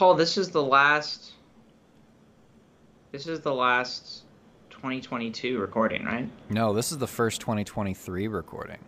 Oh, 0.00 0.14
this 0.14 0.36
is 0.36 0.50
the 0.50 0.62
last. 0.62 1.32
This 3.12 3.26
is 3.26 3.40
the 3.40 3.54
last 3.54 4.24
2022 4.70 5.58
recording, 5.58 6.04
right? 6.04 6.28
No, 6.50 6.74
this 6.74 6.92
is 6.92 6.98
the 6.98 7.06
first 7.06 7.40
2023 7.40 8.28
recording. 8.28 8.78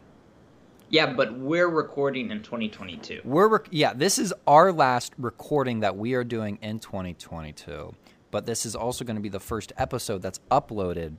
Yeah, 0.91 1.15
but 1.15 1.39
we're 1.39 1.69
recording 1.69 2.31
in 2.31 2.43
2022. 2.43 3.23
We're 3.25 3.49
rec- 3.49 3.69
yeah, 3.71 3.95
this 3.95 4.19
is 4.19 4.35
our 4.47 4.71
last 4.73 5.13
recording 5.19 5.81
that 5.81 5.97
we 5.97 6.15
are 6.15 6.25
doing 6.25 6.59
in 6.61 6.79
2022, 6.79 7.95
but 8.31 8.45
this 8.45 8.67
is 8.67 8.75
also 8.75 9.05
going 9.05 9.17
to 9.17 9.23
be 9.23 9.29
the 9.29 9.41
first 9.41 9.73
episode 9.79 10.21
that's 10.21 10.41
uploaded 10.51 11.17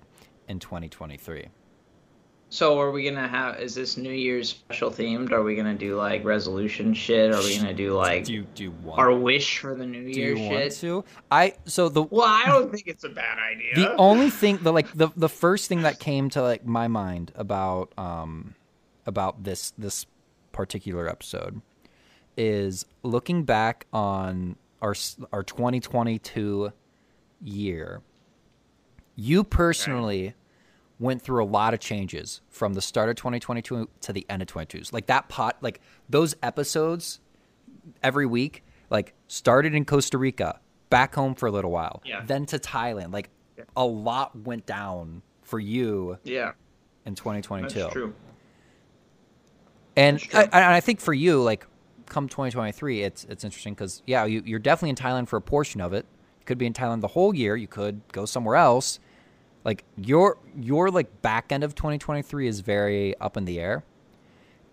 in 0.47 0.59
2023. 0.59 1.47
So 2.51 2.79
are 2.79 2.89
we 2.91 3.03
gonna 3.03 3.27
have? 3.27 3.59
Is 3.59 3.75
this 3.75 3.95
New 3.95 4.11
Year's 4.11 4.49
special 4.49 4.89
themed? 4.89 5.31
Are 5.31 5.43
we 5.43 5.55
gonna 5.55 5.75
do 5.75 5.95
like 5.95 6.23
resolution 6.25 6.95
shit? 6.95 7.31
Are 7.31 7.41
we 7.43 7.55
gonna 7.57 7.75
do 7.75 7.93
like 7.93 8.25
Do 8.25 8.33
you 8.33 8.47
do 8.55 8.63
you 8.63 8.71
want 8.71 8.99
our 8.99 9.13
wish 9.13 9.59
for 9.59 9.75
the 9.75 9.85
New 9.85 10.11
do 10.11 10.19
Year 10.19 10.35
you 10.35 10.41
want 10.49 10.63
shit? 10.63 10.71
to? 10.81 11.03
I 11.29 11.53
so 11.65 11.89
the 11.89 12.03
Well, 12.03 12.25
I 12.27 12.45
don't 12.47 12.71
think 12.71 12.87
it's 12.87 13.03
a 13.03 13.09
bad 13.09 13.37
idea. 13.37 13.75
the 13.75 13.95
only 13.97 14.31
thing 14.31 14.57
the 14.63 14.73
like 14.73 14.91
the 14.93 15.09
the 15.15 15.29
first 15.29 15.69
thing 15.69 15.83
that 15.83 15.99
came 15.99 16.29
to 16.31 16.41
like 16.41 16.65
my 16.65 16.87
mind 16.87 17.31
about 17.35 17.93
um 17.99 18.55
about 19.05 19.43
this 19.43 19.71
this 19.77 20.07
particular 20.51 21.07
episode 21.07 21.61
is 22.35 22.85
looking 23.03 23.43
back 23.43 23.85
on 23.93 24.55
our 24.81 24.95
our 25.31 25.43
2022 25.43 26.71
year 27.43 28.01
you 29.15 29.43
personally 29.43 30.33
went 30.99 31.21
through 31.21 31.43
a 31.43 31.45
lot 31.47 31.73
of 31.73 31.79
changes 31.79 32.41
from 32.49 32.73
the 32.73 32.81
start 32.81 33.09
of 33.09 33.15
2022 33.15 33.87
to 34.01 34.13
the 34.13 34.25
end 34.29 34.41
of 34.41 34.47
22 34.47 34.81
like 34.91 35.05
that 35.07 35.29
pot 35.29 35.57
like 35.61 35.79
those 36.09 36.35
episodes 36.43 37.19
every 38.03 38.25
week 38.25 38.63
like 38.89 39.13
started 39.27 39.73
in 39.73 39.85
Costa 39.85 40.17
Rica 40.17 40.59
back 40.89 41.15
home 41.15 41.35
for 41.35 41.47
a 41.47 41.51
little 41.51 41.71
while 41.71 42.01
Yeah. 42.05 42.23
then 42.25 42.45
to 42.47 42.59
Thailand 42.59 43.13
like 43.13 43.29
Yeah. 43.57 43.63
a 43.77 43.85
lot 43.85 44.35
went 44.37 44.65
down 44.65 45.21
for 45.43 45.59
you 45.59 46.17
yeah, 46.23 46.51
in 47.05 47.15
2022 47.15 47.73
that's 47.79 47.93
true. 47.93 48.13
and 49.95 50.19
true. 50.19 50.39
I, 50.39 50.43
and 50.43 50.53
I 50.73 50.79
think 50.79 50.99
for 50.99 51.13
you, 51.13 51.41
like, 51.41 51.65
come 52.05 52.27
2023, 52.29 53.01
it's 53.03 53.23
it's 53.25 53.43
interesting 53.43 53.73
because 53.73 54.01
yeah, 54.05 54.25
you, 54.25 54.41
you're 54.45 54.59
definitely 54.59 54.89
in 54.91 54.95
Thailand 54.95 55.27
for 55.27 55.37
a 55.37 55.41
portion 55.41 55.81
of 55.81 55.93
it. 55.93 56.05
You 56.39 56.45
could 56.45 56.57
be 56.57 56.65
in 56.65 56.73
Thailand 56.73 57.01
the 57.01 57.07
whole 57.09 57.33
year. 57.35 57.55
You 57.55 57.67
could 57.67 58.01
go 58.11 58.25
somewhere 58.25 58.55
else. 58.55 58.99
Like 59.69 59.83
your 59.97 60.37
your 60.59 60.89
like 60.89 61.21
back 61.21 61.51
end 61.51 61.63
of 61.63 61.75
2023 61.75 62.47
is 62.47 62.61
very 62.61 63.15
up 63.19 63.37
in 63.37 63.45
the 63.45 63.59
air, 63.59 63.83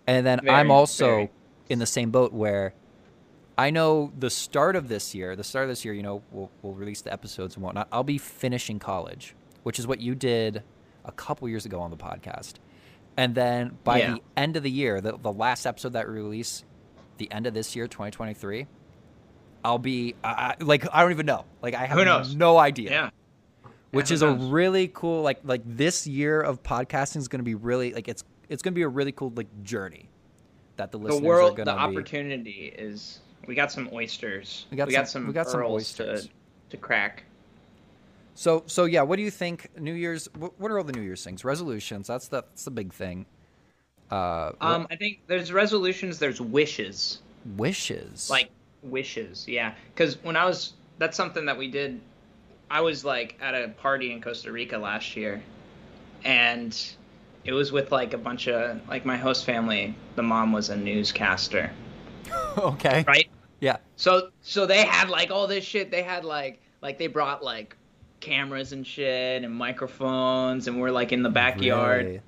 and 0.07 0.25
then 0.25 0.49
I'm 0.49 0.71
also 0.71 1.05
very. 1.07 1.31
in 1.69 1.77
the 1.77 1.85
same 1.85 2.09
boat 2.09 2.33
where 2.33 2.73
I 3.59 3.69
know 3.69 4.11
the 4.17 4.31
start 4.31 4.75
of 4.75 4.87
this 4.87 5.13
year. 5.13 5.35
The 5.35 5.43
start 5.43 5.65
of 5.65 5.69
this 5.69 5.85
year, 5.85 5.93
you 5.93 6.01
know, 6.01 6.23
we'll 6.31 6.49
we'll 6.63 6.73
release 6.73 7.01
the 7.01 7.13
episodes 7.13 7.53
and 7.55 7.63
whatnot. 7.63 7.87
I'll 7.91 8.03
be 8.03 8.17
finishing 8.17 8.79
college, 8.79 9.35
which 9.61 9.77
is 9.77 9.85
what 9.85 9.99
you 10.01 10.15
did 10.15 10.63
a 11.05 11.11
couple 11.11 11.47
years 11.47 11.65
ago 11.67 11.79
on 11.79 11.91
the 11.91 11.97
podcast. 11.97 12.53
And 13.17 13.35
then 13.35 13.77
by 13.83 13.99
Yeah. 13.99 14.11
the 14.15 14.21
end 14.35 14.57
of 14.57 14.63
the 14.63 14.71
year, 14.71 14.99
the, 14.99 15.15
the 15.17 15.31
last 15.31 15.65
episode 15.67 15.93
that 15.93 16.07
we 16.07 16.15
release, 16.15 16.63
the 17.17 17.31
end 17.31 17.45
of 17.47 17.53
this 17.53 17.75
year, 17.75 17.87
2023, 17.87 18.65
I'll 19.63 19.77
be 19.79 20.15
I, 20.23 20.55
I- 20.59 20.63
like 20.63 20.87
I 20.91 21.03
don't 21.03 21.11
even 21.11 21.27
know. 21.27 21.45
Like 21.61 21.75
I 21.75 21.85
have 21.85 22.35
no 22.35 22.57
idea. 22.57 22.89
Yeah, 22.91 23.09
Which 23.91 24.11
is 24.11 24.21
a 24.21 24.31
really 24.33 24.89
cool 24.93 25.21
like 25.21 25.39
like 25.43 25.61
this 25.65 26.05
year 26.05 26.41
of 26.41 26.61
podcasting 26.63 27.17
is 27.17 27.27
going 27.27 27.39
to 27.39 27.45
be 27.45 27.55
really 27.55 27.93
like 27.93 28.07
it's 28.07 28.23
it's 28.49 28.61
going 28.61 28.73
to 28.73 28.75
be 28.75 28.81
a 28.83 28.87
really 28.87 29.11
cool 29.11 29.31
like 29.35 29.47
journey 29.63 30.09
that 30.75 30.91
the 30.91 30.97
the 30.97 31.05
listeners 31.05 31.21
world, 31.23 31.53
are 31.53 31.65
going 31.65 31.67
to 31.67 31.73
be. 31.73 31.97
opportunity 31.97 32.73
is. 32.77 33.19
We 33.47 33.55
got 33.55 33.71
some 33.71 33.89
oysters. 33.93 34.65
We 34.71 34.77
got 34.77 34.87
we 34.87 34.93
some- 34.93 35.05
some. 35.05 35.27
we 35.27 35.33
got 35.33 35.49
some 35.49 35.63
oysters. 35.63 36.23
to 36.23 36.29
to 36.71 36.77
crack. 36.77 37.23
So 38.35 38.63
so 38.67 38.85
yeah, 38.85 39.01
what 39.01 39.15
do 39.15 39.23
you 39.23 39.31
think? 39.31 39.69
New 39.79 39.93
Year's. 39.93 40.27
What, 40.37 40.69
are 40.69 40.77
all 40.77 40.83
the 40.83 40.93
New 40.93 41.01
Year's 41.01 41.23
things? 41.23 41.43
Resolutions. 41.45 42.07
That's 42.07 42.27
the, 42.27 42.41
that's 42.43 42.65
the 42.65 42.71
big 42.71 42.93
thing. 42.93 43.25
Uh, 44.11 44.51
Um, 44.61 44.87
I 44.91 44.95
think 44.95 45.21
there's 45.27 45.51
resolutions. 45.51 46.19
There's 46.19 46.39
wishes. 46.39 47.21
wishes. 47.55 48.29
like 48.29 48.49
wishes 48.83 49.45
yeah 49.47 49.73
because 49.93 50.21
when 50.23 50.35
i 50.37 50.45
was 50.45 50.73
that's 50.99 51.17
something 51.17 51.45
that 51.45 51.57
we 51.57 51.67
did 51.69 51.99
i 52.69 52.81
was 52.81 53.03
like 53.05 53.37
at 53.41 53.53
a 53.55 53.67
party 53.69 54.11
in 54.11 54.21
costa 54.21 54.51
rica 54.51 54.77
last 54.77 55.15
year 55.15 55.41
and 56.23 56.95
it 57.45 57.53
was 57.53 57.71
with 57.71 57.91
like 57.91 58.13
a 58.13 58.17
bunch 58.17 58.47
of 58.47 58.79
like 58.89 59.05
my 59.05 59.17
host 59.17 59.45
family 59.45 59.95
the 60.15 60.23
mom 60.23 60.51
was 60.51 60.69
a 60.69 60.75
newscaster 60.75 61.71
okay. 62.57 63.03
right 63.07 63.29
Yeah. 63.59 63.77
so 63.95 64.29
so 64.41 64.65
they 64.65 64.83
had 64.85 65.09
like 65.09 65.31
all 65.31 65.47
this 65.47 65.63
shit 65.63 65.91
they 65.91 66.03
had 66.03 66.25
like 66.25 66.59
like 66.81 66.97
they 66.97 67.07
brought 67.07 67.43
like 67.43 67.75
cameras 68.19 68.71
and 68.73 68.85
shit 68.85 69.43
and 69.43 69.53
microphones 69.53 70.67
and 70.67 70.81
we're 70.81 70.91
like 70.91 71.11
in 71.11 71.23
the 71.23 71.29
backyard 71.29 72.05
Really? 72.05 72.21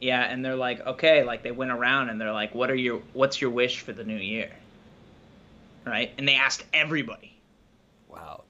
yeah 0.00 0.22
and 0.24 0.44
they're 0.44 0.56
like 0.56 0.84
okay 0.86 1.22
like 1.22 1.42
they 1.42 1.52
went 1.52 1.70
around 1.70 2.08
and 2.08 2.20
they're 2.20 2.32
like 2.32 2.54
what 2.54 2.70
are 2.70 2.74
your 2.74 3.00
what's 3.12 3.40
your 3.40 3.50
wish 3.50 3.80
for 3.80 3.92
the 3.92 4.02
new 4.04 4.16
year 4.16 4.50
right 5.86 6.12
and 6.18 6.26
they 6.26 6.34
asked 6.34 6.64
everybody 6.72 7.32
Wow. 8.08 8.44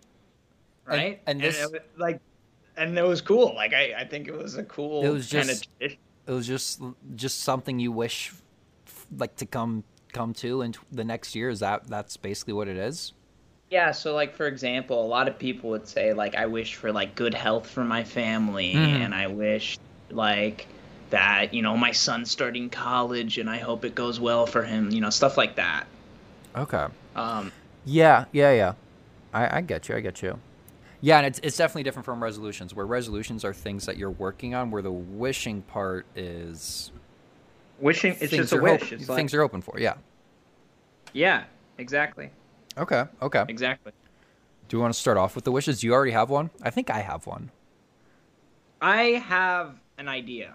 Right 0.87 1.21
and 1.27 1.41
this- 1.41 1.61
it 1.63 1.71
was, 1.73 1.81
like 1.97 2.21
and 2.77 2.97
it 2.99 3.03
was 3.03 3.21
cool 3.21 3.55
like 3.55 3.73
i 3.73 3.95
i 3.99 4.05
think 4.05 4.29
it 4.29 4.35
was 4.37 4.57
a 4.57 4.65
cool 4.65 5.05
It 5.05 5.09
was 5.11 5.31
kind 5.31 5.51
of 5.51 5.57
just- 5.57 5.69
It 5.81 6.33
was 6.33 6.47
just 6.47 6.81
just 7.15 7.41
something 7.43 7.79
you 7.79 7.93
wish 7.93 8.33
like 9.17 9.37
to 9.37 9.47
come 9.47 9.85
come 10.13 10.33
to 10.33 10.63
in 10.63 10.75
the 10.91 11.05
next 11.05 11.35
year. 11.35 11.49
Is 11.51 11.61
that 11.61 11.87
that's 11.89 12.17
basically 12.17 12.55
what 12.55 12.69
it 12.69 12.77
is? 12.77 13.13
yeah 13.69 13.91
so 13.91 14.15
like 14.15 14.33
for 14.35 14.47
example 14.47 15.05
a 15.05 15.09
lot 15.09 15.27
of 15.27 15.37
people 15.41 15.71
would 15.71 15.89
say 15.89 16.13
like 16.13 16.37
i 16.37 16.47
wish 16.47 16.77
for 16.77 16.93
like 16.93 17.17
good 17.17 17.35
health 17.35 17.67
for 17.69 17.83
my 17.85 18.05
family 18.05 18.75
Mhm. 18.75 19.01
and 19.05 19.13
i 19.13 19.27
wish 19.27 19.77
like 20.11 20.69
that 21.11 21.53
you 21.53 21.63
know 21.63 21.77
my 21.77 21.91
son's 21.91 22.31
starting 22.31 22.71
college 22.71 23.39
and 23.39 23.51
i 23.51 23.57
hope 23.59 23.85
it 23.85 23.97
goes 23.97 24.21
well 24.21 24.47
for 24.47 24.63
him 24.63 24.91
you 24.93 25.01
know 25.01 25.11
stuff 25.11 25.37
like 25.37 25.57
that 25.57 25.85
Okay. 26.57 26.87
um 27.17 27.51
Yeah, 27.85 28.27
yeah, 28.33 28.53
yeah. 28.53 28.73
I, 29.35 29.59
I 29.59 29.61
get 29.63 29.89
you. 29.89 29.97
I 29.97 30.01
get 30.01 30.23
you. 30.23 30.39
Yeah, 31.01 31.19
and 31.19 31.27
it's 31.27 31.39
it's 31.43 31.57
definitely 31.57 31.83
different 31.85 32.05
from 32.05 32.23
resolutions. 32.23 32.75
Where 32.75 32.87
resolutions 32.87 33.45
are 33.45 33.53
things 33.53 33.87
that 33.87 33.97
you're 33.97 34.11
working 34.11 34.55
on, 34.55 34.71
where 34.71 34.83
the 34.83 34.91
wishing 34.93 35.63
part 35.63 36.07
is 36.15 36.91
wishing 37.79 38.17
it's 38.21 38.33
just 38.33 38.53
a 38.53 38.57
wish 38.57 38.93
it's 38.93 39.05
things 39.07 39.09
like 39.09 39.33
you're 39.33 39.43
open 39.43 39.61
for. 39.61 39.79
Yeah. 39.79 39.95
yeah 41.13 41.45
exactly 41.79 42.31
Okay. 42.79 43.05
Okay. 43.23 43.45
exactly 43.49 43.93
Do 44.69 44.77
you 44.77 44.81
want 44.81 44.95
to 44.95 44.99
start 45.01 45.17
off 45.19 45.35
with 45.35 45.45
the 45.45 45.53
wishes? 45.53 45.81
Do 45.81 45.87
you 45.87 45.93
already 45.95 46.13
have 46.13 46.31
one? 46.31 46.51
I 46.63 46.71
think 46.71 46.89
I 46.91 47.01
have 47.01 47.27
one. 47.27 47.51
i 48.81 49.23
have 49.27 49.75
an 49.99 50.09
idea 50.09 50.55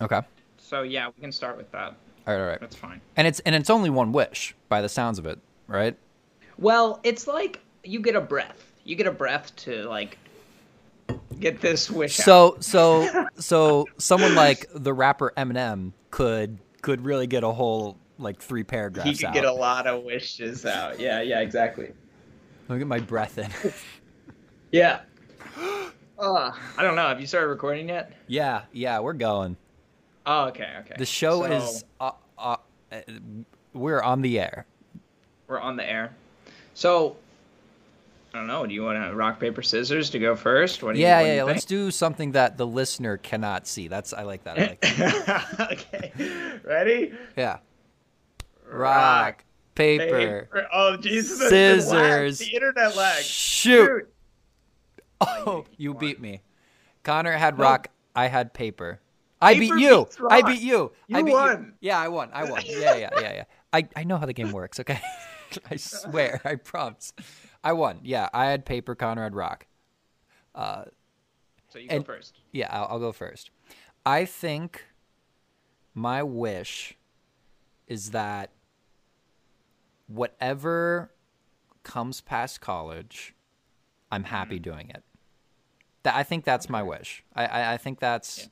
Okay. 0.00 0.20
So 0.58 0.82
yeah 0.82 1.08
we 1.14 1.20
can 1.20 1.32
start 1.32 1.56
with 1.56 1.70
that 1.72 1.94
right. 2.26 2.34
All 2.38 2.46
right. 2.46 2.60
that's 2.60 2.76
fine 2.76 3.00
And 3.16 3.26
it's 3.26 3.40
and 3.40 3.54
it's 3.54 3.70
only 3.70 3.90
one 3.90 4.12
wish 4.12 4.54
by 4.68 4.82
the 4.82 4.88
sounds 4.88 5.18
of 5.18 5.26
it, 5.26 5.38
right? 5.66 5.96
Well, 6.58 7.00
it's 7.02 7.26
like 7.26 7.60
you 7.84 8.00
get 8.00 8.14
a 8.14 8.20
breath. 8.20 8.71
You 8.84 8.96
get 8.96 9.06
a 9.06 9.12
breath 9.12 9.54
to 9.56 9.84
like 9.88 10.18
get 11.38 11.60
this 11.60 11.90
wish 11.90 12.18
out. 12.20 12.24
So 12.24 12.56
so 12.60 13.26
so 13.38 13.86
someone 13.98 14.34
like 14.34 14.66
the 14.74 14.92
rapper 14.92 15.32
Eminem 15.36 15.92
could 16.10 16.58
could 16.80 17.04
really 17.04 17.26
get 17.26 17.44
a 17.44 17.50
whole 17.52 17.96
like 18.18 18.40
three 18.40 18.64
paragraphs 18.64 19.08
He 19.08 19.16
could 19.16 19.26
out. 19.26 19.34
get 19.34 19.44
a 19.44 19.52
lot 19.52 19.86
of 19.86 20.02
wishes 20.04 20.64
out. 20.66 20.98
Yeah, 21.00 21.20
yeah, 21.22 21.40
exactly. 21.40 21.92
Let 22.68 22.74
me 22.76 22.78
get 22.78 22.86
my 22.88 23.00
breath 23.00 23.38
in. 23.38 23.48
Yeah. 24.72 25.00
Uh, 26.18 26.52
I 26.78 26.82
don't 26.82 26.94
know. 26.94 27.08
Have 27.08 27.20
you 27.20 27.26
started 27.26 27.48
recording 27.48 27.88
yet? 27.88 28.12
yeah, 28.28 28.62
yeah, 28.72 29.00
we're 29.00 29.12
going. 29.12 29.56
Oh, 30.24 30.44
okay, 30.48 30.68
okay. 30.80 30.94
The 30.96 31.04
show 31.06 31.40
So, 31.42 31.52
is 31.52 31.84
uh, 31.98 32.12
uh, 32.38 32.56
we're 33.72 34.00
on 34.00 34.22
the 34.22 34.38
air. 34.38 34.64
we're 35.48 35.58
on 35.58 35.74
the 35.76 35.84
air. 35.88 36.14
So 36.74 37.16
I 38.34 38.38
don't 38.38 38.46
know. 38.46 38.64
Do 38.66 38.72
you 38.72 38.82
want 38.82 38.96
to 39.02 39.14
rock 39.14 39.38
paper 39.38 39.60
scissors 39.62 40.08
to 40.10 40.18
go 40.18 40.34
first? 40.34 40.82
What 40.82 40.94
do 40.94 40.98
you, 41.00 41.04
Yeah, 41.06 41.16
what 41.18 41.22
do 41.22 41.26
yeah, 41.26 41.32
you 41.32 41.38
yeah. 41.38 41.44
Let's 41.44 41.64
do 41.66 41.90
something 41.90 42.32
that 42.32 42.56
the 42.56 42.66
listener 42.66 43.18
cannot 43.18 43.66
see. 43.66 43.88
That's 43.88 44.12
I 44.14 44.22
like 44.22 44.44
that. 44.44 44.58
I 44.58 44.62
like 44.62 44.80
that. 44.80 45.56
okay. 45.72 46.12
Ready? 46.64 47.12
Yeah. 47.36 47.58
Rock, 48.66 49.44
paper, 49.74 50.48
Paper. 50.50 50.68
Oh, 50.72 50.96
Jesus. 50.96 51.38
that's 51.38 51.50
been 51.50 51.76
whacked. 51.78 51.88
scissors. 51.90 52.38
The 52.38 52.54
internet 52.54 52.96
lag. 52.96 53.22
Shoot. 53.24 54.08
Oh, 55.24 55.64
you 55.76 55.94
beat 55.94 56.20
me. 56.20 56.42
Connor 57.04 57.30
had 57.30 57.56
No. 57.56 57.62
rock. 57.62 57.90
I 58.16 58.26
had 58.26 58.52
paper. 58.52 58.98
I 59.40 59.54
Paper 59.54 59.76
beat 59.76 59.82
you. 59.84 60.08
I 60.28 60.42
beat 60.42 60.60
you. 60.60 60.90
I 61.14 61.18
You 61.18 61.24
beat 61.26 61.32
won. 61.32 61.74
Yeah, 61.80 61.96
I 62.00 62.08
won. 62.08 62.30
I 62.32 62.50
won. 62.50 62.60
Yeah, 62.66 62.96
yeah, 62.96 63.10
yeah, 63.20 63.32
yeah. 63.32 63.44
I, 63.72 63.86
I 63.94 64.02
know 64.02 64.16
how 64.16 64.26
the 64.26 64.32
game 64.32 64.50
works. 64.50 64.80
Okay, 64.80 65.00
I 65.70 65.76
swear. 65.76 66.40
I 66.44 66.56
promise. 66.56 67.12
I 67.64 67.72
won. 67.72 68.00
Yeah, 68.02 68.28
I 68.32 68.46
had 68.46 68.64
paper. 68.64 68.94
Conrad 68.94 69.34
rock. 69.34 69.66
Uh, 70.54 70.84
so 71.68 71.78
you 71.78 71.88
And- 71.90 72.04
go 72.04 72.14
first. 72.14 72.40
Yeah, 72.52 72.68
I'll, 72.70 72.86
I'll 72.90 72.98
go 72.98 73.12
first. 73.12 73.50
I 74.04 74.24
think 74.24 74.84
my 75.94 76.22
wish 76.22 76.94
is 77.86 78.10
that 78.10 78.50
whatever 80.06 81.12
comes 81.82 82.20
past 82.20 82.60
college, 82.60 83.34
I'm 84.10 84.24
happy 84.24 84.56
mm-hmm. 84.56 84.62
doing 84.62 84.90
it. 84.90 85.02
That 86.02 86.16
I 86.16 86.24
think 86.24 86.44
that's 86.44 86.68
my 86.68 86.82
wish. 86.82 87.22
I 87.34 87.46
I, 87.46 87.72
I 87.74 87.76
think 87.76 88.00
that's 88.00 88.38
Yeah. 88.38 88.44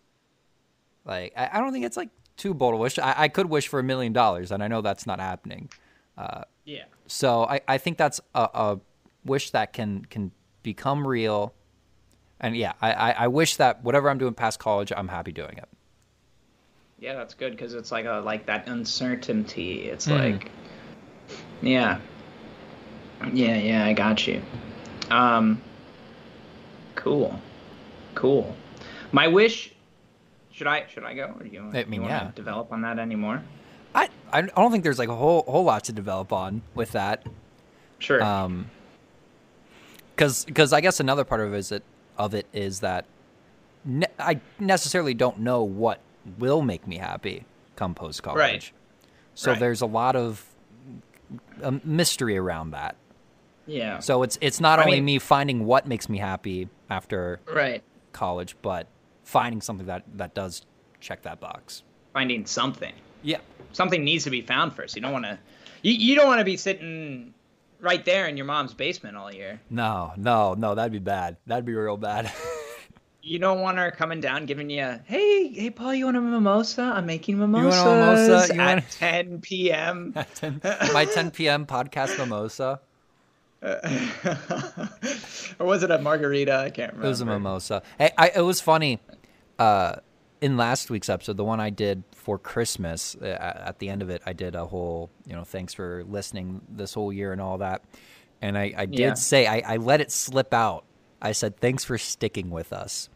like 1.04 1.32
I, 1.36 1.50
I 1.52 1.60
don't 1.60 1.72
think 1.72 1.84
it's 1.84 1.96
like 1.96 2.10
too 2.36 2.54
bold 2.54 2.74
a 2.74 2.76
wish. 2.76 2.98
I, 2.98 3.14
I 3.16 3.28
could 3.28 3.46
wish 3.46 3.68
for 3.68 3.80
a 3.80 3.82
million 3.82 4.12
dollars, 4.12 4.52
and 4.52 4.62
I 4.62 4.68
know 4.68 4.80
that's 4.80 5.06
not 5.06 5.20
happening. 5.20 5.68
Uh, 6.16 6.42
yeah. 6.64 6.84
So 7.06 7.44
I, 7.44 7.60
I 7.66 7.78
think 7.78 7.98
that's 7.98 8.20
a, 8.34 8.48
a 8.54 8.80
wish 9.24 9.50
that 9.50 9.72
can 9.72 10.04
can 10.06 10.32
become 10.62 11.06
real. 11.06 11.54
And 12.40 12.56
yeah, 12.56 12.72
I, 12.80 12.92
I, 12.92 13.10
I 13.10 13.28
wish 13.28 13.56
that 13.56 13.84
whatever 13.84 14.08
I'm 14.08 14.18
doing 14.18 14.34
past 14.34 14.58
college, 14.58 14.92
I'm 14.96 15.08
happy 15.08 15.32
doing 15.32 15.58
it. 15.58 15.68
Yeah, 16.98 17.14
that's 17.14 17.34
good 17.34 17.52
because 17.52 17.74
it's 17.74 17.92
like 17.92 18.06
a 18.06 18.22
like 18.24 18.46
that 18.46 18.66
uncertainty. 18.68 19.82
It's 19.88 20.06
Mm. 20.06 20.32
like, 20.32 20.50
yeah, 21.62 21.98
yeah, 23.32 23.56
yeah. 23.56 23.84
I 23.84 23.92
got 23.92 24.26
you. 24.26 24.42
Um, 25.10 25.60
cool, 26.94 27.38
cool. 28.14 28.54
My 29.12 29.28
wish. 29.28 29.72
Should 30.52 30.66
I 30.66 30.86
should 30.88 31.04
I 31.04 31.14
go 31.14 31.34
or 31.38 31.42
do 31.44 31.48
you, 31.48 31.70
I 31.72 31.84
mean, 31.84 32.02
you 32.02 32.08
yeah. 32.08 32.32
develop 32.34 32.70
on 32.70 32.82
that 32.82 32.98
anymore? 32.98 33.42
I, 33.94 34.10
I 34.30 34.42
don't 34.42 34.70
think 34.70 34.84
there's 34.84 34.98
like 34.98 35.08
a 35.08 35.14
whole 35.14 35.42
whole 35.48 35.64
lot 35.64 35.84
to 35.84 35.92
develop 35.92 36.34
on 36.34 36.60
with 36.74 36.92
that. 36.92 37.24
Sure. 37.98 38.22
Um, 38.22 38.70
because 40.20 40.44
because 40.44 40.74
I 40.74 40.82
guess 40.82 41.00
another 41.00 41.24
part 41.24 41.40
of 41.40 41.54
it 41.54 41.56
is 41.56 41.72
it 41.72 41.82
of 42.18 42.34
it 42.34 42.46
is 42.52 42.80
that 42.80 43.06
ne- 43.86 44.06
I 44.18 44.38
necessarily 44.58 45.14
don't 45.14 45.38
know 45.38 45.62
what 45.62 46.00
will 46.38 46.60
make 46.60 46.86
me 46.86 46.98
happy 46.98 47.46
come 47.76 47.94
post 47.94 48.22
college. 48.22 48.38
Right. 48.38 48.70
So 49.34 49.52
Right. 49.52 49.60
there's 49.60 49.80
a 49.80 49.86
lot 49.86 50.16
of 50.16 50.44
um, 51.62 51.80
mystery 51.84 52.36
around 52.36 52.72
that. 52.72 52.96
yeah. 53.66 53.98
So 54.00 54.22
it's 54.22 54.36
it's 54.42 54.60
not 54.60 54.78
I 54.78 54.84
only 54.84 54.96
mean- 54.98 55.04
me 55.06 55.18
finding 55.18 55.64
what 55.64 55.86
makes 55.86 56.10
me 56.10 56.18
happy 56.18 56.68
after 56.90 57.40
right. 57.50 57.82
college, 58.12 58.56
but 58.60 58.88
finding 59.24 59.62
something 59.62 59.86
that 59.86 60.02
that 60.18 60.34
does 60.34 60.66
check 61.00 61.22
that 61.22 61.40
box. 61.40 61.82
Finding 62.12 62.44
something. 62.44 62.92
Yeah. 63.22 63.38
Something 63.72 64.04
needs 64.04 64.24
to 64.24 64.30
be 64.30 64.42
found 64.42 64.74
first. 64.74 64.96
You 64.96 65.00
don't 65.02 65.12
want 65.12 65.24
to. 65.24 65.38
You, 65.82 65.92
you 65.92 66.14
don't 66.14 66.26
want 66.26 66.40
to 66.40 66.44
be 66.44 66.58
sitting 66.58 67.32
right 67.80 68.04
there 68.04 68.28
in 68.28 68.36
your 68.36 68.46
mom's 68.46 68.74
basement 68.74 69.16
all 69.16 69.32
year. 69.32 69.60
No, 69.70 70.12
no, 70.16 70.54
no, 70.54 70.74
that'd 70.74 70.92
be 70.92 70.98
bad. 70.98 71.36
That'd 71.46 71.64
be 71.64 71.74
real 71.74 71.96
bad. 71.96 72.30
You 73.22 73.38
don't 73.38 73.60
want 73.60 73.76
her 73.76 73.90
coming 73.90 74.20
down 74.20 74.46
giving 74.46 74.70
you, 74.70 74.98
hey, 75.04 75.48
hey, 75.48 75.68
Paul, 75.68 75.94
you 75.94 76.06
want 76.06 76.16
a 76.16 76.22
mimosa? 76.22 76.80
I'm 76.82 77.04
making 77.04 77.38
want 77.38 77.54
a 77.54 77.58
mimosas 77.58 77.84
mimosa? 77.84 78.54
You 78.54 78.60
at 78.62 78.74
want- 78.76 78.90
10 78.92 79.40
p.m. 79.42 80.12
At 80.16 80.34
10, 80.36 80.60
my 80.94 81.04
10 81.04 81.30
p.m. 81.30 81.66
podcast 81.66 82.16
mimosa. 82.18 82.80
or 85.58 85.66
was 85.66 85.82
it 85.82 85.90
a 85.90 85.98
margarita? 85.98 86.56
I 86.56 86.70
can't 86.70 86.92
remember. 86.92 87.06
It 87.06 87.10
was 87.10 87.20
a 87.20 87.26
mimosa. 87.26 87.82
Hey, 87.98 88.10
I, 88.16 88.30
it 88.34 88.40
was 88.40 88.62
funny. 88.62 89.00
Uh, 89.58 89.96
in 90.40 90.56
last 90.56 90.88
week's 90.88 91.10
episode, 91.10 91.36
the 91.36 91.44
one 91.44 91.60
I 91.60 91.68
did 91.68 92.02
for 92.30 92.38
Christmas, 92.38 93.16
uh, 93.16 93.24
at 93.66 93.80
the 93.80 93.88
end 93.88 94.02
of 94.02 94.08
it, 94.08 94.22
I 94.24 94.32
did 94.34 94.54
a 94.54 94.64
whole, 94.64 95.10
you 95.26 95.32
know, 95.34 95.42
thanks 95.42 95.74
for 95.74 96.04
listening 96.08 96.60
this 96.70 96.94
whole 96.94 97.12
year 97.12 97.32
and 97.32 97.40
all 97.40 97.58
that. 97.58 97.82
And 98.40 98.56
I, 98.56 98.72
I 98.76 98.86
did 98.86 98.98
Yeah. 99.00 99.14
say, 99.14 99.48
I, 99.48 99.74
I 99.74 99.76
let 99.78 100.00
it 100.00 100.12
slip 100.12 100.54
out. 100.54 100.84
I 101.20 101.32
said, 101.32 101.56
thanks 101.58 101.82
for 101.82 101.98
sticking 101.98 102.48
with 102.50 102.72
us. 102.72 103.08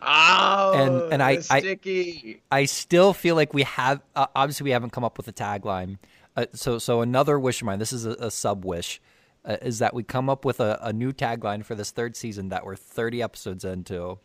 Oh, 0.00 0.72
And- 0.74 1.12
and 1.12 1.22
I- 1.22 1.40
I- 1.50 2.38
I 2.50 2.64
still 2.64 3.12
feel 3.12 3.34
like 3.36 3.52
we 3.52 3.64
have, 3.64 4.00
uh, 4.16 4.26
obviously, 4.34 4.64
we 4.64 4.70
haven't 4.70 4.90
come 4.90 5.04
up 5.04 5.18
with 5.18 5.28
a 5.28 5.32
tagline. 5.34 5.98
Uh, 6.34 6.46
so, 6.54 6.78
so 6.78 7.02
another 7.02 7.38
wish 7.38 7.60
of 7.60 7.66
mine, 7.66 7.78
this 7.78 7.92
is 7.92 8.06
a, 8.06 8.12
a 8.12 8.30
sub 8.30 8.64
wish, 8.64 9.02
uh, 9.44 9.58
is 9.60 9.80
that 9.80 9.92
we 9.92 10.02
come 10.02 10.30
up 10.30 10.46
with 10.46 10.60
a, 10.60 10.78
a 10.80 10.94
new 10.94 11.12
tagline 11.12 11.62
for 11.62 11.74
this 11.74 11.90
third 11.90 12.16
season 12.16 12.48
that 12.48 12.64
we're 12.64 12.74
30 12.74 13.22
episodes 13.22 13.66
into 13.66 14.18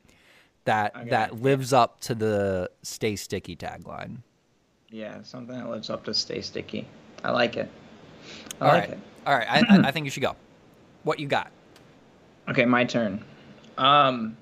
that 0.66 0.96
Okay, 0.96 1.10
that 1.10 1.42
lives 1.42 1.74
up 1.74 2.00
to 2.02 2.16
the 2.16 2.70
stay 2.84 3.16
sticky 3.16 3.56
tagline. 3.56 4.18
yeah, 4.90 5.22
something 5.24 5.56
that 5.58 5.70
lives 5.70 5.90
up 5.90 6.04
to 6.06 6.14
stay 6.14 6.42
sticky. 6.42 6.88
I 7.24 7.32
like 7.32 7.58
it. 7.58 7.70
I 8.62 8.66
All 8.66 8.72
like 8.74 8.82
right, 8.82 8.90
it. 8.92 9.00
all 9.26 9.34
right. 9.36 9.48
I, 9.50 9.88
I, 9.88 9.92
think 9.92 10.06
you 10.06 10.12
should 10.12 10.24
go. 10.24 10.36
What 11.04 11.20
you 11.20 11.28
got? 11.28 11.52
Okay, 12.50 12.66
my 12.66 12.86
turn. 12.86 13.24
Um, 13.78 14.38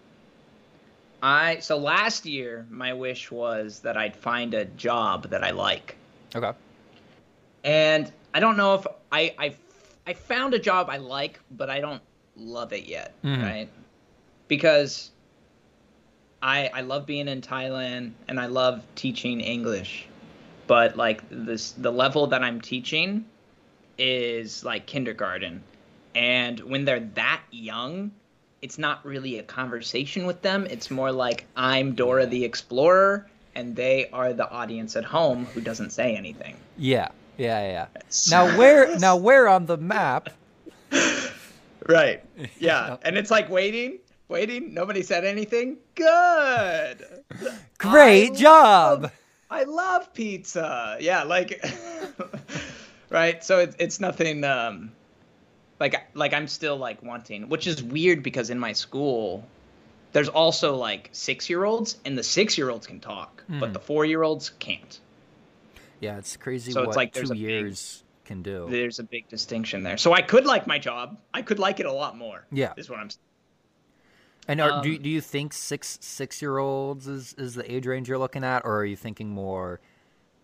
I 1.24 1.60
so 1.60 1.78
last 1.78 2.26
year 2.26 2.66
my 2.70 2.94
wish 2.94 3.32
was 3.32 3.80
that 3.82 3.98
I'd 3.98 4.16
find 4.16 4.54
a 4.54 4.66
job 4.66 5.30
that 5.30 5.44
I 5.44 5.52
like. 5.52 5.96
Okay. 6.36 6.52
and 7.64 8.12
I 8.34 8.40
don't 8.40 8.58
know 8.58 8.76
if 8.76 8.88
I 9.12 9.34
I 9.38 9.56
I 10.08 10.14
found 10.14 10.54
a 10.54 10.60
job 10.60 10.90
I 10.90 10.98
like, 10.98 11.40
but 11.52 11.70
I 11.70 11.80
don't 11.80 12.02
love 12.36 12.74
it 12.74 12.86
yet, 12.86 13.14
Mhm. 13.24 13.42
right? 13.44 13.70
Because 14.48 15.12
I 16.42 16.70
I 16.74 16.82
love 16.82 17.06
being 17.06 17.28
in 17.28 17.42
Thailand 17.42 18.12
and 18.28 18.40
I 18.40 18.48
love 18.48 18.82
teaching 18.96 19.42
English, 19.42 20.08
but 20.68 20.98
like 20.98 21.22
this 21.30 21.72
the 21.72 21.92
level 21.92 22.28
that 22.28 22.44
I'm 22.44 22.62
teaching 22.62 23.26
is 23.98 24.64
like 24.64 24.86
kindergarten, 24.86 25.64
and 26.16 26.60
when 26.62 26.86
they're 26.86 27.00
that 27.16 27.42
young. 27.52 28.12
It's 28.62 28.78
not 28.78 29.04
really 29.04 29.40
a 29.40 29.44
conversation 29.44 30.28
with 30.28 30.44
them. 30.44 30.68
It's 30.70 30.92
more 30.92 31.12
like 31.12 31.48
I'm 31.56 31.96
Dora 31.96 32.28
the 32.28 32.46
Explorer, 32.46 33.26
and 33.56 33.76
they 33.76 34.08
are 34.14 34.34
the 34.34 34.48
audience 34.48 34.96
at 34.96 35.04
home 35.04 35.46
who 35.46 35.62
doesn't 35.62 35.90
say 35.90 36.16
anything. 36.16 36.56
Yeah. 36.78 37.08
Yeah. 37.40 37.88
Yeah. 37.92 38.02
Now 38.30 38.56
where? 38.60 39.00
Now 39.00 39.16
where 39.16 39.48
on 39.48 39.66
the 39.66 39.78
map? 39.78 40.30
Right. 41.88 42.24
Yeah. 42.60 42.98
and 43.04 43.18
it's 43.18 43.32
like 43.32 43.50
waiting, 43.50 44.00
waiting. 44.32 44.74
Nobody 44.74 45.04
said 45.04 45.26
anything. 45.26 45.78
Good. 45.96 47.06
Great 47.78 48.32
I 48.32 48.36
job. 48.36 49.02
love- 49.04 49.12
I 49.54 49.64
love 49.66 50.14
pizza. 50.14 50.98
Yeah. 51.02 51.24
Like, 51.24 51.62
right. 53.10 53.44
So 53.44 53.60
it's 53.60 53.76
it's 53.80 54.00
nothing. 54.00 54.44
Um, 54.46 54.94
like 55.80 55.96
like 56.14 56.34
I'm 56.34 56.48
still 56.48 56.78
like 56.78 57.04
wanting, 57.04 57.50
which 57.50 57.68
is 57.68 57.84
weird 57.84 58.24
because 58.24 58.50
in 58.50 58.58
my 58.60 58.72
school, 58.74 59.46
there's 60.14 60.30
also 60.30 60.76
like 60.76 61.10
six 61.12 61.50
year 61.50 61.66
olds, 61.66 61.98
and 62.06 62.18
the 62.18 62.24
six 62.24 62.58
year 62.58 62.70
olds 62.70 62.88
can 62.88 63.00
talk, 63.02 63.44
but 63.50 63.70
Mhm. 63.70 63.74
the 63.74 63.80
four 63.80 64.06
year 64.06 64.24
olds 64.24 64.50
can't. 64.60 65.00
Yeah, 66.00 66.18
it's 66.18 66.38
crazy 66.38 66.72
So 66.72 66.82
it's 66.84 66.88
what 66.88 66.96
like 66.96 67.14
two 67.14 67.26
a 67.26 67.30
big- 67.30 67.38
years 67.38 68.04
can 68.26 68.42
do. 68.42 68.68
There's 68.70 69.00
a 69.00 69.04
big 69.04 69.28
distinction 69.28 69.84
there. 69.84 69.98
So 69.98 70.14
I 70.14 70.22
could 70.22 70.46
like 70.46 70.66
my 70.66 70.80
job. 70.80 71.18
I 71.34 71.42
could 71.42 71.60
like 71.60 71.80
it 71.82 71.86
a 71.86 71.92
lot 71.92 72.18
more. 72.18 72.46
Yeah. 72.52 72.74
Is 72.78 72.90
what 72.90 73.00
I'm. 73.00 73.10
And 74.48 74.60
are, 74.60 74.82
do 74.82 74.96
Um, 74.96 75.02
do 75.02 75.10
you 75.10 75.22
think 75.22 75.54
six 75.54 75.98
six 76.02 76.42
year 76.42 76.58
olds 76.58 77.08
is 77.08 77.34
is 77.38 77.54
the 77.56 77.72
age 77.72 77.86
range 77.88 78.10
you're 78.10 78.18
looking 78.18 78.44
at, 78.44 78.66
or 78.66 78.78
are 78.80 78.86
you 78.86 78.96
thinking 78.96 79.30
more? 79.30 79.80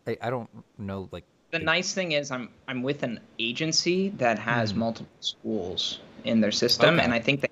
I, 0.05 0.17
I 0.21 0.29
don't 0.29 0.49
know, 0.77 1.09
like 1.11 1.25
The 1.51 1.59
nice 1.59 1.93
thing 1.93 2.11
is 2.13 2.31
I'm 2.31 2.49
I'm 2.67 2.83
with 2.83 3.03
an 3.03 3.19
agency 3.39 4.09
that 4.17 4.37
has 4.39 4.71
Hmm. 4.71 4.79
multiple 4.79 5.11
schools 5.19 5.99
in 6.23 6.41
their 6.41 6.51
system, 6.51 6.95
Okay. 6.95 7.03
and 7.03 7.13
I 7.13 7.19
think 7.19 7.41
they 7.41 7.47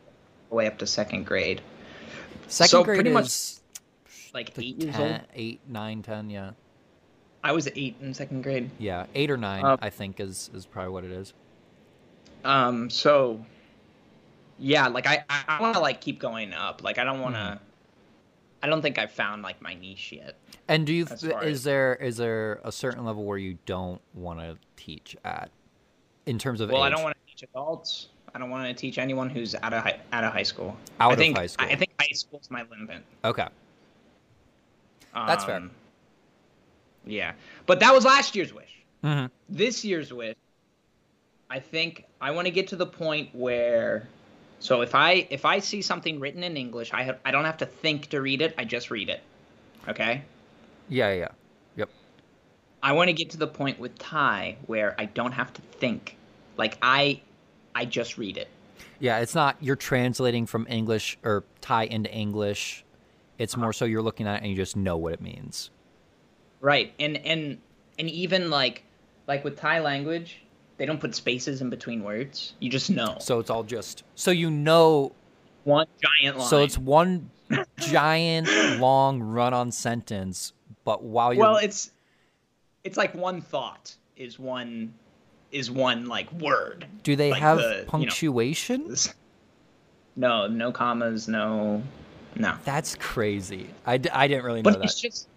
go 0.49 0.55
way 0.57 0.67
up 0.67 0.77
to 0.79 0.87
second 0.87 1.25
grade, 1.25 1.61
second 2.47 2.69
So 2.69 2.83
grade 2.83 2.97
pretty 2.97 3.11
much 3.11 3.25
is 3.25 3.61
like 4.33 4.49
like 4.55 4.59
eight 4.59 4.81
years 4.81 4.95
10, 4.95 5.11
old. 5.11 5.21
eight, 5.33 5.59
nine, 5.67 6.01
ten, 6.03 6.29
yeah, 6.29 6.51
I 7.43 7.51
was 7.53 7.67
eight 7.75 7.95
in 8.01 8.13
second 8.13 8.43
grade. 8.43 8.69
yeah, 8.77 9.05
eight 9.15 9.31
or 9.31 9.37
nine. 9.37 9.65
Uh, 9.65 9.77
I 9.81 9.89
think 9.89 10.19
is 10.19 10.49
is 10.53 10.65
probably 10.65 10.91
what 10.91 11.03
it 11.03 11.11
is. 11.11 11.33
Um, 12.43 12.89
so 12.89 13.43
yeah, 14.59 14.87
like 14.87 15.07
I 15.07 15.23
I, 15.29 15.61
want 15.61 15.73
to 15.75 15.79
like 15.79 16.01
keep 16.01 16.19
going 16.19 16.53
up. 16.53 16.83
Like 16.83 16.97
I 16.97 17.03
don't 17.03 17.21
want 17.21 17.35
to. 17.35 17.39
Mhm. 17.41 17.59
I 18.63 18.67
don't 18.67 18.81
think 18.81 18.97
I've 18.97 19.11
found 19.11 19.43
like 19.43 19.61
my 19.61 19.75
niche 19.75 20.13
yet. 20.13 20.35
And 20.67 20.87
do 20.87 20.93
you 20.93 21.05
th- 21.05 21.35
is 21.43 21.63
there 21.63 21.93
is 21.95 22.17
there 22.17 22.59
a 22.63 22.71
certain 22.71 23.05
level 23.05 23.23
where 23.23 23.37
you 23.37 23.57
don't 23.65 24.01
want 24.15 24.39
to 24.39 24.57
teach 24.75 25.15
at, 25.23 25.51
in 26.25 26.39
terms 26.39 26.61
of 26.61 26.71
Well, 26.71 26.81
I 26.81 26.89
don't 26.89 27.03
want 27.03 27.15
to 27.15 27.31
teach 27.31 27.43
adults. 27.43 28.07
I 28.33 28.39
don't 28.39 28.49
want 28.49 28.67
to 28.67 28.73
teach 28.73 28.97
anyone 28.97 29.29
who's 29.29 29.55
out 29.55 29.73
of 29.73 29.83
high, 29.83 29.99
out 30.11 30.23
of 30.23 30.33
high 30.33 30.43
school. 30.43 30.75
Out 30.99 31.11
I 31.11 31.13
of 31.13 31.19
think, 31.19 31.37
high 31.37 31.47
school. 31.47 31.67
I 31.69 31.75
think 31.75 31.91
high 31.99 32.13
school's 32.13 32.49
my 32.49 32.63
limit. 32.69 33.03
Okay, 33.23 33.47
That's 35.13 35.45
fair. 35.45 35.57
Um, 35.57 35.71
Yeah, 37.05 37.33
but 37.65 37.79
that 37.79 37.93
was 37.93 38.03
last 38.03 38.35
year's 38.35 38.53
wish. 38.53 38.83
hmm 39.03 39.25
This 39.47 39.85
year's 39.85 40.11
wish, 40.11 40.35
I 41.49 41.59
think 41.59 42.05
I 42.19 42.31
want 42.31 42.47
to 42.47 42.51
get 42.51 42.67
to 42.69 42.75
the 42.75 42.87
point 42.87 43.29
where, 43.33 44.09
so 44.59 44.81
if 44.81 44.95
I 44.95 45.27
if 45.29 45.45
I 45.45 45.59
see 45.59 45.81
something 45.81 46.19
written 46.19 46.43
in 46.43 46.57
English, 46.57 46.93
I 46.93 47.03
have 47.03 47.19
I 47.25 47.31
don't 47.31 47.45
have 47.45 47.57
to 47.57 47.65
think 47.65 48.07
to 48.09 48.21
read 48.21 48.41
it. 48.41 48.55
I 48.57 48.65
just 48.65 48.91
read 48.91 49.09
it. 49.09 49.21
Okay. 49.87 50.23
yeah, 50.89 51.13
yeah, 51.13 51.27
yep. 51.75 51.89
I 52.81 52.93
want 52.93 53.09
to 53.09 53.13
get 53.13 53.29
to 53.31 53.37
the 53.37 53.47
point 53.47 53.79
with 53.79 53.97
Thai 53.99 54.57
where 54.65 54.95
I 54.97 55.05
don't 55.05 55.33
have 55.33 55.53
to 55.53 55.61
think. 55.61 56.17
Like 56.57 56.77
I, 56.81 57.21
I 57.75 57.85
just 57.85 58.17
read 58.17 58.37
it. 58.37 58.47
Yeah, 58.99 59.19
it's 59.19 59.35
not 59.35 59.57
you're 59.59 59.75
translating 59.75 60.45
from 60.45 60.65
English 60.69 61.17
or 61.23 61.43
Thai 61.61 61.83
into 61.85 62.11
English. 62.11 62.83
It's 63.37 63.57
more 63.57 63.73
so 63.73 63.85
you're 63.85 64.01
looking 64.01 64.27
at 64.27 64.37
it 64.37 64.41
and 64.43 64.49
you 64.49 64.55
just 64.55 64.75
know 64.75 64.97
what 64.97 65.13
it 65.13 65.21
means. 65.21 65.69
Right. 66.61 66.93
And 66.99 67.17
and 67.17 67.59
and 67.99 68.09
even 68.09 68.49
like 68.49 68.83
like 69.27 69.43
with 69.43 69.57
Thai 69.57 69.79
language, 69.79 70.41
they 70.77 70.85
don't 70.85 70.99
put 70.99 71.15
spaces 71.15 71.61
in 71.61 71.69
between 71.69 72.03
words. 72.03 72.53
You 72.59 72.69
just 72.69 72.89
know. 72.89 73.17
So 73.19 73.39
it's 73.39 73.49
all 73.49 73.63
just 73.63 74.03
so 74.15 74.31
you 74.31 74.49
know. 74.51 75.11
One 75.63 75.87
giant 76.21 76.37
line. 76.37 76.47
So 76.47 76.59
it's 76.63 76.77
one 76.77 77.29
giant 77.79 78.47
long 78.79 79.21
run-on 79.23 79.71
sentence, 79.71 80.53
but 80.83 81.01
while 81.03 81.33
you're 81.33 81.41
well, 81.43 81.57
it's 81.57 81.91
it's 82.83 82.97
like 82.97 83.15
one 83.15 83.41
thought 83.41 83.95
is 84.15 84.37
one 84.37 84.93
is 85.51 85.71
one 85.71 86.05
like 86.05 86.31
word. 86.33 86.85
do 87.03 87.15
they 87.15 87.31
like 87.31 87.41
have 87.41 87.57
the, 87.57 87.63
you 87.63 87.77
know, 87.77 87.85
punctuation? 87.87 88.95
No, 90.15 90.47
no 90.47 90.71
commas, 90.71 91.27
no, 91.27 91.81
no. 92.35 92.55
That's 92.63 92.95
crazy. 92.95 93.69
I, 93.85 93.97
d- 93.97 94.09
I 94.09 94.27
didn't 94.27 94.45
really 94.45 94.61
know 94.61 94.69
But 94.71 94.79
that. 94.79 94.85
it's 94.85 94.99
just 95.01 95.27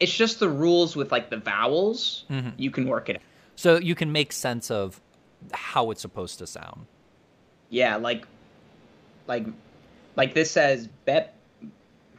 it's 0.00 0.14
just 0.16 0.40
the 0.40 0.48
rules 0.48 0.96
with 0.96 1.12
like 1.12 1.30
the 1.30 1.36
vowels. 1.36 2.24
Mhm. 2.30 2.52
You 2.56 2.70
can 2.70 2.86
work 2.88 3.08
it 3.10 3.16
out. 3.16 3.22
So 3.56 3.78
you 3.78 3.94
can 3.94 4.12
make 4.12 4.32
sense 4.32 4.70
of 4.70 5.00
how 5.52 5.90
it's 5.90 6.02
supposed 6.02 6.38
to 6.38 6.46
sound. 6.46 6.86
Yeah, 7.70 7.96
like 7.96 8.26
like 9.26 9.46
like 10.16 10.34
this 10.34 10.50
says 10.50 10.88
Bep 11.04 11.34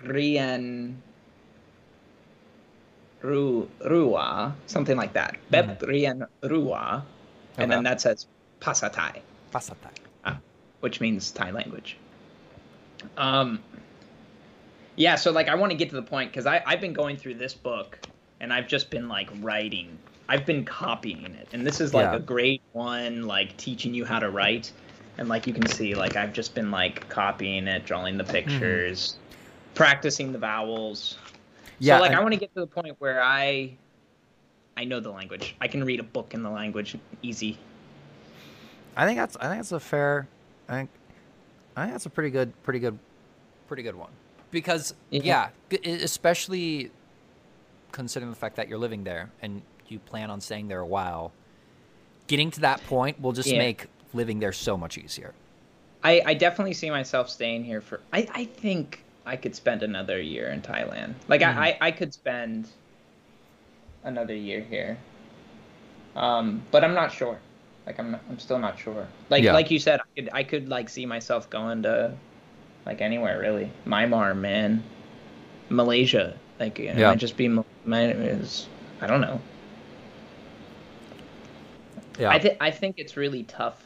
Rien 0.03 1.01
Ru 3.21 3.69
Rua, 3.85 4.55
something 4.67 4.97
like 4.97 5.13
that. 5.13 5.37
Bep 5.49 5.81
Rien 5.81 6.25
Rua. 6.43 7.05
And 7.57 7.71
then 7.71 7.83
that 7.83 8.01
says 8.01 8.27
Pasatai, 8.59 9.21
Pasatai. 9.53 10.37
which 10.81 10.99
means 10.99 11.31
Thai 11.31 11.51
language. 11.51 11.97
Um 13.17 13.59
yeah, 14.95 15.15
so 15.15 15.31
like 15.31 15.47
I 15.47 15.55
want 15.55 15.71
to 15.71 15.77
get 15.77 15.89
to 15.89 15.95
the 15.95 16.01
point 16.01 16.31
because 16.31 16.45
I 16.45 16.61
I've 16.65 16.81
been 16.81 16.93
going 16.93 17.17
through 17.17 17.35
this 17.35 17.53
book 17.53 17.99
and 18.39 18.51
I've 18.53 18.67
just 18.67 18.89
been 18.89 19.07
like 19.07 19.29
writing. 19.41 19.97
I've 20.27 20.45
been 20.45 20.65
copying 20.65 21.23
it, 21.35 21.47
and 21.53 21.65
this 21.65 21.79
is 21.79 21.93
like 21.93 22.05
Yeah. 22.05 22.15
a 22.15 22.19
grade 22.19 22.61
one 22.73 23.23
like 23.27 23.55
teaching 23.57 23.93
you 23.93 24.05
how 24.05 24.19
to 24.19 24.29
write. 24.29 24.71
And 25.17 25.29
like 25.29 25.47
you 25.47 25.53
can 25.53 25.65
see, 25.67 25.93
like 25.95 26.15
I've 26.17 26.33
just 26.33 26.53
been 26.55 26.71
like 26.71 27.07
copying 27.09 27.67
it, 27.67 27.85
drawing 27.85 28.17
the 28.17 28.23
Mm-hmm. 28.23 28.33
pictures, 28.33 29.15
practicing 29.75 30.31
the 30.33 30.39
vowels. 30.39 31.17
Yeah, 31.79 31.97
so 31.97 32.01
like 32.01 32.11
and- 32.11 32.19
I 32.19 32.23
want 32.23 32.33
to 32.33 32.39
get 32.39 32.53
to 32.55 32.61
the 32.61 32.67
point 32.67 32.95
where 32.99 33.21
I 33.21 33.71
I 34.77 34.83
know 34.83 34.99
the 34.99 35.11
language. 35.11 35.55
I 35.61 35.67
can 35.69 35.83
read 35.85 35.99
a 35.99 36.03
book 36.03 36.33
in 36.33 36.43
the 36.43 36.49
language 36.49 36.97
easy. 37.21 37.57
I 38.97 39.05
think 39.05 39.17
that's 39.19 39.37
I 39.37 39.43
think 39.43 39.57
that's 39.59 39.71
a 39.71 39.79
fair. 39.79 40.27
I 40.67 40.73
think 40.73 40.89
I 41.77 41.81
think 41.83 41.93
that's 41.93 42.05
a 42.05 42.09
pretty 42.09 42.29
good, 42.29 42.51
pretty 42.63 42.79
good, 42.79 42.97
pretty 43.67 43.83
good 43.83 43.95
one. 43.95 44.11
Because 44.51 44.95
Yeah. 45.11 45.49
yeah, 45.71 45.77
especially 46.03 46.91
considering 47.91 48.31
the 48.31 48.37
fact 48.37 48.55
that 48.57 48.67
you're 48.67 48.77
living 48.77 49.03
there 49.05 49.31
and 49.41 49.61
you 49.91 49.99
plan 49.99 50.29
on 50.29 50.41
staying 50.41 50.67
there 50.67 50.79
a 50.79 50.85
while, 50.85 51.31
getting 52.27 52.51
to 52.51 52.61
that 52.61 52.83
point 52.85 53.21
will 53.21 53.31
just 53.33 53.49
Yeah. 53.49 53.57
make 53.59 53.87
living 54.13 54.39
there 54.39 54.53
so 54.53 54.77
much 54.77 54.97
easier. 54.97 55.33
I, 56.03 56.21
I 56.25 56.33
definitely 56.35 56.73
see 56.73 56.89
myself 56.89 57.29
staying 57.29 57.63
here 57.63 57.81
for. 57.81 57.99
I, 58.13 58.27
I 58.33 58.45
think 58.45 59.03
I 59.25 59.35
could 59.35 59.55
spend 59.55 59.81
another 59.81 60.21
year 60.21 60.49
in 60.49 60.61
Thailand. 60.61 61.15
Like 61.27 61.41
Mhm. 61.41 61.57
I, 61.57 61.77
I, 61.81 61.91
could 61.91 62.13
spend 62.13 62.67
another 64.03 64.35
year 64.35 64.61
here. 64.61 64.97
Um, 66.15 66.61
but 66.71 66.83
I'm 66.83 66.93
not 66.93 67.11
sure. 67.11 67.39
Like 67.87 67.99
I'm 67.99 68.11
not, 68.11 68.21
I'm 68.29 68.39
still 68.39 68.59
not 68.59 68.77
sure. 68.79 69.07
Like 69.29 69.43
Yeah. 69.43 69.53
like 69.53 69.71
you 69.71 69.79
said, 69.79 69.99
I 69.99 70.05
could 70.15 70.29
I 70.33 70.43
could 70.43 70.69
like 70.69 70.89
see 70.89 71.05
myself 71.05 71.49
going 71.49 71.83
to 71.83 72.13
like 72.85 73.01
anywhere 73.01 73.39
really. 73.39 73.71
Myanmar, 73.85 74.37
man, 74.37 74.83
Malaysia. 75.69 76.35
Like 76.59 76.79
it 76.79 76.97
Yeah. 76.97 77.09
might 77.09 77.17
just 77.19 77.35
be 77.35 77.47
my 77.47 77.63
is 77.85 78.67
I 79.01 79.07
don't 79.07 79.21
know. 79.21 79.39
Yeah, 82.17 82.31
I 82.31 82.39
think 82.39 82.57
I 82.61 82.71
think 82.71 82.95
it's 82.97 83.17
really 83.17 83.43
tough. 83.43 83.81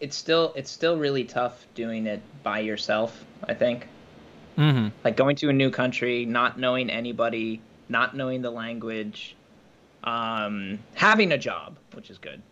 It's 0.00 0.16
still 0.16 0.52
it's 0.56 0.70
still 0.70 0.98
really 0.98 1.24
tough 1.24 1.66
doing 1.74 2.06
it 2.06 2.20
by 2.42 2.60
yourself. 2.60 3.24
I 3.48 3.54
think 3.54 3.88
hmm 4.56 4.88
like 5.04 5.16
going 5.16 5.36
to 5.36 5.48
a 5.48 5.52
new 5.52 5.70
country, 5.70 6.24
not 6.24 6.58
knowing 6.58 6.90
anybody, 6.90 7.60
not 7.88 8.16
knowing 8.16 8.42
the 8.42 8.50
language, 8.50 9.36
um, 10.04 10.78
having 10.94 11.32
a 11.32 11.38
job, 11.38 11.76
which 11.92 12.10
is 12.10 12.18
good. 12.18 12.42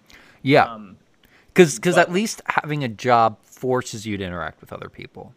yeah, 0.42 0.66
Um, 0.66 0.96
because 1.54 1.98
at 1.98 2.12
least 2.12 2.42
having 2.46 2.84
a 2.84 2.88
job 2.88 3.38
forces 3.42 4.06
you 4.06 4.16
to 4.16 4.24
interact 4.24 4.60
with 4.60 4.72
other 4.72 4.88
people. 4.88 5.34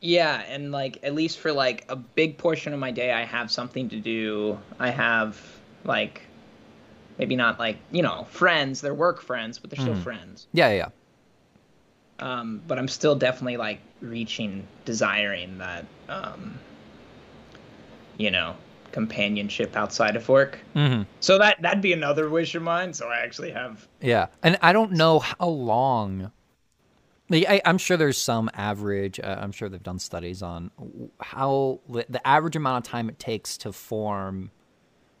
yeah, 0.00 0.42
and 0.48 0.70
like 0.72 0.98
at 1.02 1.14
least 1.14 1.38
for 1.38 1.52
like 1.52 1.84
a 1.88 1.96
big 1.96 2.36
portion 2.38 2.72
of 2.72 2.80
my 2.80 2.90
day, 2.90 3.12
I 3.12 3.24
have 3.24 3.50
something 3.50 3.88
to 3.90 4.00
do. 4.00 4.58
I 4.78 4.90
have 4.90 5.40
like 5.84 6.22
maybe 7.18 7.36
not 7.36 7.58
like 7.58 7.78
you 7.90 8.02
know 8.02 8.26
friends, 8.30 8.80
they're 8.80 8.94
work 8.94 9.20
friends, 9.22 9.58
but 9.58 9.70
they're 9.70 9.80
still 9.80 9.94
Mhm. 9.94 10.02
friends. 10.02 10.46
Yeah, 10.52 10.68
yeah, 10.70 10.74
yeah. 10.76 10.88
um, 12.20 12.62
but 12.68 12.78
I'm 12.78 12.88
still 12.88 13.16
definitely 13.16 13.56
like 13.56 13.80
reaching, 14.00 14.66
desiring 14.84 15.58
that, 15.58 15.84
um, 16.08 16.58
you 18.16 18.30
know, 18.30 18.54
companionship 18.92 19.76
outside 19.76 20.14
of 20.14 20.28
work. 20.28 20.58
hmm 20.74 21.02
So 21.20 21.38
that 21.38 21.60
that'd 21.62 21.82
be 21.82 21.92
another 21.92 22.30
wish 22.30 22.54
of 22.54 22.62
mine. 22.62 22.92
So 22.94 23.08
I 23.08 23.18
actually 23.18 23.50
have. 23.50 23.86
Yeah, 24.00 24.26
and 24.42 24.56
I 24.62 24.72
don't 24.72 24.92
know 24.92 25.18
how 25.18 25.48
long. 25.48 26.30
Like, 27.30 27.46
I, 27.48 27.62
I'm 27.64 27.78
sure 27.78 27.96
there's 27.96 28.18
some 28.18 28.50
average. 28.54 29.18
Uh, 29.18 29.38
I'm 29.40 29.50
sure 29.50 29.68
they've 29.68 29.82
done 29.82 29.98
studies 29.98 30.42
on 30.42 30.70
how 31.20 31.80
the 31.88 32.24
average 32.26 32.54
amount 32.54 32.86
of 32.86 32.90
time 32.90 33.08
it 33.08 33.18
takes 33.18 33.56
to 33.58 33.72
form 33.72 34.50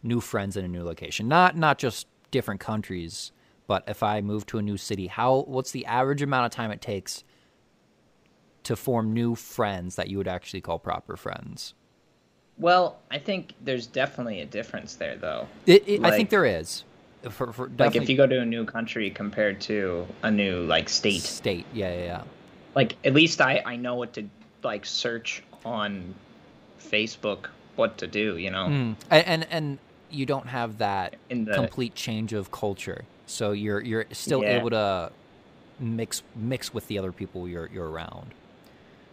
new 0.04 0.20
friends 0.20 0.56
in 0.56 0.64
a 0.64 0.68
new 0.68 0.84
location. 0.84 1.26
Not 1.26 1.56
not 1.56 1.78
just 1.78 2.06
different 2.30 2.60
countries, 2.60 3.32
but 3.66 3.82
if 3.88 4.02
I 4.02 4.20
move 4.20 4.46
to 4.46 4.58
a 4.58 4.62
new 4.62 4.76
city, 4.76 5.08
how 5.08 5.44
what's 5.48 5.72
the 5.72 5.86
average 5.86 6.22
amount 6.22 6.46
of 6.46 6.52
time 6.52 6.70
it 6.70 6.80
takes 6.80 7.24
to 8.64 8.76
form 8.76 9.12
new 9.12 9.34
friends 9.34 9.96
that 9.96 10.08
you 10.08 10.18
would 10.18 10.28
actually 10.28 10.60
call 10.60 10.78
proper 10.78 11.16
friends? 11.16 11.74
Well, 12.58 12.98
I 13.10 13.18
think 13.18 13.54
there's 13.60 13.86
definitely 13.86 14.40
a 14.40 14.46
difference 14.46 14.94
there, 14.94 15.16
though. 15.16 15.48
It, 15.66 15.88
it, 15.88 16.04
I 16.04 16.12
think 16.12 16.30
there 16.30 16.44
is. 16.44 16.84
For, 17.30 17.52
for 17.52 17.70
Like 17.78 17.96
if 17.96 18.08
you 18.08 18.16
go 18.16 18.26
to 18.26 18.40
a 18.40 18.44
new 18.44 18.64
country 18.66 19.10
compared 19.10 19.60
to 19.62 20.06
a 20.22 20.30
new 20.30 20.64
like 20.64 20.90
state, 20.90 21.22
state, 21.22 21.64
yeah, 21.72 21.94
yeah, 21.94 22.04
yeah. 22.04 22.22
like 22.74 22.96
at 23.02 23.14
least 23.14 23.40
I 23.40 23.62
I 23.64 23.76
know 23.76 23.94
what 23.94 24.12
to 24.14 24.28
like 24.62 24.84
search 24.84 25.42
on 25.64 26.14
Facebook 26.78 27.46
what 27.76 27.96
to 27.98 28.06
do. 28.06 28.36
You 28.36 28.50
know. 28.50 28.66
Mm. 28.66 28.96
And, 29.10 29.26
and 29.26 29.46
and 29.50 29.78
you 30.14 30.26
don't 30.26 30.46
have 30.46 30.78
that 30.78 31.16
In 31.30 31.44
the- 31.44 31.54
complete 31.54 31.94
change 31.94 32.32
of 32.32 32.50
culture, 32.50 33.04
so 33.26 33.52
you're 33.52 33.80
you're 33.80 34.06
still 34.12 34.42
Yeah. 34.42 34.58
able 34.58 34.70
to 34.70 35.12
mix 35.80 36.22
mix 36.36 36.72
with 36.72 36.86
the 36.88 36.98
other 36.98 37.12
people 37.12 37.48
you're 37.48 37.68
you're 37.72 37.90
around. 37.90 38.32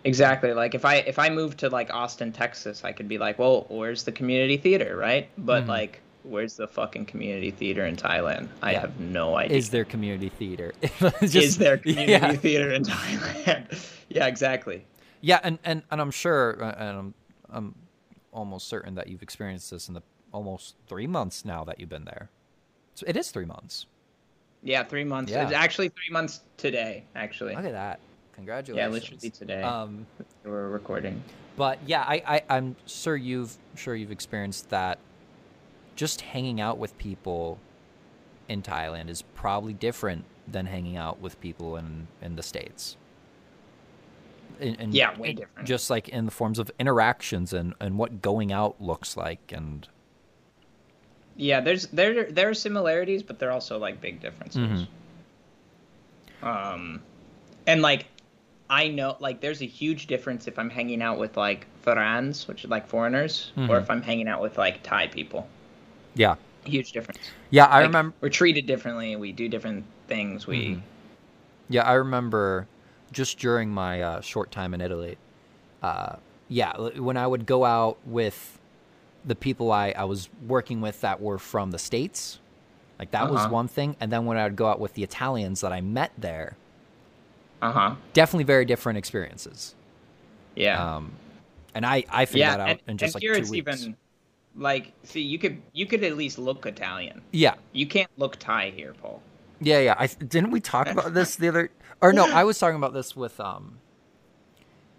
Exactly. 0.03 0.53
Like 0.53 0.73
if 0.73 0.85
I 0.85 0.95
if 0.97 1.19
I 1.19 1.29
moved 1.29 1.59
to 1.59 1.69
like 1.69 1.93
Austin, 1.93 2.31
Texas, 2.31 2.83
I 2.83 2.91
could 2.91 3.07
be 3.07 3.17
like, 3.17 3.37
well, 3.37 3.65
where's 3.69 4.03
the 4.03 4.11
community 4.11 4.57
theater, 4.57 4.95
right? 4.97 5.29
But 5.37 5.65
Mhm. 5.65 5.67
like, 5.67 6.01
where's 6.23 6.55
the 6.55 6.67
fucking 6.67 7.05
community 7.05 7.51
theater 7.51 7.85
in 7.85 7.95
Thailand? 7.95 8.47
I 8.63 8.71
Yeah. 8.71 8.81
have 8.81 8.99
no 8.99 9.35
idea. 9.37 9.57
Is 9.57 9.69
there 9.69 9.85
community 9.85 10.29
theater? 10.29 10.73
Just- 11.21 11.35
Is 11.35 11.57
there 11.57 11.77
community 11.77 12.11
Yeah, 12.13 12.33
theater 12.33 12.71
in 12.71 12.83
Thailand? 12.93 13.89
yeah, 14.09 14.25
exactly. 14.27 14.85
yeah, 15.21 15.39
and, 15.43 15.59
and 15.63 15.83
and 15.91 16.01
I'm 16.01 16.11
sure, 16.11 16.57
uh, 16.63 16.75
and 16.77 16.97
I'm 16.97 17.13
I'm 17.49 17.75
almost 18.33 18.67
certain 18.69 18.95
that 18.95 19.07
you've 19.07 19.21
experienced 19.21 19.69
this 19.71 19.87
in 19.87 19.93
the 19.93 20.01
almost 20.31 20.75
three 20.87 21.07
months 21.07 21.43
now 21.45 21.63
that 21.65 21.79
you've 21.79 21.89
been 21.89 22.05
there. 22.05 22.29
So 22.95 23.05
it 23.07 23.15
is 23.17 23.31
three 23.31 23.45
months. 23.45 23.85
Yeah, 24.63 24.83
three 24.83 25.03
months. 25.03 25.31
Yeah. 25.31 25.43
It's 25.43 25.53
actually 25.53 25.89
three 25.89 26.11
months 26.11 26.41
today. 26.57 27.03
Actually, 27.15 27.55
Look 27.55 27.65
at 27.65 27.71
that! 27.71 27.99
Congratulations. 28.35 28.77
yeah, 28.77 28.87
literally 28.93 29.29
today 29.29 29.61
Um, 29.63 30.05
we're 30.43 30.69
recording. 30.69 31.23
But 31.57 31.79
yeah, 31.85 32.01
I, 32.01 32.23
I 32.27 32.41
I'm 32.57 32.75
sure 32.85 33.15
you've 33.15 33.55
sure 33.75 33.95
you've 33.95 34.11
experienced 34.11 34.69
that. 34.69 34.99
Just 35.95 36.21
hanging 36.21 36.61
out 36.61 36.77
with 36.77 36.97
people 36.97 37.59
in 38.47 38.61
Thailand 38.61 39.09
is 39.09 39.21
probably 39.35 39.73
different 39.73 40.25
than 40.47 40.65
hanging 40.65 40.95
out 40.97 41.19
with 41.19 41.39
people 41.41 41.75
in 41.77 42.07
in 42.21 42.35
the 42.35 42.43
states. 42.43 42.97
In, 44.59 44.75
in- 44.75 44.91
Yeah, 44.91 45.17
way 45.17 45.33
different. 45.33 45.67
Just 45.67 45.89
like 45.89 46.07
in 46.09 46.25
the 46.25 46.31
forms 46.31 46.59
of 46.59 46.71
interactions 46.79 47.51
and 47.51 47.73
and 47.79 47.97
what 47.97 48.21
going 48.21 48.51
out 48.51 48.79
looks 48.81 49.17
like 49.17 49.51
and 49.53 49.87
Yeah, 51.41 51.59
there's 51.59 51.87
there 51.87 52.31
there 52.31 52.47
are 52.49 52.53
similarities, 52.53 53.21
but 53.21 53.37
there 53.37 53.49
are 53.49 53.51
also 53.51 53.77
like 53.77 53.99
big 53.99 54.21
differences. 54.21 54.63
Mhm. 54.63 54.87
Um, 56.43 57.01
and 57.67 57.81
like 57.81 58.07
I 58.69 58.87
know 58.89 59.17
like 59.19 59.41
there's 59.41 59.61
a 59.61 59.67
huge 59.67 60.07
difference 60.07 60.47
if 60.47 60.59
I'm 60.59 60.69
hanging 60.69 61.01
out 61.01 61.19
with 61.19 61.37
like 61.37 61.67
Farangs, 61.81 62.47
which 62.47 62.63
is 62.65 62.69
like 62.69 62.87
foreigners, 62.87 63.53
or 63.67 63.77
Mhm. 63.77 63.79
if 63.79 63.89
I'm 63.89 64.01
hanging 64.03 64.27
out 64.27 64.41
with 64.41 64.57
like 64.57 64.83
Thai 64.83 65.07
people. 65.07 65.49
yeah 66.15 66.35
Huge 66.65 66.91
difference. 66.91 67.33
yeah 67.49 67.65
I 67.65 67.79
Like, 67.79 67.91
remember 67.91 68.15
we're 68.21 68.29
treated 68.29 68.65
differently. 68.67 69.15
We 69.15 69.31
do 69.31 69.47
different 69.49 69.85
things. 70.07 70.47
We 70.47 70.77
Mhm. 70.77 70.81
Yeah, 71.69 71.83
I 71.83 71.93
remember 71.93 72.67
just 73.11 73.39
during 73.39 73.69
my 73.71 74.01
uh, 74.01 74.21
short 74.21 74.51
time 74.51 74.73
in 74.73 74.81
Italy. 74.81 75.17
Uh, 75.83 76.17
yeah, 76.49 76.77
when 76.99 77.17
I 77.17 77.27
would 77.27 77.45
go 77.47 77.65
out 77.65 77.99
with 78.05 78.59
the 79.25 79.35
people 79.35 79.71
I, 79.71 79.91
I 79.91 80.03
was 80.05 80.29
working 80.47 80.81
with 80.81 81.01
that 81.01 81.21
were 81.21 81.37
from 81.39 81.71
the 81.71 81.79
States, 81.79 82.39
Like 82.99 83.11
that 83.11 83.29
was 83.31 83.41
Uh-huh. 83.41 83.49
one 83.49 83.67
thing. 83.67 83.95
And 83.99 84.11
then 84.11 84.25
when 84.25 84.37
I 84.37 84.43
would 84.43 84.55
go 84.55 84.67
out 84.67 84.79
with 84.79 84.93
the 84.93 85.03
Italians 85.03 85.61
that 85.61 85.73
I 85.73 85.81
met 85.81 86.11
there, 86.17 86.57
Uh 87.61 87.71
huh. 87.71 87.95
definitely 88.13 88.43
very 88.45 88.65
different 88.65 88.97
experiences. 88.97 89.75
Yeah. 90.55 90.95
Um, 90.97 91.19
and 91.73 91.85
I 91.85 92.03
I 92.09 92.25
figured 92.25 92.39
yeah. 92.51 92.57
that 92.57 92.59
out 92.59 92.69
and, 92.69 92.79
in 92.87 92.97
just 92.97 93.15
like 93.15 93.21
here 93.21 93.35
two 93.35 93.41
it's 93.41 93.49
weeks. 93.49 93.81
even 93.83 93.95
like 94.55 94.93
see 95.03 95.21
you 95.21 95.39
could 95.39 95.61
you 95.73 95.85
could 95.85 96.03
at 96.03 96.17
least 96.17 96.37
look 96.37 96.65
Italian. 96.65 97.21
Yeah, 97.31 97.55
You 97.71 97.87
can't 97.87 98.11
look 98.17 98.37
Thai 98.37 98.71
here, 98.71 98.93
Paul. 98.93 99.21
yeah, 99.59 99.79
yeah. 99.79 99.95
I 99.97 100.07
didn't 100.07 100.51
we 100.51 100.59
talk 100.59 100.87
about 100.95 101.13
this 101.13 101.35
the 101.37 101.47
other 101.49 101.71
or 102.01 102.13
no? 102.13 102.25
I 102.31 102.43
was 102.43 102.59
talking 102.59 102.75
about 102.77 102.93
this 102.93 103.15
with 103.15 103.39
um, 103.39 103.79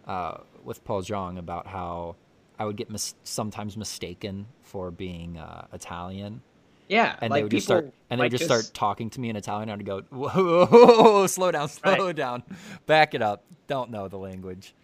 uh, 0.07 0.39
with 0.65 0.85
Paul 0.85 1.03
Zhang 1.03 1.39
about 1.39 1.67
how 1.69 2.17
I 2.59 2.65
would 2.65 2.77
get 2.77 2.91
mis- 2.91 3.15
sometimes 3.25 3.77
mistaken 3.77 4.47
for 4.63 4.91
being 4.91 5.39
uh, 5.39 5.67
Italian. 5.73 6.43
Yeah. 6.89 7.17
and 7.21 7.31
like 7.31 7.39
they 7.39 7.43
would 7.45 7.53
just 7.53 7.67
start 7.67 7.93
and 8.11 8.21
they 8.21 8.29
just, 8.29 8.47
just 8.47 8.51
start 8.65 8.75
talking 8.75 9.09
to 9.11 9.21
me 9.21 9.31
in 9.31 9.37
Italian. 9.37 9.71
and 9.71 9.81
I'd 9.81 9.87
go, 9.87 10.03
whoa, 10.11 10.67
whoa, 10.67 10.67
whoa, 11.03 11.27
slow 11.27 11.51
down, 11.51 11.69
slow 11.71 12.07
Right. 12.07 12.17
down, 12.17 12.43
back 12.87 13.15
it 13.15 13.23
up. 13.23 13.45
Don't 13.67 13.91
know 13.91 14.09
the 14.09 14.19
language, 14.19 14.75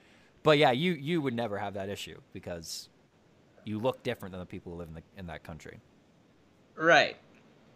but 0.43 0.57
yeah, 0.57 0.71
you 0.71 0.93
you 0.93 1.21
would 1.21 1.35
never 1.35 1.59
have 1.59 1.75
that 1.75 1.89
issue 1.91 2.19
because 2.33 2.89
you 3.65 3.79
look 3.79 4.03
different 4.03 4.33
than 4.33 4.41
the 4.41 4.47
people 4.47 4.73
who 4.73 4.79
live 4.79 4.89
in 4.89 4.95
the 4.95 5.03
in 5.19 5.27
that 5.27 5.43
country. 5.43 5.81
Right. 6.75 7.17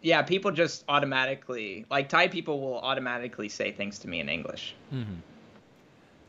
Yeah, 0.01 0.21
people 0.23 0.51
just 0.51 0.83
automatically 0.89 1.85
like 1.91 2.09
Thai 2.09 2.27
people 2.29 2.59
will 2.59 2.79
automatically 2.79 3.49
say 3.49 3.71
things 3.71 3.99
to 3.99 4.07
me 4.07 4.19
in 4.19 4.29
English. 4.29 4.75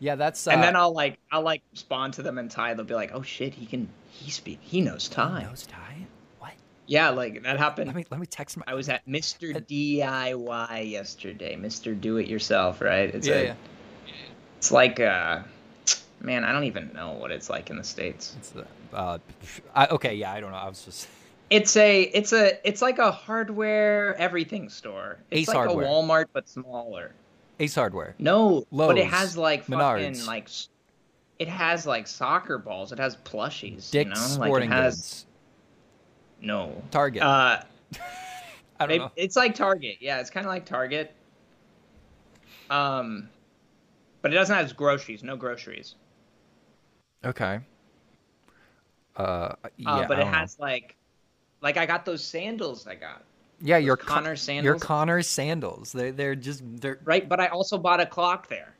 Yeah, 0.05 0.17
that's 0.17 0.47
uh, 0.47 0.51
and 0.51 0.63
then 0.63 0.77
I'll 0.77 0.93
like 0.93 1.19
I'll 1.33 1.41
like 1.41 1.63
respond 1.73 2.13
to 2.15 2.23
them 2.23 2.37
in 2.37 2.51
Thai. 2.51 2.75
They'll 2.75 2.85
be 2.85 2.93
like, 2.93 3.13
"Oh 3.15 3.23
shit, 3.23 3.55
he 3.55 3.65
can 3.65 3.89
he 4.11 4.31
speak 4.31 4.59
he 4.61 4.83
knows 4.83 5.09
Thai." 5.09 5.45
nose 5.45 5.67
tie. 5.67 6.07
What? 6.41 6.53
Yeah, 6.87 7.09
like 7.09 7.43
that 7.45 7.59
happened. 7.59 7.87
Let 7.87 7.97
me 7.97 8.05
let 8.11 8.21
me 8.21 8.27
text 8.27 8.59
my. 8.59 8.65
I 8.67 8.75
was 8.75 8.91
at 8.91 9.07
Mr. 9.07 9.55
DIY 9.55 10.91
yesterday. 10.91 11.57
Mr. 11.57 11.99
Do 11.99 12.19
It 12.19 12.29
Yourself, 12.29 12.83
right? 12.83 13.15
It's 13.15 13.27
yeah, 13.27 13.35
a, 13.35 13.45
yeah. 13.45 13.55
It's 14.59 14.71
like 14.71 15.01
uh 15.01 15.41
man, 16.21 16.45
I 16.45 16.53
don't 16.53 16.65
even 16.65 16.93
know 16.93 17.13
what 17.13 17.31
it's 17.31 17.49
like 17.49 17.71
in 17.71 17.79
the 17.79 17.85
states. 17.85 18.37
It's, 18.39 18.55
uh, 18.55 18.65
uh, 18.95 19.19
I, 19.75 19.87
okay, 19.87 20.17
yeah, 20.17 20.33
I 20.33 20.41
don't 20.41 20.51
know. 20.51 20.59
I 20.59 20.69
was 20.69 20.85
just 20.85 21.09
It's 21.51 21.77
a 21.79 22.03
it's 22.03 22.35
a 22.35 22.69
it's 22.69 22.83
like 22.83 22.99
a 22.99 23.11
hardware 23.11 24.15
everything 24.17 24.69
store. 24.69 25.17
It's 25.31 25.43
Ace 25.43 25.49
like 25.49 25.57
Hardware. 25.57 25.87
a 25.87 25.89
Walmart 25.89 26.27
but 26.35 26.47
smaller. 26.47 27.13
Ace 27.61 27.75
Hardware. 27.75 28.15
No, 28.19 28.67
but 28.73 28.99
it 28.99 29.07
has 29.07 29.37
like 29.37 29.65
fucking 29.65 30.25
like 30.27 30.49
it 31.39 31.49
has 31.49 31.87
like 31.87 32.07
soccer 32.07 32.59
balls. 32.59 32.93
It 32.93 32.99
has 32.99 33.17
plushies. 33.17 33.91
Dick's 33.91 34.09
you 34.09 34.15
know? 34.39 34.47
Sporting 34.47 34.71
like 34.71 34.79
it 34.79 34.83
has, 34.83 34.95
Goods. 34.97 35.27
No. 36.41 36.83
Target. 36.91 37.23
Uh, 37.23 37.61
I 38.81 38.87
don't 38.87 38.91
it- 38.91 38.99
know. 38.99 39.11
it's 39.17 39.37
like 39.37 39.55
Target. 39.55 39.97
Yeah, 40.01 40.21
it's 40.21 40.31
kind 40.31 40.47
of 40.47 40.51
like 40.51 40.65
Target. 40.67 41.13
Um, 42.71 43.29
but 44.23 44.33
it 44.33 44.35
doesn't 44.35 44.55
have 44.57 44.77
groceries. 44.77 45.23
No 45.23 45.37
groceries. 45.37 45.95
Okay. 47.25 47.61
Uh, 49.17 49.55
yeah, 49.77 49.91
Uh, 49.91 50.09
but 50.09 50.19
it 50.19 50.23
don't 50.23 50.33
know. 50.33 50.39
has 50.39 50.59
like, 50.59 50.97
like 51.61 51.77
I 51.77 51.87
got 51.87 52.05
those 52.05 52.25
sandals. 52.25 52.87
I 52.87 52.95
got 52.97 53.23
yeah, 53.61 53.77
your 53.79 53.97
Connor 53.97 54.31
Your 54.31 54.37
sandals. 54.37 54.83
Connors 54.83 55.27
sandals. 55.29 55.93
They 55.93 56.11
they're 56.11 56.35
just 56.35 56.63
they're 56.81 56.99
right, 57.05 57.29
but 57.29 57.41
I 57.41 57.47
also 57.49 57.79
bought 57.79 58.01
a 58.01 58.07
clock 58.07 58.49
there, 58.49 58.75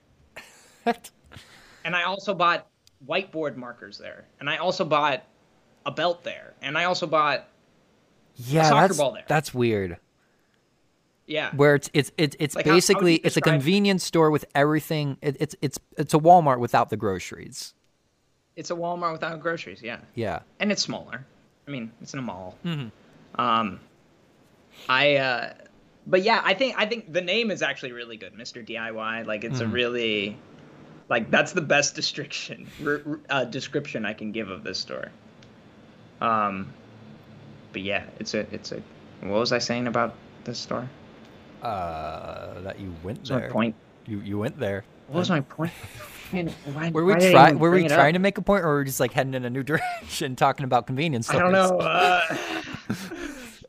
and 1.85 1.95
I 1.97 2.05
also 2.05 2.35
bought 2.35 2.67
whiteboard 3.07 3.57
markers 3.57 3.99
there, 3.99 4.25
and 4.41 4.49
I 4.49 4.57
also 4.59 4.85
bought 4.85 5.25
a 5.87 5.91
belt 5.91 6.25
there, 6.25 6.55
and 6.63 6.77
I 6.79 6.85
also 6.85 7.07
bought 7.07 7.49
yeah, 8.37 8.65
soccer 8.69 8.89
that's 8.89 8.99
ball 8.99 9.13
there. 9.13 9.25
that's 9.29 9.55
weird. 9.55 9.99
yeah. 11.27 11.51
Where 11.55 11.75
it's 11.77 11.91
it's 11.95 12.11
it's 12.19 12.37
it's 12.41 12.55
Like, 12.57 12.65
how- 12.67 12.73
how 12.73 12.77
basically 12.77 13.17
it's 13.17 13.37
a 13.37 13.41
convenience 13.41 14.05
store 14.05 14.31
with 14.31 14.45
everything. 14.55 15.17
It, 15.23 15.37
it's 15.41 15.55
it's 15.63 15.79
it's 15.97 16.15
a 16.15 16.19
Walmart 16.19 16.59
without 16.59 16.91
the 16.91 16.97
groceries. 16.97 17.75
It's 18.57 18.71
a 18.71 18.75
Walmart 18.75 19.13
without 19.13 19.41
groceries. 19.41 19.83
Yeah. 19.83 19.99
Yeah. 20.15 20.41
and 20.61 20.71
it's 20.71 20.83
smaller. 20.83 21.25
I 21.67 21.71
mean, 21.71 21.91
it's 22.03 22.13
in 22.13 22.19
a 22.19 22.23
mall. 22.23 22.57
Mhm. 22.65 22.91
Um, 23.37 23.81
I, 24.89 25.17
uh, 25.17 25.55
but 26.07 26.23
yeah, 26.23 26.41
I 26.45 26.55
think 26.55 26.75
I 26.79 26.87
think 26.87 27.13
the 27.13 27.21
name 27.21 27.51
is 27.51 27.63
actually 27.63 27.93
really 27.93 28.17
good, 28.17 28.35
Mr. 28.35 28.67
DIY. 28.67 29.27
Like, 29.27 29.45
it's 29.45 29.61
a 29.61 29.65
Mhm. 29.65 29.73
really, 29.73 30.37
like, 31.09 31.31
that's 31.31 31.53
the 31.53 31.61
best 31.63 31.95
description 31.95 32.67
uh, 33.31 33.45
description 33.45 34.05
I 34.05 34.13
can 34.13 34.33
give 34.33 34.51
of 34.51 34.65
this 34.65 34.79
store. 34.79 35.09
Um, 36.21 36.73
but 37.73 37.83
yeah, 37.83 38.05
it's 38.19 38.35
a 38.35 38.41
it's 38.53 38.73
a. 38.73 38.83
What 39.21 39.39
was 39.41 39.53
I 39.53 39.59
saying 39.59 39.87
about 39.87 40.15
this 40.45 40.59
store? 40.59 40.89
Uh, 41.63 42.61
that 42.61 42.79
you 42.79 42.95
went 43.03 43.19
What's 43.21 43.31
my 43.31 43.41
point? 43.49 43.75
You 44.07 44.21
you 44.21 44.39
went 44.39 44.59
there. 44.59 44.85
What 45.09 45.21
was 45.21 45.31
my 45.31 45.41
point? 45.41 45.73
Why- 46.31 46.91
Were 46.91 47.05
we 47.05 47.13
why 47.13 47.19
did 47.21 47.29
I 47.29 47.33
try 47.33 47.49
even 47.51 47.59
were 47.61 47.71
we 47.71 47.89
trying 47.89 48.15
to 48.15 48.19
make 48.19 48.39
a 48.39 48.43
point, 48.43 48.65
or 48.65 48.69
were 48.69 48.79
we 48.81 48.85
just 48.87 49.01
like 49.01 49.13
heading 49.13 49.35
in 49.35 49.45
a 49.45 49.51
new 49.51 49.63
direction, 49.73 50.37
talking 50.37 50.65
about 50.65 50.87
convenience 50.87 51.31
I 51.31 51.39
don't 51.39 51.53
know. 51.53 51.79
Uh, 51.79 52.37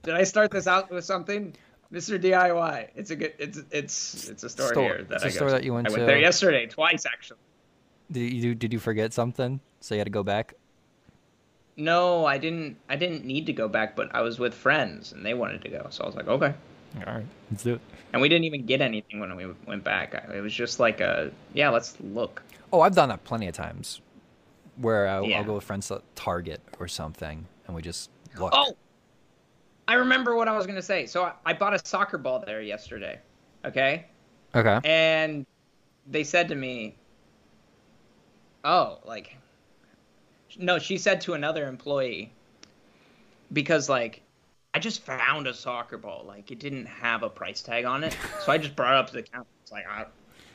did 0.05 0.15
I 0.15 0.23
start 0.23 0.51
this 0.51 0.67
out 0.67 0.89
with 0.91 1.03
something? 1.05 1.53
Mr. 1.93 2.19
DIY. 2.21 2.89
It's 2.95 3.11
a 3.11 3.15
good. 3.15 3.33
It's 3.37 3.59
it's 3.71 4.29
it's 4.29 4.43
a 4.43 4.49
store, 4.49 4.69
Store. 4.69 4.83
here 4.83 5.03
that 5.09 5.15
It's 5.15 5.23
I 5.25 5.27
a 5.27 5.31
store 5.31 5.51
that 5.51 5.63
you 5.63 5.73
went 5.73 5.87
I 5.87 5.91
went 5.91 6.01
to. 6.01 6.05
there 6.05 6.17
yesterday, 6.19 6.65
twice 6.65 7.05
actually. 7.05 7.37
Did 8.11 8.33
you 8.33 8.55
did 8.55 8.73
you 8.73 8.79
forget 8.79 9.13
something? 9.13 9.59
So 9.81 9.95
you 9.95 9.99
had 9.99 10.05
to 10.05 10.11
go 10.11 10.23
back. 10.23 10.55
No, 11.77 12.25
I 12.25 12.37
didn't. 12.37 12.77
I 12.89 12.95
didn't 12.95 13.25
need 13.25 13.45
to 13.47 13.53
go 13.53 13.67
back, 13.67 13.95
but 13.95 14.13
I 14.15 14.21
was 14.21 14.39
with 14.39 14.53
friends 14.53 15.11
and 15.11 15.25
they 15.25 15.33
wanted 15.33 15.61
to 15.63 15.69
go, 15.69 15.87
so 15.89 16.03
I 16.03 16.07
was 16.07 16.15
like, 16.15 16.27
okay. 16.27 16.53
All 17.05 17.13
right, 17.13 17.25
let's 17.51 17.63
do 17.63 17.73
it. 17.75 17.81
And 18.13 18.21
we 18.21 18.29
didn't 18.29 18.45
even 18.45 18.65
get 18.65 18.79
anything 18.79 19.19
when 19.19 19.35
we 19.35 19.45
went 19.67 19.83
back. 19.83 20.13
It 20.33 20.39
was 20.39 20.53
just 20.53 20.79
like 20.79 21.01
a 21.01 21.31
yeah, 21.53 21.69
let's 21.69 21.97
look. 21.99 22.41
Oh, 22.71 22.79
I've 22.81 22.95
done 22.95 23.09
that 23.09 23.25
plenty 23.25 23.47
of 23.47 23.53
times, 23.55 23.99
where 24.77 25.07
I'll, 25.07 25.25
Yeah. 25.25 25.39
I'll 25.39 25.43
go 25.43 25.55
with 25.55 25.65
friends 25.65 25.89
to 25.89 26.01
Target 26.15 26.61
or 26.79 26.87
something, 26.87 27.45
and 27.67 27.75
we 27.75 27.81
just 27.81 28.09
look. 28.39 28.51
Oh, 28.55 28.75
I 29.87 29.95
remember 29.95 30.35
what 30.35 30.47
I 30.47 30.55
was 30.57 30.65
gonna 30.65 30.81
say. 30.81 31.05
So 31.05 31.23
I, 31.23 31.33
I 31.45 31.53
bought 31.53 31.73
a 31.73 31.85
soccer 31.85 32.17
ball 32.17 32.43
there 32.45 32.61
yesterday. 32.61 33.19
Okay. 33.65 34.05
okay. 34.53 34.79
and 34.83 35.45
they 36.07 36.23
said 36.23 36.47
to 36.49 36.55
me 36.55 36.95
oh 38.63 38.99
like 39.05 39.37
no 40.57 40.79
she 40.79 40.97
said 40.97 41.21
to 41.21 41.33
another 41.33 41.67
employee 41.67 42.31
because 43.53 43.89
like 43.89 44.21
i 44.73 44.79
just 44.79 45.03
found 45.03 45.47
a 45.47 45.53
soccer 45.53 45.97
ball 45.97 46.23
like 46.27 46.51
it 46.51 46.59
didn't 46.59 46.85
have 46.85 47.23
a 47.23 47.29
price 47.29 47.61
tag 47.61 47.85
on 47.85 48.03
it 48.03 48.15
so 48.43 48.51
i 48.51 48.57
just 48.57 48.75
brought 48.75 48.93
it 48.93 48.97
up 48.97 49.07
to 49.07 49.13
the 49.13 49.23
counter 49.23 49.47
it's 49.61 49.71
like 49.71 49.87
i, 49.87 50.05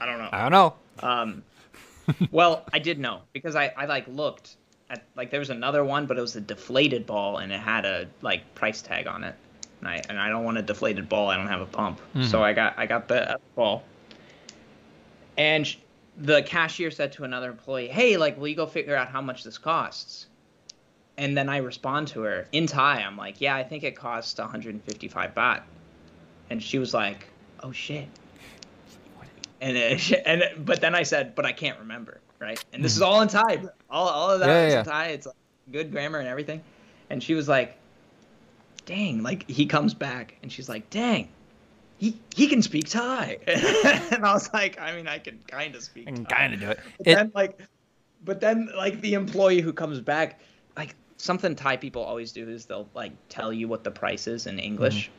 I 0.01 0.07
don't 0.07 0.19
know 0.19 0.29
I 0.33 0.49
don't 0.49 0.53
know. 0.53 0.75
um 1.09 1.43
well 2.31 2.65
i 2.73 2.79
did 2.79 2.99
know 2.99 3.23
because 3.33 3.57
i 3.57 3.73
i 3.77 3.87
like 3.87 4.07
looked 4.09 4.57
at 4.91 5.03
like 5.17 5.31
there 5.31 5.39
was 5.41 5.49
another 5.51 5.83
one 5.85 6.05
but 6.07 6.19
it 6.19 6.21
was 6.21 6.37
a 6.37 6.41
deflated 6.41 7.07
ball 7.07 7.39
and 7.39 7.53
it 7.53 7.61
had 7.61 7.85
a 7.87 8.07
like 8.21 8.55
price 8.55 8.83
tag 8.83 9.07
on 9.07 9.25
it. 9.25 9.35
And 9.81 9.89
i 9.89 10.03
and 10.11 10.19
i 10.21 10.29
don't 10.29 10.45
want 10.45 10.59
a 10.59 10.63
deflated 10.63 11.09
ball. 11.09 11.29
I 11.29 11.37
don't 11.37 11.47
have 11.49 11.61
a 11.63 11.67
pump. 11.67 12.01
Mm-hmm. 12.15 12.25
So 12.25 12.43
i 12.43 12.53
got 12.53 12.75
i 12.79 12.87
got 12.87 13.09
the 13.09 13.39
ball. 13.55 13.83
And 15.39 15.67
sh- 15.67 15.77
the 16.19 16.43
cashier 16.43 16.91
said 16.91 17.13
to 17.13 17.25
another 17.25 17.49
employee 17.51 17.89
hey 17.89 18.17
like 18.17 18.37
will 18.39 18.49
you 18.49 18.57
go 18.57 18.67
figure 18.67 18.97
out 18.97 19.09
how 19.09 19.21
much 19.23 19.45
this 19.45 19.57
costs? 19.59 20.27
And 21.17 21.37
then 21.37 21.49
i 21.49 21.59
respond 21.59 22.09
to 22.09 22.23
her 22.23 22.47
in 22.53 22.67
thai. 22.67 23.01
I'm 23.03 23.17
like 23.17 23.41
yeah 23.41 23.55
i 23.57 23.63
think 23.63 23.85
it 23.85 23.97
costs 23.97 24.39
155 24.39 25.35
baht. 25.35 25.63
And 26.51 26.63
she 26.63 26.79
was 26.79 26.93
like 26.93 27.27
oh 27.63 27.73
shit. 27.73 28.09
And 29.61 29.77
it, 29.77 30.13
and 30.27 30.43
it- 30.43 30.65
but 30.65 30.81
then 30.81 30.95
I 30.95 31.03
said, 31.03 31.35
but 31.35 31.45
I 31.45 31.53
can't 31.53 31.79
remember, 31.81 32.21
right? 32.41 32.63
And 32.73 32.85
this 32.85 32.97
is 32.97 33.03
all 33.03 33.21
in 33.21 33.29
Thai, 33.29 33.63
all 33.91 34.09
all 34.09 34.31
of 34.31 34.41
that. 34.41 34.47
Yeah, 34.47 34.67
is 34.67 34.73
yeah, 34.73 34.79
in 34.81 34.85
Thai. 34.87 35.07
It's 35.09 35.27
like 35.27 35.37
good 35.71 35.93
grammar 35.93 36.19
and 36.19 36.29
everything. 36.29 36.63
And 37.11 37.23
she 37.23 37.35
was 37.35 37.49
like, 37.49 37.77
"Dang!" 38.87 39.23
Like 39.23 39.49
he 39.49 39.67
comes 39.67 39.95
back, 39.95 40.37
and 40.43 40.51
she's 40.51 40.69
like, 40.69 40.89
"Dang, 40.91 41.29
he 41.99 42.17
he 42.35 42.49
can 42.49 42.63
speak 42.63 42.89
Thai." 42.89 43.39
and 43.47 44.25
I 44.25 44.33
was 44.33 44.53
like, 44.53 44.81
"I 44.81 44.97
mean, 44.97 45.07
I 45.07 45.19
can 45.19 45.39
kind 45.47 45.75
of 45.75 45.83
speak." 45.83 46.09
I 46.09 46.13
can 46.13 46.27
kind 46.27 46.55
of 46.55 46.61
do 46.61 46.71
it. 46.71 46.81
But 46.99 47.07
it 47.07 47.15
then 47.15 47.33
like, 47.35 47.61
but 48.25 48.41
then 48.41 48.69
like 48.77 49.01
the 49.01 49.15
employee 49.15 49.61
who 49.61 49.73
comes 49.73 50.01
back, 50.01 50.41
like 50.77 50.95
something 51.19 51.55
Thai 51.55 51.77
people 51.77 52.03
always 52.03 52.33
do 52.33 52.49
is 52.49 52.65
they'll 52.67 52.89
like 52.95 53.13
tell 53.29 53.53
you 53.53 53.69
what 53.69 53.85
the 53.85 53.91
price 53.91 54.27
is 54.27 54.47
in 54.47 54.59
English. 54.59 55.07
Mm-hmm. 55.07 55.15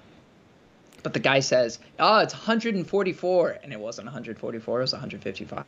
But 1.03 1.13
the 1.13 1.19
guy 1.19 1.39
says, 1.39 1.79
"Oh, 1.99 2.19
it's 2.19 2.33
144," 2.33 3.59
and 3.63 3.73
it 3.73 3.79
wasn't 3.79 4.05
144; 4.05 4.79
it 4.79 4.81
was 4.81 4.93
155. 4.93 5.65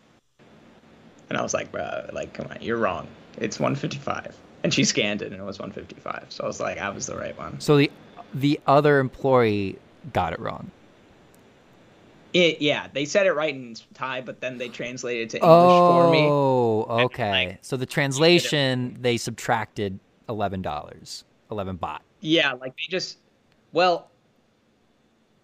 And 1.30 1.38
I 1.38 1.42
was 1.42 1.54
like, 1.54 1.72
"Bro, 1.72 2.10
like, 2.14 2.34
come 2.34 2.48
on, 2.48 2.58
you're 2.62 2.78
wrong. 2.78 3.08
It's 3.38 3.60
155." 3.60 4.36
And 4.64 4.74
she 4.74 4.84
scanned 4.84 5.22
it, 5.22 5.32
and 5.32 5.42
it 5.42 5.44
was 5.44 5.60
155. 5.60 6.28
So 6.30 6.44
I 6.44 6.48
was 6.48 6.60
like, 6.60 6.78
"I 6.78 6.90
was 6.90 7.06
the 7.06 7.16
right 7.16 7.38
one." 7.38 7.60
so 7.60 7.78
the 7.78 7.92
the 8.34 8.60
other 8.66 9.00
employee 9.00 9.78
got 10.12 10.34
it 10.34 10.40
wrong. 10.40 10.72
It, 12.34 12.62
yeah, 12.62 12.88
they 12.92 13.06
said 13.06 13.28
it 13.28 13.34
right 13.34 13.54
in 13.54 13.76
Thai, 13.94 14.22
but 14.22 14.42
then 14.42 14.58
they 14.58 14.68
translated 14.68 15.28
it 15.28 15.30
to 15.32 15.38
English 15.38 15.78
for 15.78 16.12
me. 16.12 16.28
Oh, 16.28 16.82
okay. 17.06 17.30
like, 17.30 17.60
so 17.62 17.78
the 17.78 17.86
translation 17.86 18.98
they 19.00 19.18
subtracted 19.18 20.00
eleven 20.28 20.62
dollars, 20.62 21.26
eleven 21.52 21.78
baht. 21.78 22.00
Yeah, 22.22 22.54
like 22.54 22.76
they 22.76 22.90
just 22.90 23.20
well 23.72 24.10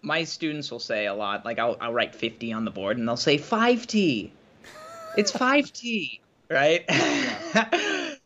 my 0.02 0.24
students 0.24 0.70
will 0.70 0.80
say 0.80 1.06
a 1.06 1.14
lot. 1.14 1.44
Like 1.44 1.58
I'll 1.58 1.76
I'll 1.80 1.92
write 1.92 2.14
50 2.14 2.52
on 2.52 2.64
the 2.64 2.70
board, 2.70 2.98
and 2.98 3.06
they'll 3.06 3.16
say 3.16 3.38
5T. 3.38 4.30
It's 5.16 5.32
5T, 5.32 6.20
right? 6.50 6.84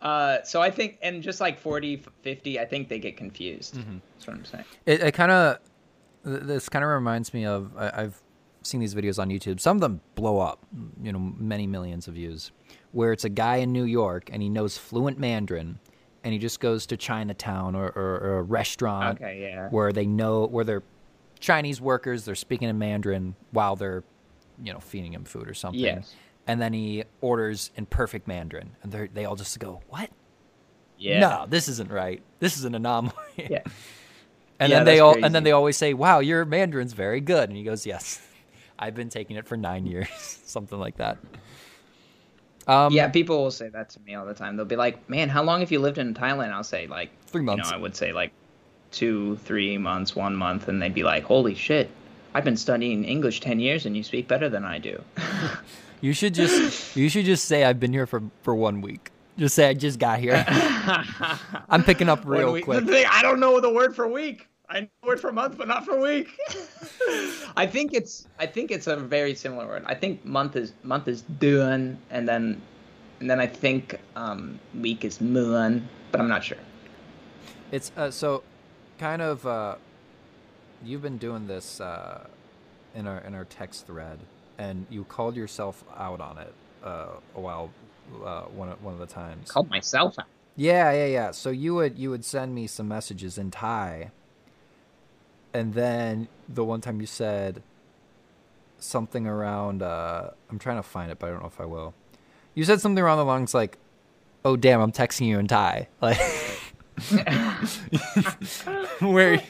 uh, 0.00 0.42
so 0.42 0.60
I 0.60 0.70
think, 0.70 0.98
and 1.02 1.22
just 1.22 1.40
like 1.40 1.58
40, 1.58 2.04
50, 2.22 2.60
I 2.60 2.64
think 2.64 2.88
they 2.88 2.98
get 2.98 3.16
confused. 3.16 3.76
That's 3.76 4.26
what 4.26 4.36
I'm 4.36 4.44
saying. 4.44 4.64
It, 4.86 5.02
it 5.02 5.12
kind 5.12 5.32
of 5.32 5.58
this 6.22 6.68
kind 6.68 6.84
of 6.84 6.90
reminds 6.90 7.32
me 7.32 7.46
of 7.46 7.72
I, 7.76 8.02
I've 8.02 8.22
seen 8.62 8.80
these 8.80 8.94
videos 8.94 9.18
on 9.18 9.28
YouTube. 9.30 9.60
Some 9.60 9.76
of 9.76 9.80
them 9.80 10.00
blow 10.14 10.38
up, 10.38 10.66
you 11.02 11.12
know, 11.12 11.18
many 11.18 11.66
millions 11.66 12.08
of 12.08 12.14
views. 12.14 12.52
Where 12.92 13.12
it's 13.12 13.24
a 13.24 13.28
guy 13.28 13.56
in 13.56 13.72
New 13.72 13.84
York 13.84 14.30
and 14.32 14.42
he 14.42 14.48
knows 14.48 14.76
fluent 14.76 15.18
Mandarin, 15.18 15.78
and 16.24 16.32
he 16.32 16.38
just 16.38 16.60
goes 16.60 16.86
to 16.86 16.96
Chinatown 16.96 17.74
or, 17.74 17.86
or, 17.86 18.18
or 18.20 18.38
a 18.38 18.42
restaurant 18.42 19.20
Okay, 19.20 19.42
yeah. 19.42 19.68
where 19.70 19.92
they 19.92 20.06
know 20.06 20.46
where 20.46 20.64
they're 20.64 20.82
Chinese 21.38 21.80
workers. 21.80 22.24
They're 22.24 22.34
speaking 22.34 22.68
in 22.68 22.78
Mandarin 22.78 23.36
while 23.52 23.76
they're, 23.76 24.04
you 24.62 24.72
know, 24.72 24.80
feeding 24.80 25.12
him 25.14 25.24
food 25.24 25.48
or 25.48 25.54
something. 25.54 25.80
Yes. 25.80 26.14
And 26.46 26.60
then 26.60 26.72
he 26.72 27.04
orders 27.20 27.70
in 27.76 27.86
perfect 27.86 28.26
Mandarin, 28.26 28.70
and 28.82 28.90
they 28.92 29.06
they 29.08 29.24
all 29.24 29.36
just 29.36 29.58
go, 29.58 29.82
"What? 29.88 30.10
Yeah. 30.98 31.20
No, 31.20 31.46
this 31.48 31.68
isn't 31.68 31.90
right. 31.90 32.22
This 32.40 32.56
is 32.58 32.64
an 32.64 32.74
anomaly." 32.74 33.14
Yeah. 33.36 33.62
And 34.62 34.68
Yeah, 34.70 34.76
then 34.80 34.84
they 34.84 35.00
all 35.00 35.12
crazy. 35.14 35.24
and 35.24 35.34
then 35.34 35.42
they 35.42 35.52
always 35.52 35.78
say, 35.78 35.94
"Wow, 35.94 36.18
your 36.18 36.44
Mandarin's 36.44 36.92
very 36.92 37.22
good." 37.22 37.48
And 37.48 37.56
he 37.56 37.64
goes, 37.64 37.86
"Yes, 37.86 38.20
I've 38.78 38.94
been 38.94 39.08
taking 39.08 39.36
it 39.36 39.46
for 39.46 39.56
nine 39.56 39.86
years, 39.86 40.08
something 40.44 40.78
like 40.78 40.98
that." 40.98 41.16
Um, 42.66 42.92
Yeah, 42.92 43.08
people 43.08 43.42
will 43.42 43.50
say 43.50 43.68
that 43.70 43.88
to 43.90 44.00
me 44.00 44.14
all 44.14 44.26
the 44.26 44.34
time. 44.34 44.56
They'll 44.56 44.66
be 44.66 44.76
like, 44.76 45.08
"Man, 45.08 45.30
how 45.30 45.42
long 45.42 45.60
have 45.60 45.72
you 45.72 45.78
lived 45.80 45.96
in 45.96 46.12
Thailand?" 46.12 46.52
I'll 46.52 46.62
say 46.62 46.86
like 46.86 47.10
Three 47.26 47.40
You 47.40 47.46
months. 47.46 47.70
know, 47.70 47.76
I 47.76 47.80
would 47.80 47.96
say 47.96 48.12
like 48.12 48.32
two, 48.90 49.36
three 49.44 49.78
months, 49.78 50.14
one 50.14 50.36
month, 50.36 50.68
and 50.68 50.80
they'd 50.82 50.92
be 50.92 51.04
like, 51.04 51.22
"Holy 51.24 51.54
shit! 51.54 51.90
I've 52.34 52.44
been 52.44 52.56
studying 52.56 53.04
English 53.04 53.40
ten 53.40 53.60
years, 53.60 53.86
and 53.86 53.96
you 53.96 54.02
speak 54.02 54.28
better 54.28 54.48
than 54.48 54.64
I 54.64 54.78
do." 54.78 55.02
You 56.02 56.14
should 56.14 56.32
just 56.32 56.96
you 56.96 57.10
should 57.10 57.26
just 57.26 57.44
say 57.44 57.64
I've 57.64 57.78
been 57.78 57.92
here 57.92 58.06
for 58.06 58.22
for 58.42 58.54
one 58.54 58.80
week. 58.80 59.10
Just 59.36 59.54
say 59.54 59.68
I 59.68 59.74
just 59.74 59.98
got 59.98 60.18
here. 60.18 60.42
I'm 61.68 61.84
picking 61.84 62.08
up 62.08 62.20
real 62.24 62.52
week- 62.52 62.64
quick. 62.64 62.84
thing- 62.86 63.04
I 63.10 63.20
don't 63.20 63.38
know 63.38 63.60
the 63.60 63.70
word 63.70 63.94
for 63.94 64.08
week. 64.08 64.48
I 64.70 64.80
know 64.80 64.88
the 65.02 65.08
word 65.08 65.20
for 65.20 65.30
month, 65.30 65.58
but 65.58 65.68
not 65.68 65.84
for 65.84 66.00
week. 66.00 66.28
I 67.56 67.66
think 67.66 67.92
it's 67.92 68.26
I 68.38 68.46
think 68.46 68.70
it's 68.70 68.86
a 68.86 68.96
very 68.96 69.34
similar 69.34 69.66
word. 69.66 69.82
I 69.86 69.94
think 69.94 70.24
month 70.24 70.56
is 70.56 70.72
month 70.82 71.06
is 71.06 71.22
duan, 71.38 71.96
and 72.10 72.26
then 72.26 72.62
and 73.20 73.28
then 73.28 73.38
I 73.38 73.46
think 73.46 74.00
um, 74.16 74.58
week 74.80 75.04
is 75.04 75.18
muan, 75.18 75.82
but 76.12 76.20
I'm 76.20 76.28
not 76.28 76.42
sure. 76.44 76.56
It's 77.72 77.92
uh, 77.96 78.10
so 78.10 78.42
kind 78.98 79.20
of 79.20 79.46
uh, 79.46 79.74
you've 80.84 81.02
been 81.02 81.18
doing 81.18 81.46
this 81.46 81.80
uh, 81.80 82.26
in 82.94 83.06
our 83.06 83.18
in 83.18 83.34
our 83.34 83.44
text 83.44 83.86
thread, 83.86 84.18
and 84.58 84.86
you 84.90 85.04
called 85.04 85.36
yourself 85.36 85.84
out 85.96 86.20
on 86.20 86.38
it 86.38 86.52
uh, 86.84 87.06
a 87.34 87.40
while 87.40 87.70
uh, 88.24 88.42
one 88.42 88.68
of- 88.70 88.82
one 88.82 88.94
of 88.94 89.00
the 89.00 89.06
times. 89.06 89.50
Called 89.50 89.70
myself 89.70 90.18
out. 90.18 90.26
Yeah, 90.56 90.90
yeah, 90.92 91.06
yeah. 91.06 91.30
So 91.30 91.50
you 91.50 91.74
would 91.76 91.98
you 91.98 92.10
would 92.10 92.24
send 92.24 92.54
me 92.54 92.66
some 92.66 92.88
messages 92.88 93.38
in 93.38 93.50
Thai, 93.50 94.10
and 95.54 95.74
then 95.74 96.28
the 96.48 96.64
one 96.64 96.80
time 96.80 97.00
you 97.00 97.06
said 97.06 97.62
something 98.78 99.26
around. 99.26 99.82
Uh, 99.82 100.30
I'm 100.50 100.58
trying 100.58 100.76
to 100.76 100.82
find 100.82 101.10
it, 101.10 101.18
but 101.18 101.28
I 101.28 101.30
don't 101.30 101.40
know 101.40 101.46
if 101.48 101.60
I 101.60 101.66
will. 101.66 101.94
You 102.54 102.64
said 102.64 102.80
something 102.80 103.02
around 103.02 103.18
the 103.18 103.24
lines 103.24 103.54
like, 103.54 103.78
"Oh 104.44 104.56
damn, 104.56 104.80
I'm 104.80 104.92
texting 104.92 105.26
you 105.26 105.38
in 105.38 105.46
Thai," 105.46 105.88
like 106.02 106.18
where. 109.00 109.40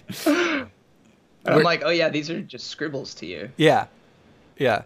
And 1.44 1.54
I'm 1.54 1.62
like, 1.62 1.82
oh 1.84 1.90
yeah, 1.90 2.08
these 2.08 2.30
are 2.30 2.40
just 2.40 2.66
scribbles 2.68 3.14
to 3.14 3.26
you. 3.26 3.50
Yeah, 3.56 3.86
yeah. 4.58 4.82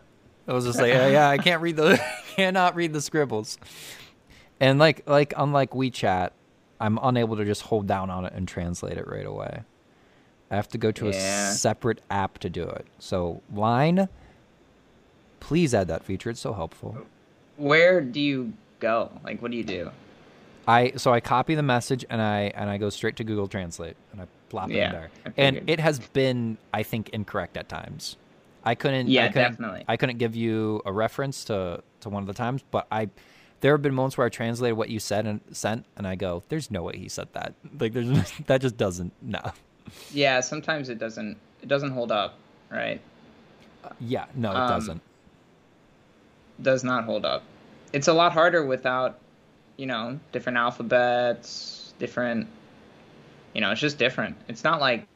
I 0.46 0.52
was 0.52 0.64
just 0.66 0.78
like, 0.78 0.92
"Uh, 0.92 1.06
yeah, 1.06 1.28
I 1.28 1.38
can't 1.38 1.62
read 1.62 1.76
the, 1.76 2.00
cannot 2.36 2.76
read 2.76 2.92
the 2.92 3.00
scribbles. 3.00 3.58
And 4.60 4.78
like, 4.78 5.08
like 5.08 5.32
unlike 5.36 5.70
WeChat, 5.70 6.30
I'm 6.80 6.98
unable 7.02 7.36
to 7.36 7.44
just 7.44 7.62
hold 7.62 7.86
down 7.86 8.10
on 8.10 8.24
it 8.24 8.32
and 8.34 8.46
translate 8.46 8.98
it 8.98 9.08
right 9.08 9.24
away. 9.26 9.62
I 10.50 10.56
have 10.56 10.68
to 10.68 10.78
go 10.78 10.92
to 10.92 11.06
Yeah. 11.06 11.48
a 11.50 11.52
separate 11.52 12.00
app 12.10 12.38
to 12.40 12.50
do 12.50 12.62
it. 12.64 12.86
So 12.98 13.40
Line, 13.52 14.08
please 15.40 15.74
add 15.74 15.88
that 15.88 16.04
feature. 16.04 16.30
It's 16.30 16.40
so 16.40 16.52
helpful. 16.52 16.98
Where 17.56 18.00
do 18.00 18.20
you 18.20 18.52
go? 18.80 19.10
Like, 19.24 19.40
what 19.42 19.50
do 19.50 19.56
you 19.56 19.64
do? 19.64 19.90
I 20.66 20.92
so 20.96 21.12
I 21.12 21.20
copy 21.20 21.54
the 21.54 21.62
message 21.62 22.04
and 22.08 22.22
I 22.22 22.52
and 22.54 22.70
I 22.70 22.78
go 22.78 22.88
straight 22.90 23.16
to 23.16 23.24
Google 23.24 23.48
Translate 23.48 23.96
and 24.12 24.20
I 24.22 24.26
plop 24.54 24.70
it 24.70 24.76
Yeah, 24.76 24.92
there. 24.92 25.10
And 25.36 25.68
it 25.68 25.80
has 25.80 25.98
been, 25.98 26.56
I 26.72 26.82
think, 26.84 27.08
incorrect 27.10 27.56
at 27.56 27.68
times. 27.68 28.16
I 28.64 28.74
couldn't. 28.74 29.08
Yeah, 29.08 29.24
I 29.24 29.28
couldn't, 29.28 29.50
definitely. 29.52 29.84
I 29.88 29.96
couldn't 29.96 30.18
give 30.18 30.34
you 30.36 30.80
a 30.86 30.92
reference 30.92 31.44
to 31.44 31.82
to 32.00 32.08
one 32.08 32.22
of 32.22 32.26
the 32.26 32.34
times, 32.34 32.62
but 32.70 32.86
I. 32.90 33.08
There 33.60 33.72
have 33.72 33.80
been 33.80 33.94
moments 33.94 34.18
where 34.18 34.26
I 34.26 34.30
translated 34.30 34.76
what 34.76 34.90
you 34.90 35.00
said 35.00 35.26
and 35.26 35.40
sent, 35.52 35.86
and 35.96 36.06
I 36.06 36.16
go, 36.16 36.42
"There's 36.50 36.70
no 36.70 36.82
way 36.82 36.98
he 36.98 37.08
said 37.08 37.28
that. 37.32 37.54
Like, 37.80 37.92
there's 37.94 38.32
that 38.46 38.60
just 38.60 38.76
doesn't. 38.76 39.12
No. 39.22 39.40
Yeah, 40.12 40.40
sometimes 40.40 40.88
it 40.88 40.98
doesn't 40.98 41.36
it 41.62 41.68
doesn't 41.68 41.90
hold 41.92 42.12
up, 42.12 42.36
right? 42.70 43.00
Yeah, 44.00 44.26
no, 44.34 44.50
it 44.50 44.56
Um, 44.56 44.68
doesn't. 44.68 45.00
Does 46.62 46.84
not 46.84 47.04
hold 47.04 47.24
up. 47.24 47.42
It's 47.92 48.08
a 48.08 48.12
lot 48.12 48.32
harder 48.32 48.64
without, 48.64 49.18
you 49.76 49.86
know, 49.86 50.18
different 50.32 50.58
alphabets, 50.58 51.92
different 51.98 52.46
you 53.54 53.60
know, 53.60 53.70
it's 53.70 53.80
just 53.80 53.98
different. 53.98 54.36
It's 54.48 54.64
not 54.64 54.80
like 54.80 55.06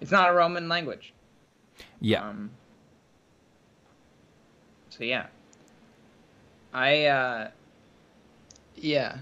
it's 0.00 0.10
not 0.10 0.30
a 0.30 0.32
Roman 0.32 0.68
language. 0.68 1.12
Yeah, 2.00 2.28
Um, 2.28 2.50
so 4.90 5.04
yeah. 5.04 5.26
I 6.72 7.06
uh 7.06 7.50
yeah. 8.76 9.18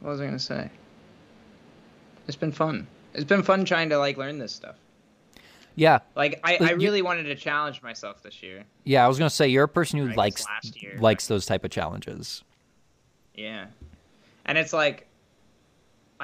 What 0.00 0.10
was 0.10 0.20
I 0.20 0.24
gonna 0.26 0.38
say? 0.38 0.70
It's 2.26 2.36
been 2.36 2.52
fun. 2.52 2.86
It's 3.14 3.24
been 3.24 3.42
fun 3.42 3.64
trying 3.64 3.90
to 3.90 3.98
like 3.98 4.16
learn 4.16 4.38
this 4.38 4.52
stuff. 4.52 4.76
yeah, 5.76 6.00
Like 6.16 6.40
I, 6.44 6.56
I 6.60 6.70
you- 6.70 6.76
really 6.76 7.02
wanted 7.02 7.24
to 7.24 7.34
challenge 7.34 7.82
myself 7.82 8.22
this 8.22 8.42
year. 8.42 8.64
yeah. 8.84 9.04
I 9.04 9.08
was 9.08 9.18
gonna 9.18 9.30
say 9.30 9.48
you're 9.48 9.64
a 9.64 9.68
person 9.68 9.98
who 9.98 10.10
I 10.10 10.14
likes 10.14 10.46
likes 10.98 11.26
those 11.26 11.46
type 11.46 11.64
of 11.64 11.70
challenges. 11.70 12.42
Yeah. 13.34 13.66
And 14.46 14.58
it's 14.58 14.72
like 14.72 15.06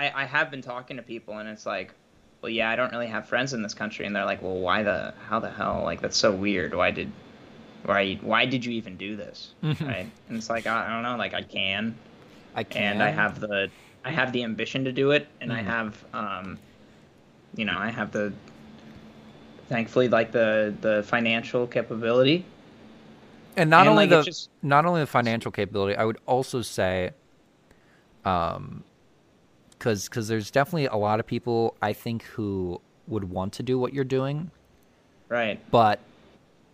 I 0.00 0.22
I 0.22 0.24
have 0.24 0.50
been 0.50 0.62
talking 0.62 0.96
to 0.96 1.02
people 1.02 1.38
and 1.38 1.48
it's 1.48 1.66
like, 1.66 1.92
well 2.42 2.50
yeah, 2.50 2.70
I 2.70 2.76
don't 2.76 2.92
really 2.92 3.06
have 3.16 3.28
friends 3.28 3.52
in 3.52 3.62
this 3.62 3.74
country 3.74 4.06
and 4.06 4.14
they're 4.14 4.24
like, 4.32 4.42
Well 4.42 4.58
why 4.58 4.82
the 4.82 5.14
how 5.28 5.38
the 5.40 5.50
hell? 5.50 5.82
Like 5.84 6.00
that's 6.00 6.16
so 6.16 6.30
weird. 6.32 6.74
Why 6.74 6.90
did 6.90 7.10
why 7.84 8.14
why 8.22 8.46
did 8.46 8.64
you 8.64 8.72
even 8.72 8.96
do 8.96 9.16
this? 9.16 9.52
Right? 9.92 10.06
And 10.28 10.36
it's 10.38 10.50
like 10.50 10.66
I, 10.66 10.86
I 10.86 10.90
don't 10.94 11.02
know, 11.02 11.16
like 11.16 11.34
I 11.34 11.42
can 11.42 11.94
I 12.54 12.64
can. 12.64 12.82
and 12.94 13.02
I 13.02 13.10
have 13.10 13.40
the 13.40 13.70
I 14.04 14.10
have 14.10 14.32
the 14.32 14.42
ambition 14.44 14.84
to 14.84 14.92
do 14.92 15.10
it 15.12 15.28
and 15.40 15.52
I 15.52 15.60
Mhm. 15.62 15.66
have 15.66 16.04
um 16.14 16.58
you 17.56 17.64
know, 17.64 17.76
I 17.76 17.90
have 17.90 18.12
the 18.12 18.32
thankfully 19.68 20.08
like 20.08 20.32
the 20.32 20.74
the 20.80 21.02
financial 21.04 21.66
capability. 21.66 22.44
and 23.56 23.68
not 23.70 23.80
and, 23.80 23.90
only 23.90 24.06
like, 24.06 24.10
the 24.20 24.22
just- 24.24 24.50
not 24.62 24.84
only 24.86 25.00
the 25.00 25.06
financial 25.06 25.50
capability 25.50 25.96
i 25.96 26.04
would 26.04 26.18
also 26.26 26.62
say 26.62 27.10
um 28.24 28.84
because 29.80 30.08
because 30.08 30.28
there's 30.28 30.50
definitely 30.50 30.86
a 30.86 30.96
lot 30.96 31.18
of 31.18 31.26
people 31.26 31.74
i 31.82 31.92
think 31.92 32.22
who 32.24 32.80
would 33.08 33.24
want 33.24 33.52
to 33.54 33.62
do 33.64 33.78
what 33.78 33.92
you're 33.94 34.04
doing 34.04 34.50
Right. 35.28 35.58
but 35.70 35.98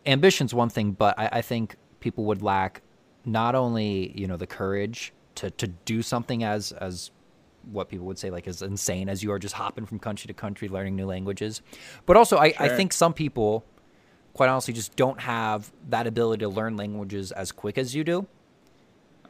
ambition's 0.05 0.53
one 0.53 0.69
thing 0.69 0.93
but 0.93 1.19
i, 1.19 1.29
I 1.35 1.43
think 1.43 1.77
people 2.01 2.25
would 2.25 2.43
lack 2.43 2.83
not 3.25 3.55
only 3.55 4.13
you 4.15 4.27
know 4.27 4.37
the 4.37 4.47
courage 4.47 5.13
to 5.37 5.51
to 5.53 5.67
do 5.69 6.03
something 6.03 6.43
as 6.45 6.73
as 6.73 7.11
what 7.73 7.89
people 7.89 8.07
would 8.07 8.19
say 8.19 8.31
like 8.31 8.47
as 8.47 8.63
insane 8.63 9.09
as 9.09 9.23
you 9.23 9.33
are 9.33 9.39
just 9.39 9.55
hopping 9.55 9.87
from 9.87 9.99
country 9.99 10.27
to 10.29 10.35
country 10.35 10.69
learning 10.69 10.95
new 10.97 11.07
languages 11.07 11.63
but 12.07 12.17
also 12.17 12.37
i, 12.39 12.53
I 12.59 12.69
think 12.69 12.93
some 12.93 13.13
people 13.13 13.65
quite 14.35 14.49
honestly 14.49 14.75
just 14.75 14.95
don't 14.97 15.21
have 15.21 15.73
that 15.89 16.07
ability 16.07 16.41
to 16.41 16.49
learn 16.49 16.77
languages 16.77 17.33
as 17.33 17.53
quick 17.53 17.79
as 17.79 17.95
you 17.95 18.05
do 18.05 18.27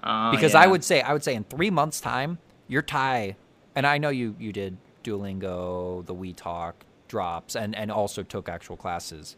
Uh, 0.03 0.31
because 0.33 0.53
yeah. 0.55 0.63
I 0.65 0.67
would 0.67 0.85
say 0.85 1.01
I 1.01 1.13
would 1.13 1.25
say 1.25 1.35
in 1.35 1.45
three 1.45 1.71
months' 1.71 2.01
time, 2.01 2.39
your 2.69 2.83
Thai, 2.83 3.37
and 3.77 3.87
I 3.87 3.99
know 3.99 4.09
you 4.09 4.35
you 4.41 4.53
did 4.53 4.77
Duolingo, 5.05 6.05
the 6.07 6.15
We 6.15 6.33
Talk 6.33 6.85
drops, 7.07 7.55
and 7.55 7.77
and 7.77 7.93
also 7.93 8.25
took 8.25 8.49
actual 8.49 8.77
classes, 8.77 9.37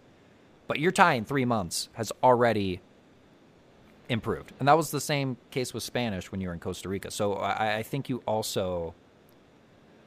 but 0.66 0.79
your 0.81 0.92
Thai 0.92 1.14
in 1.14 1.24
three 1.27 1.44
months 1.44 1.90
has 1.94 2.11
already 2.22 2.81
improved, 4.09 4.53
and 4.59 4.66
that 4.68 4.77
was 4.77 4.90
the 4.90 5.01
same 5.01 5.37
case 5.51 5.74
with 5.74 5.83
Spanish 5.83 6.33
when 6.33 6.40
you 6.40 6.48
were 6.48 6.55
in 6.55 6.61
Costa 6.61 6.88
Rica. 6.88 7.11
So 7.11 7.35
I, 7.35 7.77
I 7.79 7.83
think 7.83 8.09
you 8.09 8.22
also 8.27 8.94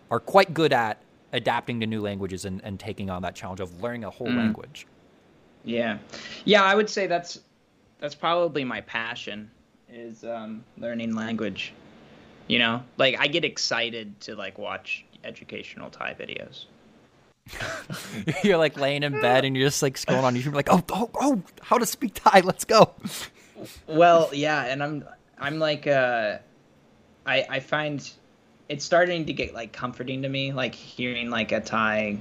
are 0.09 0.19
quite 0.19 0.53
good 0.53 0.73
at 0.73 0.97
adapting 1.33 1.79
to 1.79 1.85
new 1.85 2.01
languages 2.01 2.43
and, 2.45 2.59
and 2.63 2.79
taking 2.79 3.09
on 3.09 3.21
that 3.21 3.35
challenge 3.35 3.59
of 3.59 3.81
learning 3.81 4.03
a 4.03 4.09
whole 4.09 4.27
Mm. 4.27 4.37
language. 4.37 4.87
Yeah, 5.63 5.99
yeah, 6.45 6.63
I 6.63 6.73
would 6.73 6.89
say 6.89 7.05
that's 7.05 7.41
that's 7.99 8.15
probably 8.15 8.63
my 8.63 8.81
passion 8.81 9.51
is 9.93 10.23
um, 10.23 10.63
learning 10.77 11.13
language. 11.15 11.73
You 12.51 12.59
know, 12.59 12.83
like 12.97 13.15
I 13.17 13.27
get 13.27 13.45
excited 13.45 14.19
to 14.21 14.35
like 14.35 14.57
watch 14.57 15.05
educational 15.23 15.89
Thai 15.89 16.17
videos. 16.19 16.65
you're 18.43 18.57
like 18.57 18.75
laying 18.77 19.03
in 19.03 19.13
bed 19.21 19.45
and 19.45 19.55
you're 19.55 19.65
just 19.65 19.81
like 19.81 19.95
scrolling 19.95 20.23
on 20.23 20.35
YouTube, 20.35 20.53
like, 20.53 20.67
oh, 20.69 20.83
oh, 20.91 21.09
oh, 21.15 21.41
how 21.61 21.77
to 21.77 21.85
speak 21.85 22.11
Thai? 22.13 22.41
Let's 22.41 22.65
go. 22.65 22.93
well, 23.87 24.29
yeah, 24.33 24.65
and 24.65 24.83
I'm 24.83 25.05
I'm 25.39 25.59
like 25.59 25.87
uh, 25.87 26.39
I 27.25 27.45
I 27.49 27.59
find 27.61 28.11
it's 28.67 28.83
starting 28.83 29.23
to 29.27 29.31
get 29.31 29.53
like 29.53 29.71
comforting 29.71 30.21
to 30.23 30.27
me, 30.27 30.51
like 30.51 30.75
hearing 30.75 31.29
like 31.29 31.53
a 31.53 31.61
Thai, 31.61 32.17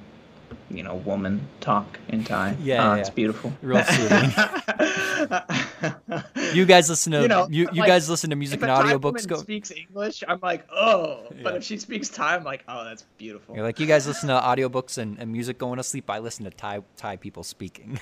you 0.71 0.83
know, 0.83 0.95
woman 0.95 1.47
talk 1.61 1.99
in 2.09 2.25
Thai. 2.25 2.57
Yeah, 2.63 2.91
uh, 2.91 2.95
yeah. 2.95 3.01
it's 3.01 3.11
beautiful. 3.11 3.53
Real 3.63 3.83
soothing. 3.85 4.31
you 6.55 6.65
guys 6.67 6.89
listen 6.89 7.13
to 7.13 7.23
You 7.23 7.29
know, 7.29 7.49
you, 7.51 7.69
you 7.73 7.81
like, 7.81 7.89
guys 7.89 8.09
listen 8.09 8.31
to 8.31 8.37
music 8.37 8.63
if 8.63 8.69
a 8.69 8.73
and 8.73 8.89
audiobooks. 8.89 9.03
woman 9.03 9.25
Go. 9.27 9.37
speaks 9.37 9.71
English, 9.71 10.23
I'm 10.27 10.39
like, 10.43 10.67
oh. 10.73 11.27
But 11.43 11.57
if 11.57 11.65
she 11.65 11.79
speaks 11.79 12.09
Thai, 12.09 12.37
I'm 12.37 12.45
like, 12.45 12.65
oh, 12.69 12.85
that's 12.85 13.05
beautiful. 13.19 13.55
You're 13.57 13.65
like 13.65 13.81
you 13.81 13.87
guys 13.87 14.07
listen 14.07 14.29
to 14.29 14.35
audiobooks 14.41 14.99
and, 14.99 15.19
and 15.19 15.33
music 15.33 15.59
going 15.59 15.77
to 15.79 15.83
sleep. 15.83 16.09
I 16.11 16.19
listen 16.19 16.45
to 16.45 16.51
Thai 16.51 16.83
Thai 16.97 17.17
people 17.17 17.43
speaking. 17.43 17.99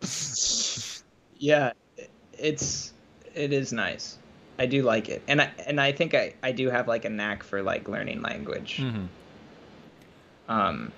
yeah, 1.38 1.72
it- 1.96 2.10
it's 2.38 2.92
it 3.34 3.52
is 3.52 3.72
nice. 3.72 4.18
I 4.60 4.66
do 4.66 4.82
like 4.82 5.08
it, 5.08 5.22
and 5.28 5.40
I 5.42 5.50
and 5.66 5.80
I 5.80 5.92
think 5.92 6.14
I 6.14 6.34
I 6.42 6.52
do 6.52 6.70
have 6.70 6.88
like 6.88 7.04
a 7.04 7.10
knack 7.10 7.42
for 7.42 7.62
like 7.62 7.88
learning 7.88 8.22
language. 8.22 8.76
hmm 8.78 9.06
Um, 10.48 10.92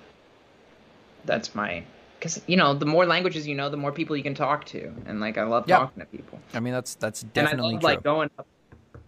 that's 1.25 1.53
my 1.55 1.83
because 2.19 2.41
you 2.47 2.55
know 2.57 2.73
the 2.73 2.85
more 2.85 3.05
languages 3.05 3.47
you 3.47 3.55
know, 3.55 3.69
the 3.69 3.77
more 3.77 3.91
people 3.91 4.15
you 4.15 4.23
can 4.23 4.35
talk 4.35 4.65
to, 4.65 4.93
and 5.05 5.19
like 5.19 5.37
I 5.37 5.43
love 5.43 5.65
Yeah. 5.67 5.79
talking 5.79 6.01
to 6.01 6.05
people. 6.05 6.39
I 6.53 6.59
mean 6.59 6.73
that's 6.73 6.95
that's 6.95 7.21
definitely 7.21 7.51
and 7.53 7.61
I 7.61 7.73
love 7.75 7.83
like 7.83 8.03
going 8.03 8.29
up, 8.37 8.47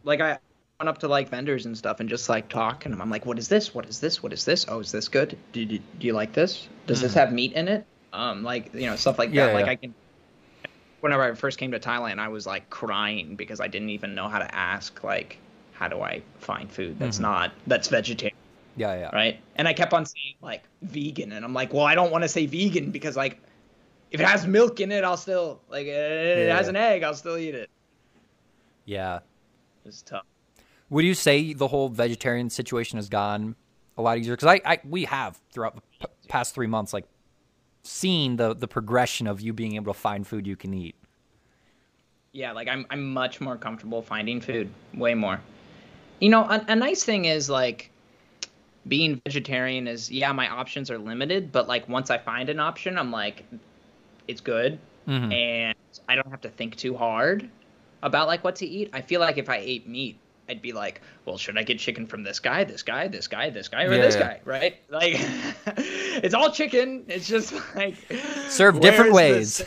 like 0.04 0.19
I 0.21 0.39
went 0.80 0.89
up 0.89 0.97
to 0.99 1.08
like 1.08 1.30
vendors 1.30 1.65
and 1.65 1.78
stuff 1.78 1.99
and 1.99 2.10
just 2.10 2.28
like 2.30 2.49
talking 2.49 2.91
to 2.91 2.95
them. 2.97 3.02
I'm 3.02 3.10
like, 3.10 3.26
what 3.26 3.38
is 3.38 3.47
this? 3.47 3.73
What 3.76 3.86
is 3.86 3.99
this? 3.99 4.23
What 4.23 4.34
is 4.34 4.45
this? 4.45 4.65
Oh, 4.67 4.80
is 4.80 4.91
this 4.91 5.08
good? 5.08 5.38
Do 5.52 5.62
you, 5.62 5.80
do 5.99 6.08
you 6.08 6.13
like 6.13 6.34
this? 6.34 6.67
Does 6.88 7.02
this 7.02 7.13
Mhm. 7.13 7.15
have 7.17 7.34
meat 7.34 7.54
in 7.54 7.67
it? 7.67 7.86
Um, 8.12 8.43
like 8.43 8.73
you 8.73 8.88
know 8.88 8.95
stuff 8.95 9.19
like 9.19 9.32
Yeah, 9.32 9.47
that. 9.47 9.54
Like 9.54 9.65
yeah. 9.65 9.71
I 9.71 9.76
can. 9.76 9.95
Whenever 11.02 11.23
I 11.23 11.34
first 11.34 11.58
came 11.58 11.71
to 11.71 11.80
Thailand, 11.80 12.19
I 12.19 12.30
was 12.30 12.47
like 12.47 12.69
crying 12.69 13.36
because 13.36 13.60
I 13.60 13.67
didn't 13.67 13.89
even 13.89 14.15
know 14.15 14.30
how 14.30 14.39
to 14.39 14.56
ask 14.56 15.04
like, 15.04 15.38
how 15.73 15.89
do 15.89 15.99
I 16.02 16.21
find 16.39 16.71
food 16.71 16.97
that's 16.97 17.17
Mhm. 17.17 17.23
not 17.23 17.52
that's 17.67 17.89
vegetarian 17.89 18.38
yeah, 18.75 18.95
yeah. 18.95 19.09
right? 19.13 19.39
And 19.55 19.67
I 19.67 19.73
kept 19.73 19.93
on 19.93 20.05
saying 20.05 20.36
like 20.41 20.63
vegan, 20.81 21.31
and 21.31 21.43
I'm 21.45 21.53
like, 21.53 21.73
well, 21.73 21.86
I 21.86 21.95
don't 21.95 22.12
want 22.12 22.23
to 22.23 22.27
say 22.27 22.45
vegan 22.45 22.91
because 22.91 23.15
like, 23.15 23.39
if 24.12 24.19
it 24.19 24.25
has 24.25 24.45
milk 24.45 24.79
in 24.79 24.91
it, 24.91 25.03
I'll 25.03 25.17
still 25.17 25.62
like 25.69 25.88
it 25.88 26.47
Yeah. 26.47 26.55
has 26.57 26.67
an 26.67 26.75
egg, 26.75 27.03
I'll 27.03 27.13
still 27.15 27.38
eat 27.38 27.55
it. 27.55 27.69
Yeah. 28.86 29.19
It's 29.86 30.01
tough. 30.01 30.25
Would 30.89 31.05
you 31.05 31.13
say 31.13 31.53
the 31.53 31.67
whole 31.67 31.89
vegetarian 31.89 32.49
situation 32.49 32.97
has 32.97 33.09
gone 33.09 33.55
a 33.97 34.01
lot 34.01 34.17
easier? 34.17 34.33
Because 34.33 34.47
I, 34.47 34.62
I, 34.73 34.79
we 34.88 35.05
have 35.05 35.39
throughout 35.51 35.75
the 35.75 35.81
p- 35.99 36.13
past 36.27 36.53
three 36.53 36.67
months, 36.67 36.93
like, 36.93 37.05
seen 37.86 38.38
the 38.38 38.55
the 38.55 38.67
progression 38.67 39.27
of 39.27 39.41
you 39.41 39.51
being 39.51 39.75
able 39.75 39.93
to 39.93 39.99
find 39.99 40.25
food 40.25 40.47
you 40.47 40.55
can 40.55 40.73
eat. 40.73 40.95
Yeah, 42.31 42.53
like 42.53 42.69
I'm 42.69 42.86
I'm 42.89 43.13
much 43.13 43.41
more 43.41 43.57
comfortable 43.57 44.01
finding 44.01 44.39
food, 44.39 44.69
way 44.93 45.13
more. 45.15 45.41
You 46.19 46.29
know, 46.29 46.43
a, 46.43 46.63
a 46.69 46.75
nice 46.77 47.03
thing 47.03 47.25
is 47.25 47.49
like 47.49 47.89
being 48.88 49.22
vegetarian 49.26 49.88
is 49.88 50.12
yeah, 50.12 50.32
my 50.32 50.50
options 50.50 50.91
are 50.91 50.98
limited, 50.98 51.52
but 51.52 51.67
like 51.67 51.88
once 51.88 52.10
I 52.10 52.17
find 52.17 52.50
an 52.50 52.60
option, 52.60 52.98
I'm 52.98 53.12
like, 53.12 53.43
it's 54.28 54.41
good, 54.41 54.80
Mhm. 55.08 55.34
and 55.34 55.76
I 56.08 56.15
don't 56.15 56.30
have 56.30 56.41
to 56.41 56.50
think 56.50 56.76
too 56.76 56.96
hard 56.96 57.50
about 58.02 58.28
like 58.28 58.43
what 58.43 58.58
to 58.58 58.65
eat. 58.65 58.89
I 58.93 59.02
feel 59.02 59.19
like 59.22 59.38
if 59.38 59.50
I 59.50 59.58
ate 59.58 59.88
meat, 59.88 60.17
I'd 60.50 60.62
be 60.62 60.74
like, 60.74 61.02
well, 61.26 61.38
should 61.38 61.58
I 61.58 61.63
get 61.63 61.80
chicken 61.80 62.06
from 62.06 62.24
this 62.24 62.39
guy, 62.39 62.65
this 62.65 62.84
guy, 62.84 63.08
this 63.08 63.28
guy, 63.28 63.50
this 63.50 63.69
guy, 63.69 63.84
or 63.86 63.96
Yeah, 63.96 64.02
this 64.02 64.15
yeah. 64.15 64.22
guy, 64.28 64.39
right? 64.43 64.76
Like, 64.89 65.13
it's 65.78 66.34
all 66.34 66.52
chicken. 66.52 67.06
It's 67.08 67.28
just 67.28 67.54
like 67.76 67.96
Served 68.50 68.82
different 68.82 69.13
ways. 69.13 69.63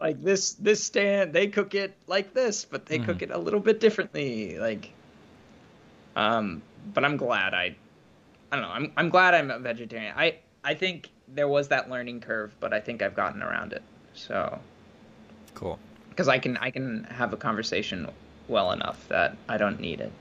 Like 0.00 0.20
this, 0.22 0.54
this 0.54 0.82
stand 0.82 1.32
they 1.32 1.46
cook 1.46 1.74
it 1.74 1.94
like 2.06 2.32
this, 2.34 2.64
but 2.64 2.86
they 2.86 2.98
cook 2.98 3.18
Mhm. 3.18 3.22
it 3.22 3.30
a 3.30 3.38
little 3.38 3.60
bit 3.60 3.78
differently. 3.80 4.58
Like, 4.58 4.90
um, 6.16 6.62
but 6.94 7.04
I'm 7.04 7.16
glad 7.16 7.54
I, 7.54 7.76
I 8.52 8.56
don't 8.56 8.62
know. 8.64 8.70
I'm 8.70 8.92
I'm 8.96 9.08
glad 9.08 9.34
I'm 9.34 9.50
a 9.50 9.58
vegetarian. 9.58 10.14
I 10.16 10.36
I 10.62 10.74
think 10.74 11.08
there 11.26 11.48
was 11.48 11.68
that 11.68 11.88
learning 11.90 12.20
curve, 12.20 12.54
but 12.60 12.72
I 12.74 12.80
think 12.80 13.02
I've 13.02 13.14
gotten 13.16 13.42
around 13.42 13.72
it. 13.72 13.82
So 14.14 14.58
Cool. 15.54 15.78
because 16.10 16.28
I 16.28 16.38
can 16.38 16.56
I 16.58 16.70
can 16.70 17.04
have 17.04 17.32
a 17.32 17.36
conversation 17.38 18.08
well 18.48 18.72
enough 18.72 19.08
that 19.08 19.36
I 19.48 19.56
don't 19.56 19.80
need 19.80 20.00
it. 20.00 20.12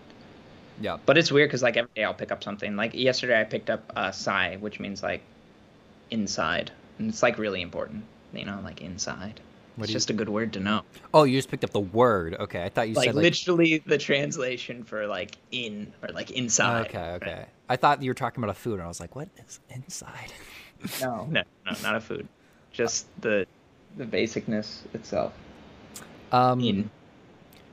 Yeah. 0.80 0.98
But 1.06 1.18
it's 1.18 1.32
weird 1.32 1.50
because 1.50 1.62
like 1.62 1.76
every 1.78 1.92
day 1.96 2.04
I'll 2.06 2.14
pick 2.14 2.32
up 2.32 2.44
something. 2.44 2.76
Like 2.78 2.94
yesterday 2.94 3.40
I 3.40 3.44
picked 3.44 3.70
up 3.70 3.92
uh, 3.96 4.12
"sai," 4.12 4.56
which 4.62 4.80
means 4.80 5.04
like 5.04 5.22
inside, 6.10 6.72
and 6.98 7.10
it's 7.10 7.22
like 7.22 7.38
really 7.38 7.62
important. 7.62 8.06
You 8.34 8.46
know, 8.46 8.60
like 8.64 8.82
inside. 8.82 9.42
What 9.76 9.84
it's 9.86 9.88
do 9.88 9.92
you- 9.92 9.96
just 9.98 10.10
a 10.10 10.14
good 10.14 10.30
word 10.30 10.54
to 10.54 10.60
know. 10.60 10.82
Oh, 11.14 11.24
you 11.24 11.38
just 11.38 11.50
picked 11.50 11.64
up 11.64 11.72
the 11.72 11.80
word. 11.80 12.36
Okay, 12.40 12.64
I 12.64 12.70
thought 12.70 12.88
you 12.90 12.96
Like, 12.96 13.08
said 13.08 13.16
like. 13.16 13.24
literally 13.24 13.78
the 13.80 13.98
translation 13.98 14.84
for 14.84 15.06
like 15.08 15.38
in 15.52 15.92
or 16.02 16.10
like 16.14 16.32
inside. 16.32 16.88
okay, 16.88 17.12
okay. 17.22 17.46
I 17.72 17.78
thought 17.78 18.04
you 18.04 18.10
were 18.10 18.16
talking 18.16 18.44
about 18.44 18.52
a 18.52 18.60
food, 18.60 18.74
and 18.74 18.82
I 18.82 18.88
was 18.88 19.00
like, 19.00 19.16
"What 19.16 19.30
is 19.38 19.62
inside?" 19.70 20.34
No, 21.00 21.26
no, 21.32 21.44
no, 21.66 21.72
not 21.82 21.96
a 21.96 22.02
food. 22.02 22.28
Just 22.74 23.08
the 23.22 23.48
the 23.96 24.04
basicness 24.04 24.82
itself. 24.94 25.32
Um, 26.34 26.60
In. 26.60 26.90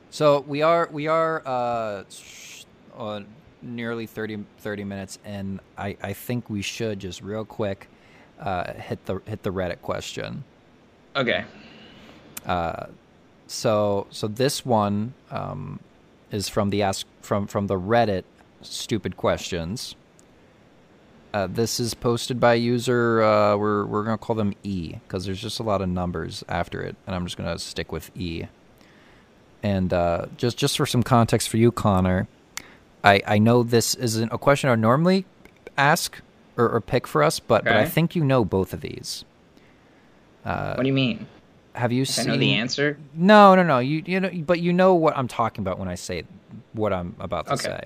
So 0.09 0.39
we 0.47 0.61
are 0.61 0.87
we 0.89 1.07
are 1.07 1.43
uh, 1.45 2.03
sh- 2.09 2.63
uh 2.97 3.21
nearly 3.61 4.05
30, 4.05 4.45
30 4.59 4.83
minutes, 4.85 5.19
and 5.25 5.59
I, 5.77 5.97
I 6.01 6.13
think 6.13 6.49
we 6.49 6.61
should 6.61 7.01
just 7.01 7.21
real 7.21 7.43
quick 7.43 7.89
uh, 8.39 8.71
hit 8.75 9.05
the 9.05 9.21
hit 9.25 9.43
the 9.43 9.51
Reddit 9.51 9.81
question. 9.81 10.45
Okay. 11.13 11.43
Uh, 12.45 12.85
so 13.47 14.07
so 14.11 14.29
this 14.29 14.65
one 14.65 15.13
um, 15.29 15.81
is 16.31 16.47
from 16.47 16.69
the 16.69 16.83
ask 16.83 17.05
from 17.21 17.47
from 17.47 17.67
the 17.67 17.77
Reddit 17.77 18.23
stupid 18.61 19.17
questions. 19.17 19.95
Uh, 21.33 21.45
this 21.47 21.79
is 21.79 21.93
posted 21.93 22.39
by 22.39 22.55
user. 22.55 23.21
Uh, 23.21 23.55
we're 23.55 23.85
we're 23.85 24.03
gonna 24.03 24.17
call 24.17 24.35
them 24.35 24.53
E 24.63 24.93
because 25.07 25.25
there's 25.25 25.41
just 25.41 25.59
a 25.59 25.63
lot 25.63 25.81
of 25.81 25.87
numbers 25.89 26.43
after 26.49 26.81
it, 26.81 26.95
and 27.05 27.15
I'm 27.15 27.25
just 27.25 27.37
gonna 27.37 27.59
stick 27.59 27.91
with 27.91 28.09
E. 28.17 28.45
And 29.61 29.93
uh, 29.93 30.25
just 30.37 30.57
just 30.57 30.75
for 30.77 30.85
some 30.85 31.03
context 31.03 31.49
for 31.49 31.57
you, 31.57 31.71
Connor, 31.71 32.27
I 33.03 33.21
I 33.27 33.37
know 33.37 33.61
this 33.61 33.93
isn't 33.95 34.31
a 34.33 34.37
question 34.39 34.69
I 34.71 34.75
normally 34.75 35.25
ask 35.77 36.19
or, 36.57 36.67
or 36.69 36.81
pick 36.81 37.05
for 37.05 37.21
us, 37.21 37.39
but 37.39 37.63
but 37.63 37.75
I 37.75 37.85
think 37.85 38.15
you 38.15 38.23
know 38.23 38.43
both 38.43 38.73
of 38.73 38.81
these. 38.81 39.23
Uh, 40.45 40.73
What 40.75 40.83
do 40.83 40.87
you 40.87 40.93
mean? 40.93 41.27
have 41.75 41.91
you 41.91 42.01
I 42.01 42.05
seen? 42.05 42.27
know 42.27 42.37
the 42.37 42.53
answer. 42.55 42.97
No, 43.13 43.53
no, 43.53 43.61
no. 43.63 43.77
You 43.79 44.01
you 44.05 44.19
know, 44.19 44.31
but 44.45 44.59
you 44.61 44.73
know 44.73 44.95
what 44.95 45.15
I'm 45.15 45.27
talking 45.27 45.61
about 45.61 45.77
when 45.77 45.87
I 45.87 45.95
say 45.95 46.23
what 46.73 46.91
I'm 46.91 47.15
about 47.19 47.45
to 47.47 47.53
Okay. 47.53 47.63
say. 47.63 47.83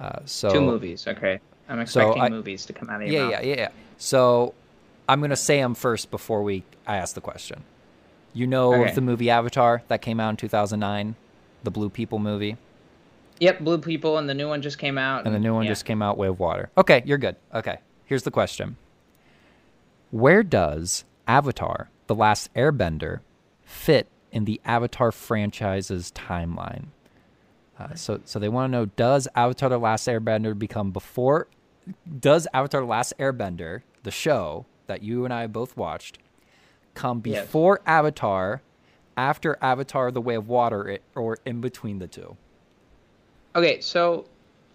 Uh, 0.00 0.20
so 0.24 0.50
Two 0.50 0.60
movies. 0.62 1.06
Okay. 1.06 1.40
I'm 1.68 1.76
So 1.86 2.00
expecting 2.00 2.22
I- 2.22 2.28
movies 2.30 2.66
to 2.66 2.72
come 2.72 2.88
out 2.90 3.02
of 3.02 3.08
your 3.08 3.12
Yeah, 3.16 3.22
mouth. 3.36 3.44
yeah, 3.44 3.48
yeah, 3.50 3.56
yeah. 3.56 3.68
So 3.98 4.54
I'm 5.08 5.20
gonna 5.20 5.36
say 5.36 5.60
them 5.60 5.74
first 5.74 6.10
before 6.10 6.42
we 6.42 6.64
I 6.86 6.96
ask 6.96 7.14
the 7.14 7.20
question. 7.20 7.62
You 8.32 8.46
know 8.46 8.74
Okay. 8.74 8.92
the 8.94 9.00
movie 9.00 9.28
Avatar 9.30 9.82
that 9.88 10.00
came 10.02 10.18
out 10.20 10.30
in 10.30 10.36
2009, 10.36 11.14
the 11.64 11.70
Blue 11.70 11.90
People 11.90 12.18
movie, 12.18 12.56
Yep, 13.40 13.60
Blue 13.60 13.78
People, 13.78 14.18
and 14.18 14.28
the 14.28 14.34
new 14.34 14.48
one 14.48 14.62
just 14.62 14.78
came 14.78 14.98
out. 14.98 15.24
and 15.26 15.34
the 15.34 15.38
new 15.38 15.54
one 15.54 15.64
yeah. 15.64 15.70
just 15.70 15.84
came 15.84 16.00
out, 16.02 16.16
Way 16.18 16.28
of 16.28 16.38
Water. 16.38 16.70
Okay, 16.78 17.02
you're 17.06 17.18
good. 17.18 17.36
Okay, 17.54 17.78
here's 18.06 18.22
the 18.22 18.30
question: 18.30 18.76
Where 20.10 20.42
does 20.42 21.04
Avatar: 21.28 21.88
The 22.06 22.14
Last 22.14 22.52
Airbender 22.54 23.20
fit 23.64 24.08
in 24.32 24.44
the 24.44 24.60
Avatar 24.64 25.10
franchise's 25.12 26.10
timeline? 26.12 26.86
Uh, 27.80 27.94
so, 27.94 28.20
so 28.24 28.38
they 28.38 28.48
want 28.48 28.70
to 28.70 28.78
know: 28.78 28.86
Does 28.86 29.26
Avatar: 29.34 29.70
The 29.70 29.78
Last 29.78 30.06
Airbender 30.06 30.58
become 30.58 30.90
before? 30.90 31.46
Does 32.18 32.46
Avatar: 32.52 32.82
The 32.82 32.86
Last 32.86 33.14
Airbender, 33.18 33.82
the 34.02 34.10
show 34.10 34.66
that 34.86 35.02
you 35.02 35.24
and 35.24 35.32
I 35.32 35.46
both 35.46 35.76
watched, 35.76 36.18
come 36.94 37.22
Yes. 37.24 37.46
before 37.46 37.80
Avatar, 37.86 38.60
after 39.16 39.56
Avatar: 39.62 40.10
The 40.10 40.20
Way 40.20 40.34
of 40.34 40.46
Water, 40.48 40.88
it, 40.88 41.02
or 41.14 41.38
in 41.46 41.60
between 41.62 41.98
the 42.00 42.06
two? 42.06 42.36
Okay, 43.56 43.80
so 43.80 44.26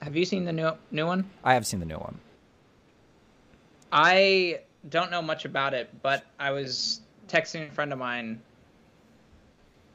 have 0.02 0.16
you 0.16 0.26
seen 0.26 0.46
the 0.46 0.54
new 0.54 0.72
new 0.90 1.06
one? 1.06 1.30
I 1.44 1.54
have 1.54 1.68
seen 1.68 1.80
the 1.80 1.86
new 1.86 1.98
one. 1.98 2.20
I 3.92 4.62
don't 4.90 5.12
know 5.12 5.22
much 5.22 5.46
about 5.46 5.74
it, 5.74 5.90
but 6.02 6.26
I 6.40 6.52
was 6.52 7.02
texting 7.28 7.70
a 7.70 7.72
friend 7.72 7.94
of 7.94 8.00
mine, 8.00 8.42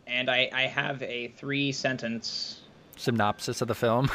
and 0.06 0.30
I 0.30 0.48
I 0.52 0.62
have 0.62 1.02
a 1.02 1.28
three 1.28 1.72
sentence 1.72 2.59
Synopsis 3.00 3.62
of 3.62 3.68
the 3.68 3.74
film. 3.74 4.10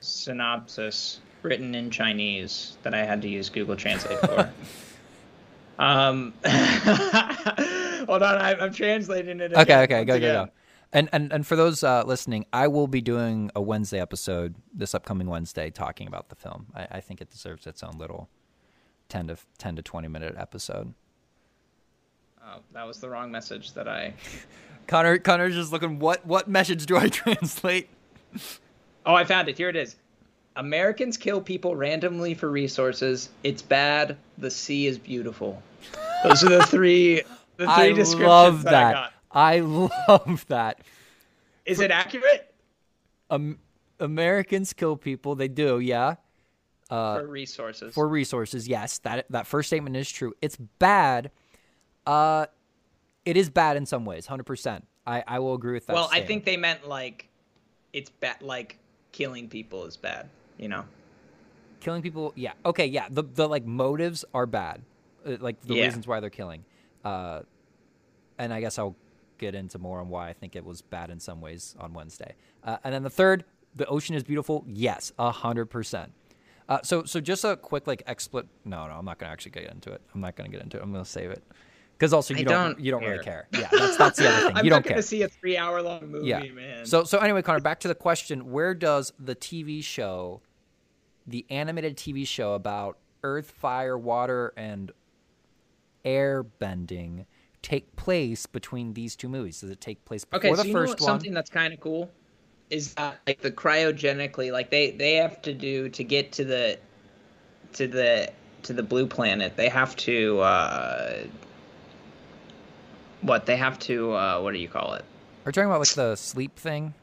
synopsis 0.00 1.20
written 1.42 1.72
in 1.74 1.88
Chinese 1.88 2.76
that 2.82 2.92
I 2.92 3.04
had 3.04 3.22
to 3.22 3.28
use 3.28 3.48
Google 3.48 3.76
Translate 3.76 4.18
for. 4.18 4.52
um, 5.78 6.34
hold 6.44 8.22
on, 8.22 8.36
I, 8.40 8.56
I'm 8.58 8.72
translating 8.72 9.38
it. 9.38 9.52
okay, 9.52 9.60
again, 9.60 9.82
okay, 9.82 10.04
go, 10.04 10.18
go, 10.18 10.46
go. 10.46 10.48
And 10.92 11.08
and 11.12 11.32
and 11.32 11.46
for 11.46 11.54
those 11.54 11.84
uh, 11.84 12.02
listening, 12.04 12.44
I 12.52 12.66
will 12.66 12.88
be 12.88 13.00
doing 13.00 13.52
a 13.54 13.62
Wednesday 13.62 14.00
episode 14.00 14.56
this 14.72 14.96
upcoming 14.96 15.28
Wednesday 15.28 15.70
talking 15.70 16.08
about 16.08 16.28
the 16.28 16.36
film. 16.36 16.66
I, 16.74 16.88
I 16.90 17.00
think 17.00 17.20
it 17.20 17.30
deserves 17.30 17.68
its 17.68 17.84
own 17.84 17.98
little 17.98 18.28
10 19.10 19.28
to 19.28 19.36
10 19.58 19.76
to 19.76 19.82
20 19.82 20.08
minute 20.08 20.34
episode. 20.36 20.92
Oh, 22.44 22.58
that 22.72 22.84
was 22.84 22.98
the 22.98 23.08
wrong 23.08 23.30
message 23.30 23.74
that 23.74 23.86
I. 23.86 24.14
Connor 24.88 25.18
Connor's 25.18 25.54
just 25.54 25.70
looking 25.70 26.00
what 26.00 26.26
what 26.26 26.48
message 26.48 26.84
do 26.86 26.96
I 26.96 27.08
translate? 27.08 27.88
Oh, 29.06 29.14
I 29.14 29.24
found 29.24 29.50
it. 29.50 29.58
Here 29.58 29.68
it 29.68 29.76
is. 29.76 29.96
Americans 30.56 31.18
kill 31.18 31.38
people 31.40 31.76
randomly 31.76 32.32
for 32.32 32.50
resources. 32.50 33.28
It's 33.42 33.60
bad. 33.60 34.16
The 34.38 34.50
sea 34.50 34.86
is 34.86 34.96
beautiful. 34.98 35.62
Those 36.22 36.42
are 36.42 36.48
the 36.48 36.64
three. 36.64 37.16
The 37.58 37.66
three 37.66 37.66
I 37.66 37.92
descriptions 37.92 38.26
love 38.26 38.62
that. 38.62 38.70
that. 38.70 39.12
I 39.30 39.58
got. 39.58 39.88
I 40.08 40.08
love 40.08 40.46
that. 40.48 40.80
Is 41.66 41.80
it 41.80 41.90
accurate? 41.90 42.54
Um, 43.28 43.58
Americans 44.00 44.72
kill 44.72 44.96
people. 44.96 45.34
They 45.34 45.48
do, 45.48 45.80
yeah. 45.80 46.14
for 46.88 47.26
resources. 47.26 47.90
Uh, 47.90 47.92
For 47.92 48.08
resources, 48.08 48.66
yes. 48.66 48.98
That 49.00 49.26
that 49.30 49.46
first 49.46 49.68
statement 49.68 49.96
is 49.96 50.10
true. 50.10 50.32
It's 50.40 50.56
bad. 50.56 51.30
Uh, 52.06 52.46
it 53.24 53.36
is 53.36 53.50
bad 53.50 53.76
in 53.76 53.84
some 53.86 54.04
ways. 54.06 54.26
Hundred 54.26 54.44
percent. 54.44 54.86
I 55.06 55.22
I 55.26 55.38
will 55.40 55.54
agree 55.54 55.74
with 55.74 55.86
that. 55.86 55.94
well, 55.94 56.08
I 56.12 56.22
think 56.22 56.44
they 56.44 56.56
meant 56.56 56.88
like, 56.88 57.28
it's 57.94 58.10
bad. 58.10 58.42
Like 58.42 58.78
killing 59.12 59.48
people 59.48 59.86
is 59.86 59.96
bad. 59.96 60.28
You 60.58 60.68
know. 60.68 60.84
killing 61.80 62.02
people. 62.02 62.32
Yeah. 62.36 62.52
Okay. 62.66 62.86
Yeah. 62.86 63.06
The 63.10 63.22
the 63.22 63.48
like 63.48 63.64
motives 63.64 64.24
are 64.34 64.46
bad. 64.46 64.82
Uh, 65.26 65.36
like 65.40 65.60
the 65.62 65.74
Yeah. 65.76 65.84
reasons 65.86 66.06
why 66.06 66.20
they're 66.20 66.28
killing. 66.30 66.64
Uh, 67.04 67.40
and 68.38 68.52
I 68.52 68.60
guess 68.60 68.78
I'll 68.78 68.96
get 69.38 69.54
into 69.54 69.78
more 69.78 70.00
on 70.00 70.08
why 70.08 70.28
I 70.28 70.32
think 70.32 70.54
it 70.56 70.64
was 70.64 70.82
bad 70.82 71.10
in 71.10 71.18
some 71.20 71.40
ways 71.40 71.74
on 71.78 71.92
Wednesday. 71.94 72.34
Uh, 72.62 72.78
and 72.84 72.92
then 72.94 73.02
the 73.02 73.10
third, 73.10 73.44
the 73.74 73.86
ocean 73.86 74.14
is 74.14 74.22
beautiful. 74.22 74.64
Yes, 74.66 75.12
a 75.18 75.30
hundred 75.30 75.66
percent. 75.66 76.12
Uh, 76.68 76.78
so 76.82 77.04
so 77.04 77.20
just 77.20 77.44
a 77.44 77.56
quick 77.56 77.86
like 77.86 78.02
explit. 78.06 78.46
No, 78.64 78.86
no, 78.86 78.94
I'm 78.94 79.04
not 79.04 79.18
gonna 79.18 79.32
actually 79.32 79.50
get 79.52 79.70
into 79.70 79.92
it. 79.92 80.00
I'm 80.14 80.20
not 80.20 80.34
gonna 80.36 80.48
get 80.48 80.62
into 80.62 80.78
it. 80.78 80.82
I'm 80.82 80.92
gonna 80.92 81.04
save 81.04 81.30
it. 81.30 81.42
Because 81.96 82.12
also 82.12 82.34
you 82.34 82.40
I 82.40 82.42
don't, 82.44 82.74
don't 82.76 82.80
you 82.80 82.90
don't 82.90 83.02
really 83.02 83.18
care. 83.18 83.48
care. 83.52 83.60
Yeah, 83.60 83.68
that's 83.72 83.96
that's 83.96 84.18
the 84.18 84.28
other 84.28 84.40
thing. 84.46 84.56
I'm 84.56 84.64
you 84.64 84.70
not 84.70 84.76
don't 84.76 84.84
gonna 84.84 84.94
care. 84.96 85.02
see 85.02 85.22
a 85.22 85.28
three-hour-long 85.28 86.10
movie, 86.10 86.26
Yeah. 86.26 86.42
man. 86.52 86.84
So 86.86 87.04
so 87.04 87.18
anyway, 87.18 87.42
Connor, 87.42 87.60
back 87.60 87.80
to 87.80 87.88
the 87.88 87.94
question: 87.94 88.50
Where 88.50 88.74
does 88.74 89.12
the 89.18 89.34
TV 89.36 89.82
show, 89.82 90.40
the 91.26 91.46
animated 91.50 91.96
TV 91.96 92.26
show 92.26 92.54
about 92.54 92.98
earth, 93.22 93.50
fire, 93.50 93.96
water, 93.96 94.52
and 94.56 94.90
air 96.04 96.42
bending, 96.42 97.26
take 97.62 97.94
place 97.96 98.46
between 98.46 98.94
these 98.94 99.14
two 99.16 99.28
movies? 99.28 99.60
Does 99.60 99.70
it 99.70 99.80
take 99.80 100.04
place 100.04 100.24
before 100.24 100.56
Okay, 100.56 100.56
the 100.56 100.64
so 100.64 100.68
know 100.68 100.72
first 100.72 100.90
what, 100.90 101.00
one? 101.00 101.08
something 101.08 101.32
that's 101.32 101.50
kind 101.50 101.72
of 101.72 101.80
cool 101.80 102.10
is 102.70 102.94
that 102.94 103.20
like 103.26 103.40
the 103.40 103.50
cryogenically, 103.52 104.50
like 104.52 104.70
they 104.70 104.90
they 104.90 105.14
have 105.14 105.40
to 105.42 105.54
do 105.54 105.88
to 105.90 106.02
get 106.04 106.32
to 106.32 106.44
the 106.44 106.78
to 107.74 107.86
the 107.86 108.32
to 108.64 108.72
the 108.72 108.82
blue 108.82 109.06
planet. 109.06 109.56
They 109.56 109.68
have 109.68 109.94
to 109.96 110.40
uh, 110.40 111.18
what 113.24 113.46
they 113.46 113.56
have 113.56 113.78
to 113.80 114.12
uh, 114.12 114.40
what 114.40 114.52
do 114.52 114.58
you 114.58 114.68
call 114.68 114.94
it? 114.94 115.04
We're 115.44 115.52
talking 115.52 115.68
about 115.68 115.80
like 115.80 115.88
the 115.94 116.16
sleep 116.16 116.56
thing. 116.56 116.94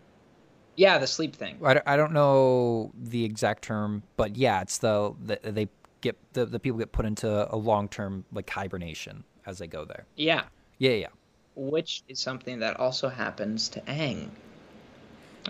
Yeah, 0.75 0.97
the 0.97 1.07
sleep 1.07 1.36
thing. 1.36 1.60
I 1.63 1.73
don't, 1.75 1.88
I 1.88 1.97
don't 1.97 2.13
know 2.13 2.91
the 2.99 3.25
exact 3.25 3.63
term, 3.63 4.03
but 4.15 4.36
yeah, 4.36 4.62
it's 4.62 4.77
the, 4.77 5.13
the 5.23 5.39
they 5.43 5.67
get 6.01 6.17
the, 6.34 6.45
the 6.45 6.60
people 6.60 6.79
get 6.79 6.91
put 6.91 7.05
into 7.05 7.53
a 7.53 7.55
long 7.55 7.88
term 7.88 8.25
like 8.31 8.49
hibernation 8.49 9.23
as 9.45 9.57
they 9.57 9.67
go 9.67 9.86
there. 9.86 10.05
Yeah, 10.15 10.43
Yeah, 10.77 10.91
yeah, 10.91 11.07
which 11.55 12.03
is 12.07 12.19
something 12.19 12.60
that 12.60 12.79
also 12.79 13.10
happens 13.10 13.69
to 13.69 13.81
Aang. 13.81 14.29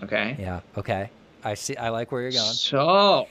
Okay. 0.02 0.36
yeah. 0.38 0.60
Okay, 0.76 1.10
I 1.44 1.54
see. 1.54 1.76
I 1.76 1.90
like 1.90 2.12
where 2.12 2.22
you're 2.22 2.32
going. 2.32 2.44
So 2.44 3.28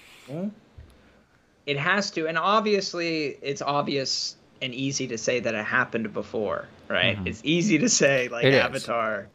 it 1.66 1.78
has 1.78 2.12
to, 2.12 2.28
and 2.28 2.38
obviously 2.38 3.38
it's 3.42 3.62
obvious 3.62 4.36
and 4.62 4.74
easy 4.74 5.08
to 5.08 5.18
say 5.18 5.40
that 5.40 5.56
it 5.56 5.66
happened 5.66 6.14
before, 6.14 6.68
right? 6.88 7.18
Mhm. 7.18 7.28
It's 7.28 7.42
easy 7.44 7.78
to 7.80 7.90
say 7.90 8.28
like 8.30 8.46
It 8.46 8.54
is. 8.54 8.60
Avatar, 8.62 9.28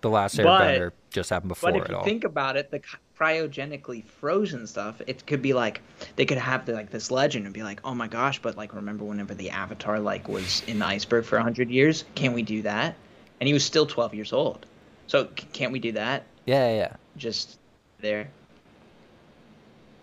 The 0.00 0.10
last 0.10 0.36
But- 0.36 0.44
Airbender 0.62 0.92
just 1.10 1.28
happened 1.30 1.48
before 1.48 1.72
but 1.72 1.78
if 1.80 1.84
it 1.86 1.90
you 1.90 1.96
all. 1.96 2.04
think 2.04 2.22
about 2.22 2.56
it, 2.56 2.70
the 2.70 2.80
cryogenically 3.18 4.04
frozen 4.04 4.64
stuff, 4.66 5.02
it 5.08 5.26
could 5.26 5.42
be 5.42 5.52
like 5.54 5.80
they 6.14 6.24
could 6.24 6.38
have 6.38 6.68
like 6.68 6.90
this 6.90 7.10
legend 7.10 7.46
and 7.46 7.52
be 7.54 7.64
like, 7.64 7.80
oh 7.84 7.94
my 7.94 8.06
gosh, 8.06 8.38
but 8.40 8.56
like 8.56 8.74
remember 8.74 9.04
whenever 9.04 9.34
the 9.34 9.50
Avatar 9.50 9.98
like 9.98 10.28
was 10.28 10.62
in 10.68 10.78
the 10.78 10.86
iceberg 10.86 11.24
for 11.24 11.38
hundred 11.40 11.68
years? 11.70 12.04
Can 12.14 12.32
we 12.32 12.42
do 12.42 12.62
that? 12.62 12.94
And 13.40 13.48
he 13.48 13.52
was 13.52 13.64
still 13.64 13.86
twelve 13.86 14.14
years 14.14 14.32
old, 14.32 14.66
so 15.08 15.24
can't 15.52 15.72
we 15.72 15.80
do 15.80 15.92
that? 15.92 16.22
yeah, 16.46 16.68
yeah, 16.70 16.76
yeah. 16.76 16.92
Just 17.16 17.58
there. 18.00 18.30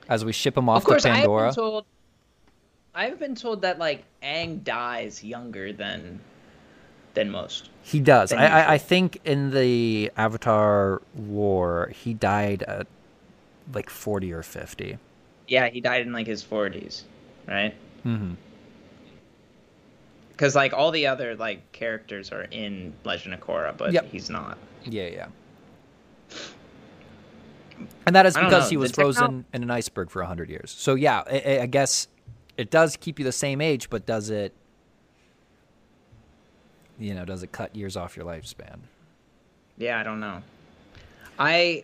As 0.09 0.23
we 0.25 0.33
ship 0.33 0.57
him 0.57 0.67
off 0.69 0.79
of 0.79 0.83
course, 0.83 1.03
to 1.03 1.09
Pandora. 1.09 1.43
I 1.43 1.45
have 1.45 1.55
been 1.55 1.63
told. 1.63 1.85
I've 2.95 3.19
been 3.19 3.35
told 3.35 3.61
that 3.63 3.77
like 3.77 4.05
Aang 4.23 4.63
dies 4.63 5.23
younger 5.23 5.73
than 5.73 6.21
than 7.13 7.29
most. 7.29 7.69
He 7.83 7.99
does. 7.99 8.31
I, 8.31 8.45
I, 8.45 8.73
I 8.73 8.77
think 8.77 9.19
in 9.25 9.51
the 9.51 10.11
Avatar 10.17 11.01
War, 11.13 11.91
he 11.93 12.13
died 12.13 12.63
at 12.63 12.87
like 13.73 13.89
40 13.89 14.33
or 14.33 14.43
50. 14.43 14.97
Yeah, 15.47 15.69
he 15.69 15.81
died 15.81 16.01
in 16.07 16.13
like 16.13 16.27
his 16.27 16.41
forties, 16.41 17.03
right? 17.47 17.75
Mm-hmm. 18.05 18.33
Because 20.31 20.55
like 20.55 20.73
all 20.73 20.91
the 20.91 21.07
other 21.07 21.35
like 21.35 21.71
characters 21.71 22.31
are 22.31 22.43
in 22.43 22.93
Legend 23.03 23.33
of 23.33 23.41
Korra, 23.41 23.75
but 23.75 23.93
Yep. 23.93 24.11
he's 24.11 24.29
not. 24.29 24.57
Yeah, 24.83 25.07
yeah. 25.07 25.27
And 28.05 28.15
that 28.15 28.25
is 28.25 28.35
because 28.35 28.69
he 28.69 28.77
was 28.77 28.91
frozen 28.91 29.45
in 29.53 29.63
an 29.63 29.71
iceberg 29.71 30.09
for 30.09 30.21
100 30.21 30.49
years. 30.49 30.71
So, 30.71 30.95
yeah, 30.95 31.23
I, 31.29 31.59
I 31.63 31.65
guess 31.65 32.07
it 32.57 32.69
does 32.71 32.95
keep 32.97 33.19
you 33.19 33.25
the 33.25 33.31
same 33.31 33.61
age, 33.61 33.89
but 33.89 34.05
does 34.05 34.29
it, 34.29 34.53
you 36.99 37.13
know, 37.13 37.25
does 37.25 37.43
it 37.43 37.51
cut 37.51 37.75
years 37.75 37.97
off 37.97 38.15
your 38.15 38.25
lifespan? 38.25 38.79
Yeah, 39.77 39.99
I 39.99 40.03
don't 40.03 40.19
know. 40.19 40.41
I 41.37 41.83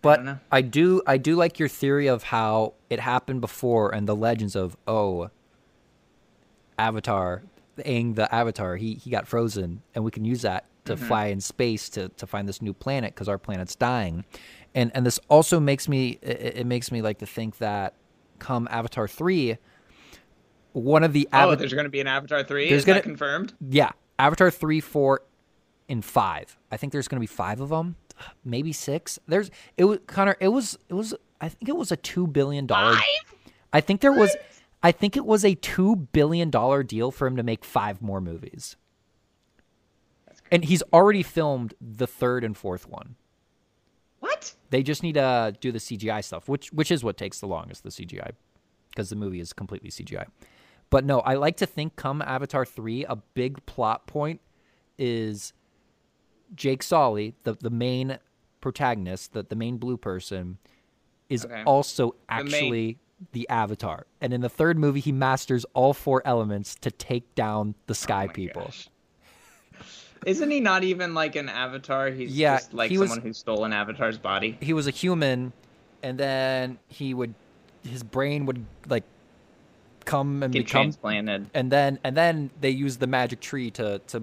But 0.00 0.22
know. 0.24 0.38
I 0.52 0.60
do 0.60 1.02
I 1.06 1.16
do 1.16 1.34
like 1.34 1.58
your 1.58 1.68
theory 1.68 2.06
of 2.06 2.24
how 2.24 2.74
it 2.88 3.00
happened 3.00 3.40
before 3.40 3.92
and 3.94 4.06
the 4.08 4.14
legends 4.14 4.54
of 4.54 4.76
oh 4.86 5.30
Avatar 6.78 7.42
Aang 7.78 8.14
the 8.14 8.32
Avatar 8.32 8.76
he 8.76 8.94
he 8.94 9.10
got 9.10 9.26
frozen 9.26 9.82
and 9.94 10.04
we 10.04 10.10
can 10.10 10.24
use 10.24 10.42
that 10.42 10.66
to 10.84 10.94
Mm-hmm. 10.94 11.04
fly 11.06 11.26
in 11.26 11.40
space 11.40 11.88
to 11.88 12.10
to 12.10 12.26
find 12.26 12.46
this 12.46 12.60
new 12.62 12.74
planet 12.74 13.14
because 13.14 13.28
our 13.28 13.38
planet's 13.38 13.74
dying. 13.74 14.24
And 14.74 14.92
and 14.94 15.04
this 15.06 15.18
also 15.28 15.58
makes 15.58 15.88
me 15.88 16.18
it, 16.22 16.58
it 16.58 16.66
makes 16.66 16.92
me 16.92 17.00
like 17.02 17.18
to 17.18 17.26
think 17.26 17.58
that 17.58 17.94
come 18.44 18.68
Avatar 18.70 19.08
3 19.08 19.56
one 20.72 21.04
of 21.04 21.12
the 21.12 21.28
oh, 21.32 21.54
there's 21.54 21.72
gonna 21.72 21.88
be 21.88 22.00
an 22.00 22.08
Avatar 22.08 22.42
three. 22.42 22.68
There's 22.68 22.80
Is 22.80 22.84
gonna- 22.84 22.98
that 22.98 23.04
confirmed? 23.04 23.54
yeah, 23.60 23.92
Avatar 24.18 24.50
3, 24.50 24.80
4 24.80 25.22
and 25.88 26.04
5. 26.04 26.58
I 26.72 26.76
think 26.76 26.92
there's 26.92 27.06
going 27.08 27.16
to 27.18 27.20
be 27.20 27.26
5 27.28 27.60
of 27.60 27.68
them, 27.68 27.94
maybe 28.44 28.72
6. 28.72 29.18
There's 29.28 29.50
it 29.76 29.84
was 29.84 29.98
Connor, 30.08 30.36
it 30.40 30.48
was 30.48 30.76
it 30.88 30.94
was 30.94 31.14
I 31.40 31.48
think 31.48 31.68
it 31.68 31.76
was 31.76 31.92
a 31.92 31.96
2 31.96 32.26
billion 32.26 32.66
dollar 32.66 32.96
I 33.72 33.80
think 33.80 34.00
there 34.00 34.12
was 34.12 34.34
I 34.82 34.90
think 34.92 35.16
it 35.16 35.24
was 35.24 35.44
a 35.44 35.54
2 35.54 35.94
billion 35.96 36.50
dollar 36.50 36.82
deal 36.82 37.10
for 37.12 37.26
him 37.28 37.36
to 37.36 37.42
make 37.42 37.64
5 37.64 38.02
more 38.02 38.20
movies. 38.20 38.76
And 40.50 40.64
he's 40.64 40.82
already 40.92 41.22
filmed 41.22 41.74
the 41.80 42.06
third 42.06 42.44
and 42.44 42.56
fourth 42.56 42.88
one. 42.88 43.14
They 44.74 44.82
just 44.82 45.04
need 45.04 45.12
to 45.14 45.54
do 45.60 45.70
the 45.70 45.78
CGI 45.78 46.24
stuff, 46.24 46.48
which 46.48 46.72
which 46.72 46.90
is 46.90 47.04
what 47.04 47.16
takes 47.16 47.38
the 47.38 47.46
longest, 47.46 47.84
the 47.84 47.90
CGI, 47.90 48.32
because 48.90 49.08
the 49.08 49.14
movie 49.14 49.38
is 49.38 49.52
completely 49.52 49.88
CGI. 49.88 50.26
But 50.90 51.04
no, 51.04 51.20
I 51.20 51.34
like 51.34 51.56
to 51.58 51.66
think 51.66 51.94
come 51.94 52.20
Avatar 52.20 52.64
three, 52.66 53.04
a 53.04 53.14
big 53.14 53.64
plot 53.66 54.08
point 54.08 54.40
is 54.98 55.52
Jake 56.56 56.82
Sully, 56.82 57.36
the 57.44 57.52
the 57.54 57.70
main 57.70 58.18
protagonist, 58.60 59.32
the 59.32 59.44
the 59.44 59.54
main 59.54 59.76
blue 59.76 59.96
person, 59.96 60.58
is 61.28 61.44
Okay. 61.44 61.62
also 61.64 62.16
actually 62.28 62.98
the 63.30 63.48
Avatar. 63.48 64.08
And 64.20 64.32
in 64.34 64.40
the 64.40 64.48
third 64.48 64.76
movie, 64.76 64.98
he 64.98 65.12
masters 65.12 65.64
all 65.72 65.94
four 65.94 66.20
elements 66.26 66.74
to 66.80 66.90
take 66.90 67.32
down 67.36 67.76
the 67.86 67.94
Sky 67.94 68.26
Oh 68.28 68.32
People. 68.32 68.64
gosh. 68.64 68.88
Isn't 70.26 70.50
he 70.50 70.60
not 70.60 70.84
even 70.84 71.14
like 71.14 71.36
an 71.36 71.48
avatar? 71.48 72.10
He's 72.10 72.36
Yeah, 72.36 72.56
just 72.56 72.74
like 72.74 72.90
he 72.90 72.98
was- 72.98 73.10
someone 73.10 73.26
who 73.26 73.32
stole 73.32 73.64
an 73.64 73.72
avatar's 73.72 74.18
body. 74.18 74.56
he 74.60 74.72
was 74.72 74.86
a 74.86 74.90
human 74.90 75.52
and 76.02 76.18
then 76.18 76.78
he 76.88 77.14
would 77.14 77.34
his 77.88 78.02
brain 78.02 78.46
would 78.46 78.64
like 78.88 79.04
come 80.04 80.42
and 80.42 80.52
Get 80.52 80.66
become 80.66 80.82
transplanted. 80.84 81.48
and 81.54 81.70
then 81.72 81.98
and 82.04 82.16
then 82.16 82.50
they 82.60 82.70
used 82.70 83.00
the 83.00 83.06
magic 83.06 83.40
tree 83.40 83.70
to 83.72 83.98
to 84.08 84.22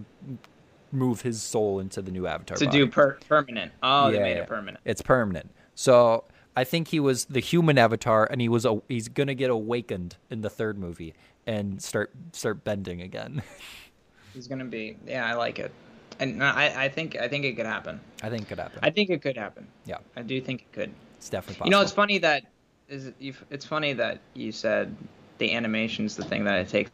move 0.92 1.22
his 1.22 1.42
soul 1.42 1.80
into 1.80 2.02
the 2.02 2.12
new 2.12 2.28
avatar 2.28 2.58
To 2.58 2.66
body. 2.66 2.78
do 2.80 2.88
per- 2.88 3.18
permanent. 3.28 3.72
Oh, 3.82 4.12
they 4.12 4.20
made 4.20 4.38
it 4.38 4.48
permanent. 4.48 4.80
it's 4.86 5.02
permanent 5.02 5.50
so 5.74 6.24
i 6.56 6.64
think 6.64 6.90
he 6.90 7.00
was 7.00 7.26
the 7.26 7.40
human 7.40 7.78
avatar 7.78 8.28
and 8.30 8.42
he 8.42 8.50
was 8.50 8.66
a, 8.66 8.82
he's 8.90 9.08
gonna 9.08 9.34
get 9.34 9.50
awakened 9.50 10.18
in 10.30 10.42
the 10.42 10.50
third 10.50 10.78
movie 10.78 11.14
and 11.48 11.82
start 11.82 12.12
start 12.34 12.64
bending 12.64 13.02
again 13.02 13.42
He's 14.34 14.48
gonna 14.48 14.64
be. 14.64 14.96
Yeah, 15.06 15.26
I 15.26 15.34
like 15.34 15.60
it, 15.60 15.74
and 16.20 16.44
I, 16.44 16.86
I 16.86 16.90
think 16.90 17.16
I 17.16 17.28
think 17.28 17.46
it 17.46 17.54
could 17.56 17.66
happen. 17.66 18.00
i 18.22 18.30
think 18.30 18.44
it 18.44 18.48
could 18.50 18.60
happen 18.60 18.80
I 18.82 18.90
think 18.90 19.10
it 19.10 19.22
could 19.22 19.38
happen. 19.38 19.68
yeah 19.86 19.98
I 20.16 20.22
do 20.22 20.40
think 20.42 20.62
it 20.62 20.74
could. 20.74 20.92
it's 21.18 21.30
definitely 21.30 21.56
possible 21.56 21.68
You 21.68 21.72
know, 21.72 21.82
it's 21.82 21.92
funny 21.92 22.18
that 22.20 22.44
is 22.90 23.12
you, 23.20 23.34
it's 23.50 23.66
funny 23.66 23.94
that 23.94 24.20
you 24.34 24.52
said 24.52 24.96
the 25.38 25.54
animation's 25.54 26.16
the 26.16 26.24
thing 26.24 26.44
that 26.44 26.56
I 26.56 26.64
take. 26.64 26.90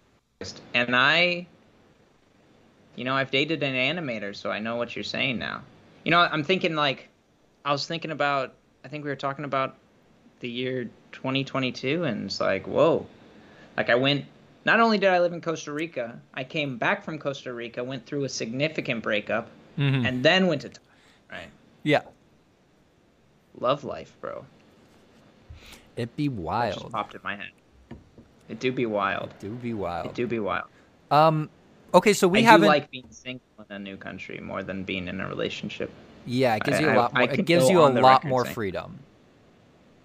And 0.74 0.96
I, 0.96 1.48
you 2.96 3.04
know, 3.04 3.16
I've 3.16 3.32
dated 3.32 3.64
an 3.64 3.74
animator, 3.74 4.36
so 4.36 4.52
I 4.52 4.60
know 4.60 4.76
what 4.76 4.96
you're 4.96 5.04
saying 5.04 5.40
now. 5.40 5.64
You 6.06 6.12
know, 6.12 6.20
I'm 6.20 6.44
thinking 6.44 6.76
like, 6.76 7.10
I 7.66 7.72
was 7.72 7.86
thinking 7.88 8.12
about. 8.12 8.54
I 8.86 8.88
think 8.88 9.04
we 9.04 9.10
were 9.10 9.18
talking 9.18 9.44
about 9.44 9.76
the 10.40 10.48
year 10.48 10.86
2022, 11.12 12.04
and 12.06 12.26
it's 12.28 12.40
like, 12.40 12.68
whoa, 12.68 13.06
like 13.76 13.90
I 13.90 13.96
went. 13.96 14.26
Not 14.68 14.82
only 14.82 14.98
did 14.98 15.10
I 15.12 15.20
live 15.22 15.32
in 15.32 15.40
Costa 15.40 15.72
Rica, 15.72 16.20
I 16.34 16.44
came 16.44 16.78
back 16.78 17.02
from 17.06 17.18
Costa 17.18 17.54
Rica, 17.54 17.82
went 17.82 18.06
through 18.06 18.26
a 18.26 18.30
significant 18.30 19.02
breakup, 19.02 19.50
Mhm. 19.78 20.06
and 20.06 20.24
then 20.26 20.48
went 20.48 20.62
to. 20.64 20.68
Thailand, 20.70 20.80
Right, 21.32 21.50
yeah, 21.84 22.02
love 23.58 23.86
life, 23.86 24.18
bro. 24.20 24.44
it'd 25.96 26.14
be 26.18 26.28
That 26.28 26.34
just 26.36 26.42
wild. 26.82 26.92
popped 26.92 27.16
in 27.16 27.22
my 27.24 27.38
head. 27.38 27.52
It 28.50 28.60
do 28.60 28.74
be 28.74 28.86
wild. 28.86 29.30
It 29.30 29.40
do 29.40 29.52
be 29.52 29.74
wild. 29.74 30.08
It 30.08 30.16
do 30.16 30.28
be 30.28 30.40
wild. 30.40 30.66
Um, 31.12 31.50
okay, 31.94 32.12
so 32.12 32.28
we 32.28 32.44
haven't. 32.44 32.64
do 32.64 32.68
like 32.68 32.92
being 32.92 33.08
single 33.10 33.42
in 33.70 33.74
a 33.76 33.80
new 33.80 33.96
country 33.96 34.40
more 34.42 34.64
than 34.64 34.84
being 34.84 35.08
in 35.08 35.22
a 35.22 35.28
relationship. 35.30 35.90
yeah, 36.26 36.56
it 36.56 36.64
gives 36.64 36.82
you 36.82 36.90
a 36.90 36.92
I- 36.92 36.96
lot 36.98 37.12
I 37.16 37.20
more. 37.20 37.28
could 37.30 37.40
It 37.40 37.46
gives 37.46 37.70
you 37.70 37.82
a 37.82 37.88
lot 37.88 38.26
more 38.26 38.44
saying- 38.44 38.54
freedom. 38.54 39.00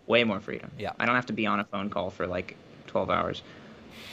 Way 0.07 0.23
more 0.23 0.39
freedom. 0.39 0.71
Yeah. 0.79 0.93
I 1.01 1.07
don't 1.07 1.17
have 1.17 1.27
to 1.27 1.33
be 1.33 1.47
on 1.47 1.59
a 1.59 1.65
phone 1.65 1.91
call 1.91 2.11
for 2.11 2.29
like 2.29 2.57
12 2.87 3.11
hours. 3.11 3.43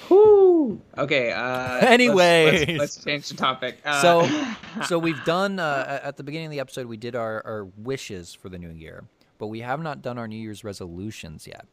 Whoo! 0.10 0.82
Okay. 0.98 1.32
Uh, 1.32 1.80
let's- 1.82 2.68
let's, 2.68 2.80
let's 2.80 3.04
change 3.04 3.30
the 3.30 3.36
topic. 3.36 3.78
Uh, 3.86 4.02
So, 4.02 4.46
so 4.88 5.00
we've 5.00 5.24
done 5.26 5.60
uh, 5.60 6.00
at 6.04 6.18
the 6.18 6.24
beginning 6.24 6.48
of 6.48 6.52
the 6.52 6.60
episode. 6.60 6.86
We 6.88 6.98
did 6.98 7.16
our, 7.16 7.42
our 7.46 7.66
wishes 7.78 8.34
for 8.34 8.50
the 8.50 8.58
new 8.58 8.70
year, 8.72 9.04
but 9.38 9.48
we 9.48 9.62
have 9.62 9.82
not 9.82 10.02
done 10.02 10.18
our 10.18 10.28
New 10.28 10.38
Year's 10.42 10.64
resolutions 10.64 11.48
yet. 11.48 11.66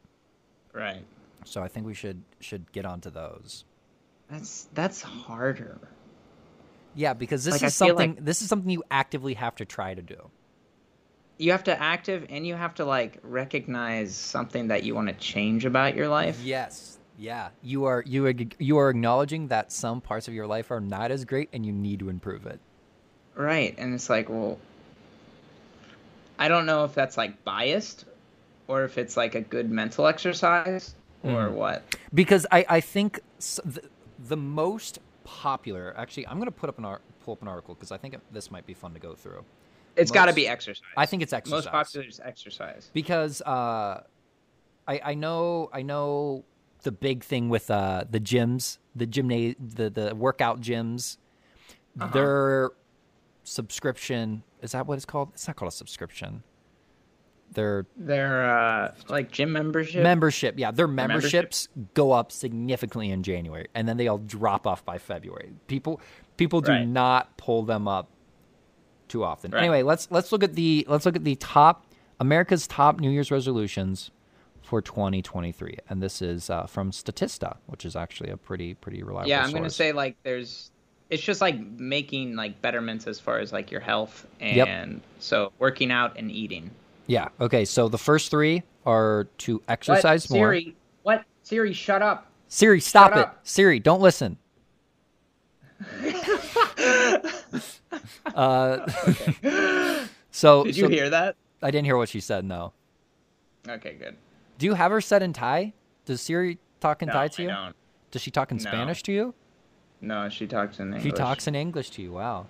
right. 0.73 1.05
So 1.45 1.63
I 1.63 1.69
think 1.69 1.87
we 1.87 1.95
should 1.95 2.25
should 2.41 2.73
get 2.73 2.85
onto 2.85 3.09
those. 3.09 3.65
That's 4.29 4.67
that's 4.75 5.01
harder. 5.01 5.79
Yeah, 6.97 7.13
because 7.15 7.45
this 7.45 7.55
Like, 7.55 7.63
is 7.63 7.75
something 7.77 8.15
like- 8.17 8.25
this 8.25 8.43
is 8.43 8.49
something 8.49 8.69
you 8.71 8.83
actively 8.91 9.35
have 9.35 9.55
to 9.57 9.65
try 9.65 9.95
to 9.95 10.03
do. 10.03 10.31
You 11.39 11.53
have 11.53 11.63
to 11.65 11.81
active 11.81 12.27
and 12.31 12.45
you 12.45 12.55
have 12.57 12.75
to 12.77 12.85
like 12.85 13.19
recognize 13.23 14.15
something 14.17 14.69
that 14.69 14.83
you 14.83 14.95
want 14.97 15.07
to 15.09 15.15
change 15.15 15.65
about 15.65 15.95
your 15.95 16.09
life. 16.09 16.41
Yes. 16.43 16.96
Yeah. 17.19 17.49
You 17.63 17.85
are 17.87 18.03
you 18.07 18.27
are 18.27 18.35
you 18.59 18.79
are 18.79 18.91
acknowledging 18.91 19.49
that 19.49 19.73
some 19.73 20.01
parts 20.01 20.29
of 20.29 20.35
your 20.35 20.47
life 20.47 20.71
are 20.71 20.81
not 20.81 21.11
as 21.11 21.25
great 21.25 21.49
and 21.53 21.65
you 21.65 21.73
need 21.73 21.99
to 22.01 22.09
improve 22.09 22.47
it. 22.47 22.61
Right. 23.35 23.75
And 23.79 23.95
it's 23.95 24.09
like, 24.11 24.29
well, 24.29 24.59
I 26.39 26.49
don't 26.49 26.67
know 26.67 26.85
if 26.85 26.95
that's 26.95 27.17
like 27.17 27.43
biased 27.45 28.05
or 28.69 28.85
if 28.85 28.99
it's 28.99 29.17
like 29.17 29.35
a 29.35 29.41
good 29.41 29.71
mental 29.71 30.07
exercise 30.07 30.95
or 31.23 31.49
Mm. 31.49 31.53
what. 31.53 31.97
Because 32.13 32.47
I 32.53 32.65
I 32.69 32.81
think 32.81 33.21
the, 33.65 33.83
the 34.29 34.37
most 34.37 34.99
popular 35.25 35.95
actually 35.97 36.27
I'm 36.29 36.37
going 36.37 36.47
to 36.47 36.53
put 36.53 36.69
up 36.69 36.79
an 36.79 36.85
ar- 36.85 37.01
pull 37.25 37.33
up 37.33 37.43
an 37.43 37.49
article 37.49 37.75
because 37.75 37.91
I 37.91 37.97
think 37.97 38.15
it, 38.15 38.21
this 38.33 38.51
might 38.51 38.67
be 38.67 38.75
fun 38.75 38.93
to 38.95 39.01
go 39.01 39.15
through. 39.15 39.45
It's 39.97 40.11
got 40.11 40.27
to 40.27 40.35
be 40.35 40.47
exercise. 40.47 40.83
I 40.97 41.07
think 41.07 41.23
it's 41.23 41.33
exercise. 41.33 41.65
most 41.65 41.73
popular 41.73 42.07
is 42.07 42.21
exercise. 42.23 42.91
because 42.93 43.41
uh, 43.43 44.03
I 44.87 45.01
I 45.03 45.15
know 45.15 45.71
I 45.73 45.81
know 45.83 46.45
the 46.87 46.93
big 46.93 47.23
thing 47.23 47.49
with 47.51 47.71
uh 47.71 48.05
the 48.09 48.21
gyms, 48.21 48.79
the 48.95 49.07
gymna- 49.07 49.57
the 49.59 49.91
the 49.91 50.15
workout 50.15 50.61
gyms, 50.61 51.19
Uh-huh. 52.01 52.13
their 52.13 52.71
subscription 53.45 54.43
is 54.63 54.73
that 54.73 54.87
what 54.87 54.95
it's 54.95 55.05
called? 55.05 55.31
It's 55.35 55.47
not 55.47 55.57
called 55.57 55.73
a 55.73 55.77
subscription. 55.77 56.43
Their 57.53 57.87
Their 57.97 58.51
uh, 58.51 58.95
like 59.09 59.31
gym 59.31 59.53
membership. 59.53 60.03
membership, 60.03 60.59
yeah, 60.59 60.73
their 60.73 60.89
membership? 60.89 61.33
memberships 61.45 61.69
go 61.95 62.11
up 62.13 62.33
significantly 62.33 63.11
in 63.11 63.23
January, 63.23 63.69
and 63.75 63.89
then 63.89 63.97
they 63.99 64.09
all 64.09 64.19
drop 64.19 64.67
off 64.67 64.85
by 64.85 64.99
February. 64.99 65.53
People 65.69 66.01
people 66.37 66.61
do 66.61 66.73
Right. 66.73 66.89
not 66.89 67.37
pull 67.37 67.63
them 67.63 67.87
up 67.87 68.11
too 69.09 69.23
often. 69.23 69.53
Right. 69.53 69.61
Anyway, 69.61 69.83
let's 69.85 70.09
let's 70.11 70.33
look 70.33 70.43
at 70.43 70.55
the 70.55 70.85
let's 70.89 71.07
look 71.07 71.15
at 71.17 71.23
the 71.25 71.37
top 71.37 71.87
America's 72.19 72.67
top 72.67 72.99
New 72.99 73.11
Year's 73.11 73.31
resolutions 73.31 74.11
for 74.67 74.83
2023, 74.83 75.79
and 75.89 76.03
this 76.03 76.21
is 76.21 76.51
uh, 76.51 76.67
from 76.67 76.91
Statista, 76.91 77.57
which 77.67 77.85
is 77.85 77.95
actually 77.95 78.31
a 78.31 78.37
pretty 78.37 78.75
pretty 78.75 79.05
reliable. 79.05 79.31
yeah, 79.31 79.45
I'm 79.45 79.53
gonna 79.53 79.71
say 79.71 79.93
like 79.93 80.17
there's. 80.25 80.71
It's 81.09 81.23
just 81.23 81.41
like 81.41 81.57
making 81.79 82.35
like 82.35 82.61
betterments 82.63 83.07
as 83.07 83.21
far 83.21 83.39
as 83.39 83.53
like 83.53 83.71
your 83.71 83.81
health 83.81 84.27
and 84.41 84.57
Yep. 84.57 85.01
so 85.21 85.53
working 85.61 85.93
out 85.93 86.19
and 86.19 86.33
eating. 86.33 86.69
Yeah. 87.07 87.29
Okay. 87.41 87.65
So 87.65 87.89
the 87.89 87.97
first 87.99 88.29
three 88.29 88.65
are 88.85 89.29
to 89.39 89.55
What? 89.59 89.63
exercise 89.69 90.29
more. 90.29 90.49
Siri, 90.53 90.75
what? 91.05 91.25
Siri, 91.45 91.73
shut 91.73 92.03
up. 92.03 92.27
Siri, 92.49 92.81
stop 92.81 93.11
Shut 93.13 93.19
it. 93.19 93.23
up. 93.23 93.39
Siri, 93.45 93.79
don't 93.79 94.01
listen. 94.01 94.37
uh, 98.35 98.91
so 100.33 100.65
Did 100.65 100.77
you 100.77 100.85
so- 100.85 100.89
hear 100.91 101.11
that? 101.11 101.37
I 101.63 101.71
didn't 101.71 101.85
hear 101.85 101.97
what 101.97 102.09
she 102.09 102.19
said. 102.21 102.45
No. 102.45 102.73
Okay, 103.69 103.95
good. 103.95 104.17
Do 104.59 104.67
you 104.67 104.75
have 104.75 104.91
her 104.91 105.01
set 105.01 105.23
in 105.23 105.33
Thai? 105.33 105.73
Does 106.05 106.21
Siri 106.21 106.59
talk 106.81 107.03
in 107.03 107.09
No, 107.09 107.13
Thai 107.15 107.29
to 107.29 107.43
I 107.43 107.45
you? 107.45 107.51
don't. 107.51 107.77
Does 108.11 108.23
she 108.23 108.31
talk 108.31 108.51
in 108.51 108.57
No. 108.59 108.63
Spanish 108.63 109.03
to 109.05 109.13
you? 109.13 109.35
No, 110.01 110.29
she 110.29 110.47
talks 110.47 110.79
in 110.79 110.89
English. 110.89 111.03
She 111.03 111.11
talks 111.11 111.47
in 111.47 111.55
English 111.55 111.91
to 111.91 112.03
you. 112.03 112.13
Wow. 112.13 112.47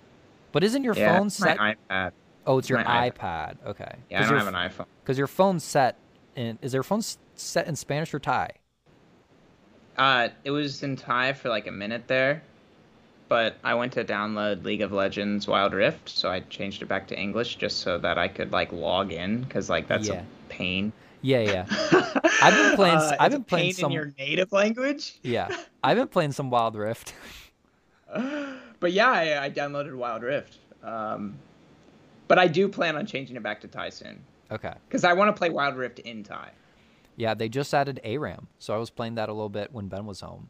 But 0.51 0.63
isn't 0.63 0.83
your 0.83 0.95
yeah, 0.95 1.17
phone 1.17 1.27
it's 1.27 1.37
set? 1.37 1.57
My 1.57 1.75
iPad. 1.89 2.11
oh, 2.45 2.57
it's 2.57 2.69
your 2.69 2.83
my 2.83 3.09
iPad. 3.09 3.57
Okay. 3.65 3.95
Yeah, 4.09 4.23
I 4.23 4.29
don't 4.29 4.37
have 4.37 4.47
an 4.47 4.53
iPhone. 4.53 4.85
Because 5.03 5.17
your 5.17 5.27
phone's 5.27 5.63
set 5.63 5.97
in. 6.35 6.57
Is 6.61 6.73
your 6.73 6.83
phone 6.83 7.01
set 7.35 7.67
in 7.67 7.75
Spanish 7.75 8.13
or 8.13 8.19
Thai? 8.19 8.49
Uh, 9.97 10.29
it 10.43 10.51
was 10.51 10.83
in 10.83 10.95
Thai 10.95 11.33
for 11.33 11.49
like 11.49 11.65
a 11.67 11.71
minute 11.71 12.03
there, 12.07 12.43
but 13.29 13.57
I 13.63 13.73
went 13.73 13.93
to 13.93 14.03
download 14.05 14.63
League 14.63 14.81
of 14.81 14.91
Legends 14.91 15.47
Wild 15.47 15.73
Rift, 15.73 16.07
so 16.09 16.29
I 16.29 16.41
changed 16.41 16.81
it 16.83 16.85
back 16.85 17.07
to 17.07 17.19
English 17.19 17.55
just 17.55 17.79
so 17.79 17.97
that 17.97 18.17
I 18.19 18.27
could 18.27 18.51
like 18.51 18.71
log 18.71 19.11
in, 19.11 19.41
because 19.41 19.69
like 19.69 19.87
that's 19.87 20.07
Yeah. 20.07 20.21
a 20.21 20.23
pain. 20.49 20.93
Yeah, 21.21 21.39
yeah. 21.39 21.65
I've 22.41 22.53
been 22.53 22.75
playing 22.75 22.97
Uh, 22.97 23.15
I've 23.19 23.31
been 23.31 23.43
playing 23.43 23.73
some- 23.73 23.91
in 23.91 23.95
your 23.95 24.13
native 24.17 24.51
language. 24.51 25.19
yeah. 25.23 25.49
I've 25.83 25.97
been 25.97 26.07
playing 26.07 26.31
some 26.33 26.49
Wild 26.49 26.75
Rift. 26.75 27.13
but 28.79 28.91
yeah, 28.91 29.09
I, 29.09 29.45
I 29.45 29.49
downloaded 29.49 29.95
Wild 29.95 30.23
Rift. 30.23 30.57
Um, 30.83 31.37
but 32.27 32.37
I 32.39 32.47
do 32.47 32.67
plan 32.67 32.95
on 32.95 33.05
changing 33.05 33.35
it 33.35 33.43
back 33.43 33.61
to 33.61 33.67
Thai 33.67 33.89
soon, 33.89 34.19
Okay. 34.51 34.73
because 34.87 35.03
I 35.03 35.13
want 35.13 35.29
to 35.33 35.37
play 35.37 35.49
Wild 35.49 35.75
Rift 35.75 35.99
in 35.99 36.23
Thai. 36.23 36.49
Yeah, 37.15 37.33
they 37.33 37.49
just 37.49 37.73
added 37.73 37.99
ARAM, 38.03 38.47
so 38.59 38.73
I 38.75 38.77
was 38.77 38.89
playing 38.89 39.15
that 39.15 39.27
a 39.29 39.33
little 39.33 39.49
bit 39.49 39.71
when 39.73 39.87
Ben 39.87 40.05
was 40.05 40.19
home. 40.21 40.49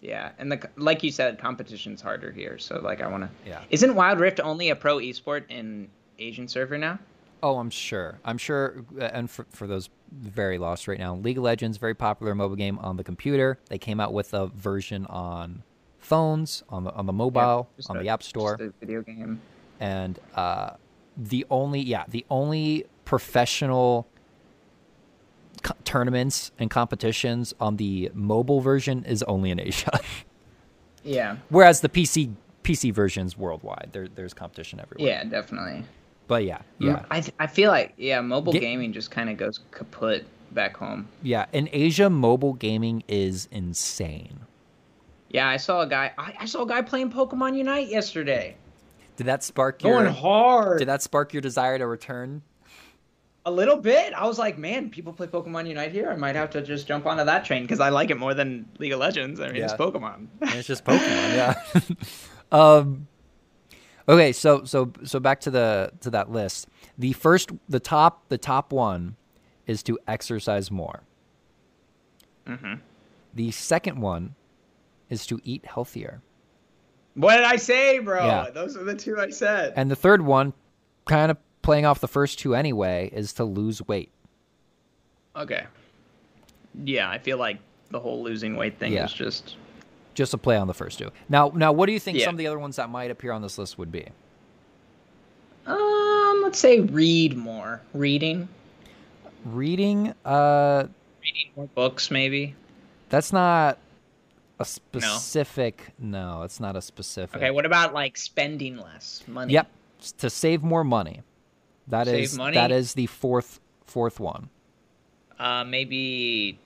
Yeah, 0.00 0.30
and 0.38 0.50
the 0.50 0.68
like 0.76 1.02
you 1.02 1.12
said, 1.12 1.38
competition's 1.38 2.00
harder 2.00 2.32
here. 2.32 2.58
So 2.58 2.80
like 2.80 3.00
I 3.00 3.06
want 3.08 3.22
to. 3.24 3.30
Yeah. 3.48 3.60
Isn't 3.70 3.94
Wild 3.94 4.18
Rift 4.18 4.40
only 4.40 4.70
a 4.70 4.76
pro 4.76 4.96
esport 4.98 5.44
in 5.48 5.88
Asian 6.18 6.48
server 6.48 6.76
now? 6.78 6.98
Oh, 7.42 7.58
I'm 7.58 7.70
sure. 7.70 8.18
I'm 8.24 8.38
sure. 8.38 8.84
uh, 9.00 9.04
And 9.04 9.28
for, 9.30 9.46
for 9.50 9.66
those 9.66 9.90
very 10.12 10.58
lost 10.58 10.86
right 10.86 10.98
now, 10.98 11.16
League 11.16 11.38
of 11.38 11.44
Legends, 11.44 11.76
very 11.78 11.94
popular 11.94 12.34
mobile 12.34 12.56
game 12.56 12.78
on 12.78 12.96
the 12.96 13.04
computer. 13.04 13.58
They 13.68 13.78
came 13.78 13.98
out 14.00 14.12
with 14.12 14.32
a 14.34 14.46
version 14.48 15.06
on 15.06 15.62
phones, 15.98 16.62
on 16.68 16.84
the 16.84 16.92
on 16.94 17.06
the 17.06 17.12
mobile, 17.12 17.68
just 17.76 17.90
on 17.90 17.96
a- 17.96 18.02
the 18.02 18.08
App 18.08 18.22
Store, 18.22 18.58
video 18.80 19.02
game. 19.02 19.40
and 19.80 20.18
uh, 20.34 20.70
the 21.16 21.44
only 21.50 21.80
yeah 21.80 22.04
the 22.08 22.24
only 22.30 22.84
professional 23.04 24.06
co- 25.62 25.74
tournaments 25.84 26.50
and 26.58 26.70
competitions 26.70 27.54
on 27.60 27.76
the 27.76 28.10
mobile 28.14 28.60
version 28.60 29.04
is 29.04 29.22
only 29.24 29.50
in 29.50 29.58
Asia, 29.60 29.98
Yeah. 31.04 31.36
whereas 31.48 31.80
the 31.80 31.88
PC 31.88 32.34
PC 32.64 32.92
versions 32.92 33.36
worldwide 33.36 33.88
there 33.92 34.06
there's 34.08 34.34
competition 34.34 34.78
everywhere. 34.80 35.08
Yeah, 35.08 35.24
definitely. 35.24 35.84
But 36.32 36.44
yeah, 36.44 36.58
Mm, 36.80 36.86
yeah. 36.86 37.04
I 37.10 37.20
th- 37.20 37.34
I 37.38 37.46
feel 37.46 37.70
like 37.70 37.92
yeah, 37.98 38.22
mobile 38.22 38.54
Get- 38.54 38.60
gaming 38.62 38.94
just 38.94 39.10
kind 39.10 39.28
of 39.28 39.36
goes 39.36 39.60
kaput 39.70 40.24
back 40.52 40.78
home. 40.78 41.06
Yeah, 41.22 41.44
in 41.52 41.68
Asia, 41.72 42.08
mobile 42.08 42.54
gaming 42.54 43.02
is 43.06 43.48
insane. 43.52 44.40
Yeah, 45.28 45.46
I 45.46 45.58
saw 45.58 45.82
a 45.82 45.86
guy. 45.86 46.12
I, 46.16 46.32
I 46.40 46.44
saw 46.46 46.62
a 46.62 46.66
guy 46.66 46.80
playing 46.80 47.10
Pokemon 47.12 47.54
Unite 47.54 47.88
yesterday. 47.88 48.56
Did 49.16 49.26
that 49.26 49.42
spark 49.44 49.82
your? 49.82 50.00
Going 50.02 50.14
hard. 50.14 50.78
Did 50.78 50.88
that 50.88 51.02
spark 51.02 51.34
your 51.34 51.42
desire 51.42 51.76
to 51.76 51.86
return? 51.86 52.40
A 53.44 53.50
little 53.50 53.76
bit. 53.76 54.14
I 54.14 54.24
was 54.26 54.38
like, 54.38 54.56
man, 54.56 54.88
people 54.88 55.12
play 55.12 55.26
Pokemon 55.26 55.68
Unite 55.68 55.92
here. 55.92 56.10
I 56.10 56.16
might 56.16 56.34
have 56.34 56.48
to 56.52 56.62
just 56.62 56.86
jump 56.86 57.04
onto 57.04 57.24
that 57.26 57.44
train 57.44 57.60
because 57.64 57.80
I 57.80 57.90
like 57.90 58.08
it 58.10 58.16
more 58.18 58.32
than 58.32 58.66
League 58.78 58.92
of 58.92 59.00
Legends. 59.00 59.38
I 59.38 59.48
mean, 59.52 59.62
it's 59.62 59.74
Pokemon. 59.74 60.28
And 60.40 60.54
it's 60.54 60.66
just 60.66 60.82
Pokemon, 60.86 61.34
yeah. 61.36 61.54
um, 62.52 63.06
okay, 64.08 64.32
so 64.32 64.64
so 64.64 64.92
so 65.04 65.20
back 65.20 65.40
to 65.40 65.50
the 65.50 65.92
to 66.00 66.10
that 66.10 66.30
list. 66.30 66.66
The 66.98 67.12
first, 67.12 67.50
the 67.68 67.80
top, 67.80 68.28
the 68.28 68.38
top 68.38 68.72
one 68.72 69.16
is 69.66 69.82
to 69.84 69.98
exercise 70.08 70.70
more. 70.70 71.02
hmm 72.46 72.74
The 73.34 73.50
second 73.50 74.00
one 74.00 74.34
is 75.08 75.26
to 75.26 75.40
eat 75.44 75.64
healthier, 75.66 76.20
What 77.14 77.36
did 77.36 77.44
I 77.44 77.56
say, 77.56 77.98
bro? 77.98 78.24
Yeah. 78.26 78.50
Those 78.50 78.76
are 78.76 78.84
the 78.84 78.94
two 78.94 79.18
I 79.20 79.30
said. 79.30 79.74
and 79.76 79.90
the 79.90 79.96
third 79.96 80.22
one, 80.22 80.52
kind 81.04 81.30
of 81.30 81.36
playing 81.62 81.84
off 81.86 82.00
the 82.00 82.08
first 82.08 82.38
two 82.38 82.54
anyway, 82.54 83.10
is 83.12 83.32
to 83.34 83.44
lose 83.44 83.86
weight. 83.86 84.10
okay. 85.36 85.66
yeah, 86.84 87.08
I 87.10 87.18
feel 87.18 87.38
like 87.38 87.58
the 87.90 88.00
whole 88.00 88.22
losing 88.22 88.56
weight 88.56 88.78
thing 88.78 88.92
Yeah. 88.92 89.04
is 89.04 89.12
just 89.12 89.56
Just 90.14 90.34
a 90.34 90.38
play 90.38 90.56
on 90.56 90.66
the 90.66 90.74
first 90.74 90.98
two. 90.98 91.10
Now, 91.28 91.50
now, 91.54 91.72
what 91.72 91.86
do 91.86 91.92
you 91.92 92.00
think 92.00 92.18
Yeah. 92.18 92.26
some 92.26 92.34
of 92.34 92.38
the 92.38 92.46
other 92.46 92.58
ones 92.58 92.76
that 92.76 92.90
might 92.90 93.10
appear 93.10 93.32
on 93.32 93.40
this 93.42 93.56
list 93.58 93.78
would 93.78 93.90
be? 93.90 94.06
um, 95.66 96.40
let's 96.42 96.58
say 96.58 96.80
read 96.80 97.36
more, 97.36 97.80
reading, 97.94 98.48
Reading, 99.44 100.14
uh, 100.24 100.86
reading 101.22 101.50
more 101.56 101.66
books, 101.74 102.10
maybe. 102.10 102.54
that's 103.08 103.32
not 103.32 103.78
a 104.60 104.64
specific. 104.64 105.92
No, 105.98 106.42
it's 106.42 106.60
not 106.60 106.76
a 106.76 106.82
specific. 106.82 107.36
Okay, 107.36 107.50
what 107.50 107.64
about 107.66 107.92
like 107.94 108.16
spending 108.16 108.76
less 108.76 109.22
money? 109.26 109.52
Yep, 109.54 109.68
to 110.18 110.30
save 110.30 110.62
more 110.62 110.84
money. 110.84 111.22
That 111.88 112.06
Save 112.06 112.24
is 112.24 112.36
money? 112.36 112.54
that 112.54 112.70
is 112.70 112.94
the 112.94 113.06
fourth 113.06 113.58
fourth 113.84 114.20
one. 114.20 114.48
Uh, 115.38 115.64
maybe 115.64 116.58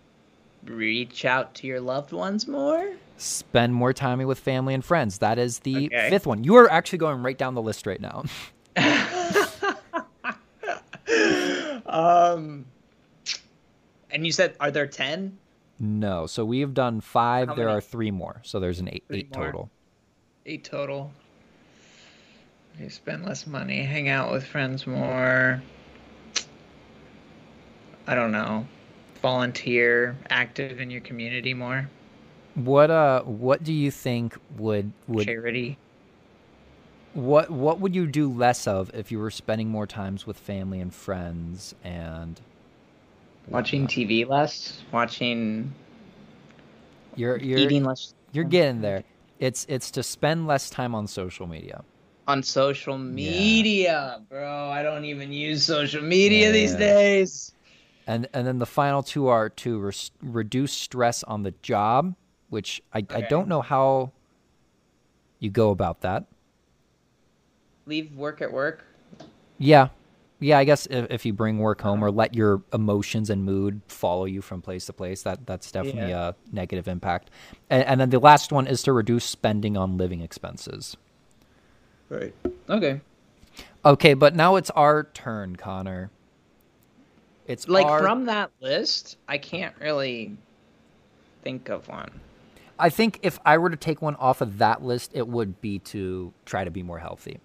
reach 0.64 1.24
out 1.24 1.54
to 1.56 1.66
your 1.66 1.80
loved 1.80 2.12
ones 2.12 2.46
more. 2.46 2.92
Spend 3.18 3.74
more 3.74 3.92
time 3.92 4.18
with 4.26 4.38
family 4.38 4.74
and 4.74 4.84
friends. 4.84 5.18
That 5.18 5.38
is 5.38 5.60
the 5.60 5.86
Okay. 5.86 6.10
fifth 6.10 6.26
one. 6.26 6.44
You 6.44 6.56
are 6.56 6.70
actually 6.70 6.98
going 6.98 7.22
right 7.22 7.36
down 7.38 7.54
the 7.54 7.62
list 7.62 7.86
right 7.86 8.00
now. 8.00 8.24
Um, 11.86 12.66
and 14.10 14.26
you 14.26 14.32
said, 14.32 14.56
are 14.60 14.70
there 14.70 14.86
ten? 14.86 15.38
no, 15.78 16.26
so 16.26 16.44
we 16.44 16.60
have 16.60 16.74
done 16.74 17.00
five. 17.00 17.48
How 17.48 17.54
there 17.54 17.66
many? 17.66 17.78
are 17.78 17.80
three 17.80 18.10
more. 18.10 18.40
So 18.44 18.58
there's 18.60 18.80
an 18.80 18.88
eight 18.90 19.04
Three 19.08 19.18
eight 19.18 19.34
more. 19.34 19.44
total. 19.46 19.70
Eight 20.46 20.64
total. 20.64 21.12
You 22.78 22.90
spend 22.90 23.24
less 23.24 23.46
money, 23.46 23.82
hang 23.82 24.08
out 24.08 24.32
with 24.32 24.44
friends 24.44 24.86
more. 24.86 25.62
I 28.06 28.14
don't 28.14 28.32
know. 28.32 28.66
Volunteer, 29.22 30.16
active 30.28 30.80
in 30.80 30.90
your 30.90 31.00
community 31.00 31.54
more. 31.54 31.88
What 32.56 32.90
uh 32.90 33.22
what 33.22 33.62
do 33.62 33.72
you 33.72 33.90
think 33.90 34.36
would 34.56 34.90
would 35.06 35.26
Charity. 35.26 35.76
what 37.12 37.50
what 37.50 37.80
would 37.80 37.94
you 37.94 38.06
do 38.06 38.32
less 38.32 38.66
of 38.66 38.90
if 38.94 39.12
you 39.12 39.18
were 39.18 39.30
spending 39.30 39.68
more 39.68 39.86
times 39.86 40.26
with 40.26 40.38
family 40.38 40.80
and 40.80 40.92
friends 40.92 41.74
and 41.84 42.40
Watching 43.48 43.86
TV 43.86 44.24
less. 44.24 44.82
Watching. 44.90 45.72
you're 47.14 47.36
you're 47.36 47.58
eating 47.58 47.84
less. 47.84 48.14
you're 48.32 48.44
getting 48.44 48.80
there. 48.80 49.04
It's 49.38 49.66
it's 49.68 49.90
to 49.92 50.02
spend 50.02 50.46
less 50.46 50.70
time 50.70 50.94
on 50.94 51.06
social 51.06 51.46
media. 51.46 51.84
On 52.26 52.42
social 52.42 52.96
media, 52.98 54.22
bro. 54.30 54.70
I 54.70 54.82
don't 54.82 55.04
even 55.04 55.30
use 55.30 55.62
social 55.62 56.02
media 56.02 56.46
Yeah, 56.46 56.52
these 56.52 56.72
yeah. 56.72 56.78
days. 56.78 57.52
And 58.06 58.28
and 58.32 58.46
then 58.46 58.58
the 58.58 58.66
final 58.66 59.02
two 59.02 59.26
are 59.28 59.50
to 59.50 59.78
res- 59.78 60.10
reduce 60.22 60.72
stress 60.72 61.22
on 61.22 61.42
the 61.42 61.52
job, 61.62 62.14
which 62.50 62.82
I, 62.92 62.98
I 63.10 63.22
don't 63.22 63.48
know 63.48 63.60
how 63.60 64.12
you 65.38 65.50
go 65.50 65.70
about 65.70 66.00
that. 66.02 66.24
Leave 67.86 68.14
work 68.16 68.40
at 68.42 68.52
work. 68.52 68.84
Yeah. 69.58 69.88
Yeah, 70.38 70.58
I 70.58 70.64
guess 70.64 70.86
if, 70.86 71.06
if 71.10 71.24
you 71.24 71.32
bring 71.32 71.58
work 71.58 71.80
home 71.80 72.04
or 72.04 72.10
let 72.10 72.34
your 72.34 72.62
emotions 72.72 73.30
and 73.30 73.44
mood 73.44 73.80
follow 73.88 74.26
you 74.26 74.42
from 74.42 74.60
place 74.60 74.84
to 74.86 74.92
place, 74.92 75.22
that 75.22 75.46
that's 75.46 75.70
definitely 75.72 76.10
Yeah. 76.10 76.28
a 76.28 76.34
negative 76.52 76.88
impact. 76.88 77.30
And, 77.70 77.84
and 77.84 78.00
then 78.00 78.10
the 78.10 78.18
last 78.18 78.52
one 78.52 78.66
is 78.66 78.82
to 78.82 78.92
reduce 78.92 79.24
spending 79.24 79.76
on 79.76 79.96
living 79.96 80.20
expenses. 80.20 80.96
Right. 82.10 82.34
Okay. 82.68 83.00
Okay, 83.84 84.14
but 84.14 84.34
now 84.34 84.56
it's 84.56 84.70
our 84.70 85.04
turn, 85.04 85.56
Connor. 85.56 86.10
It's 87.46 87.68
Like 87.68 87.86
our- 87.86 88.00
from 88.02 88.26
that 88.26 88.50
list, 88.60 89.16
I 89.28 89.38
can't 89.38 89.74
really 89.80 90.36
think 91.42 91.68
of 91.70 91.88
one. 91.88 92.10
I 92.78 92.90
think 92.90 93.20
if 93.22 93.38
I 93.44 93.58
were 93.58 93.70
to 93.70 93.76
take 93.76 94.02
one 94.02 94.16
off 94.16 94.40
of 94.40 94.58
that 94.58 94.82
list, 94.82 95.12
it 95.14 95.26
would 95.26 95.60
be 95.60 95.78
to 95.80 96.32
try 96.44 96.64
to 96.64 96.70
be 96.70 96.82
more 96.82 96.98
healthy. 96.98 97.40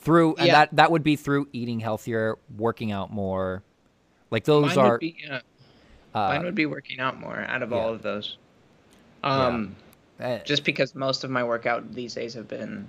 Through 0.00 0.36
and 0.36 0.46
Yeah. 0.46 0.52
that 0.52 0.76
that 0.76 0.90
would 0.90 1.02
be 1.02 1.16
through 1.16 1.48
eating 1.52 1.80
healthier, 1.80 2.36
working 2.56 2.92
out 2.92 3.12
more. 3.12 3.62
Like 4.30 4.44
those 4.44 4.76
Mine 4.76 4.78
are 4.78 4.92
would 4.92 5.00
be, 5.00 5.16
uh, 5.30 5.40
uh, 6.14 6.28
mine 6.28 6.44
would 6.44 6.54
be 6.54 6.66
working 6.66 7.00
out 7.00 7.18
more 7.18 7.38
out 7.40 7.62
of 7.62 7.70
yeah. 7.70 7.78
all 7.78 7.88
of 7.90 8.02
those. 8.02 8.36
Um, 9.22 9.76
eh, 10.20 10.40
just 10.44 10.64
because 10.64 10.94
most 10.94 11.24
of 11.24 11.30
my 11.30 11.42
workout 11.42 11.94
these 11.94 12.14
days 12.14 12.34
have 12.34 12.48
been 12.48 12.86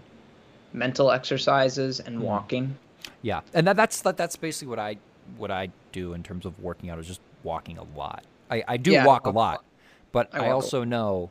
mental 0.74 1.12
exercises 1.12 2.00
and 2.00 2.18
Hmm. 2.18 2.24
walking. 2.24 2.78
Yeah, 3.22 3.42
and 3.54 3.68
that, 3.68 3.76
that's 3.78 4.02
that, 4.02 4.18
that's 4.18 4.36
basically 4.36 4.70
what 4.70 4.80
I 4.80 4.98
what 5.38 5.52
I 5.52 5.70
do 5.92 6.14
in 6.14 6.24
terms 6.24 6.46
of 6.46 6.60
working 6.60 6.90
out 6.90 7.00
is 7.00 7.08
just 7.08 7.22
walking 7.44 7.78
a 7.78 7.84
lot. 7.98 8.26
I, 8.52 8.64
I 8.68 8.78
do 8.78 8.92
Yeah, 8.92 9.06
walk 9.06 9.26
a 9.26 9.32
walk 9.32 9.36
a 9.36 9.38
lot, 9.38 9.52
lot. 9.54 9.66
but 10.12 10.30
I 10.34 10.48
I, 10.48 10.50
also 10.52 10.84
know 10.84 11.30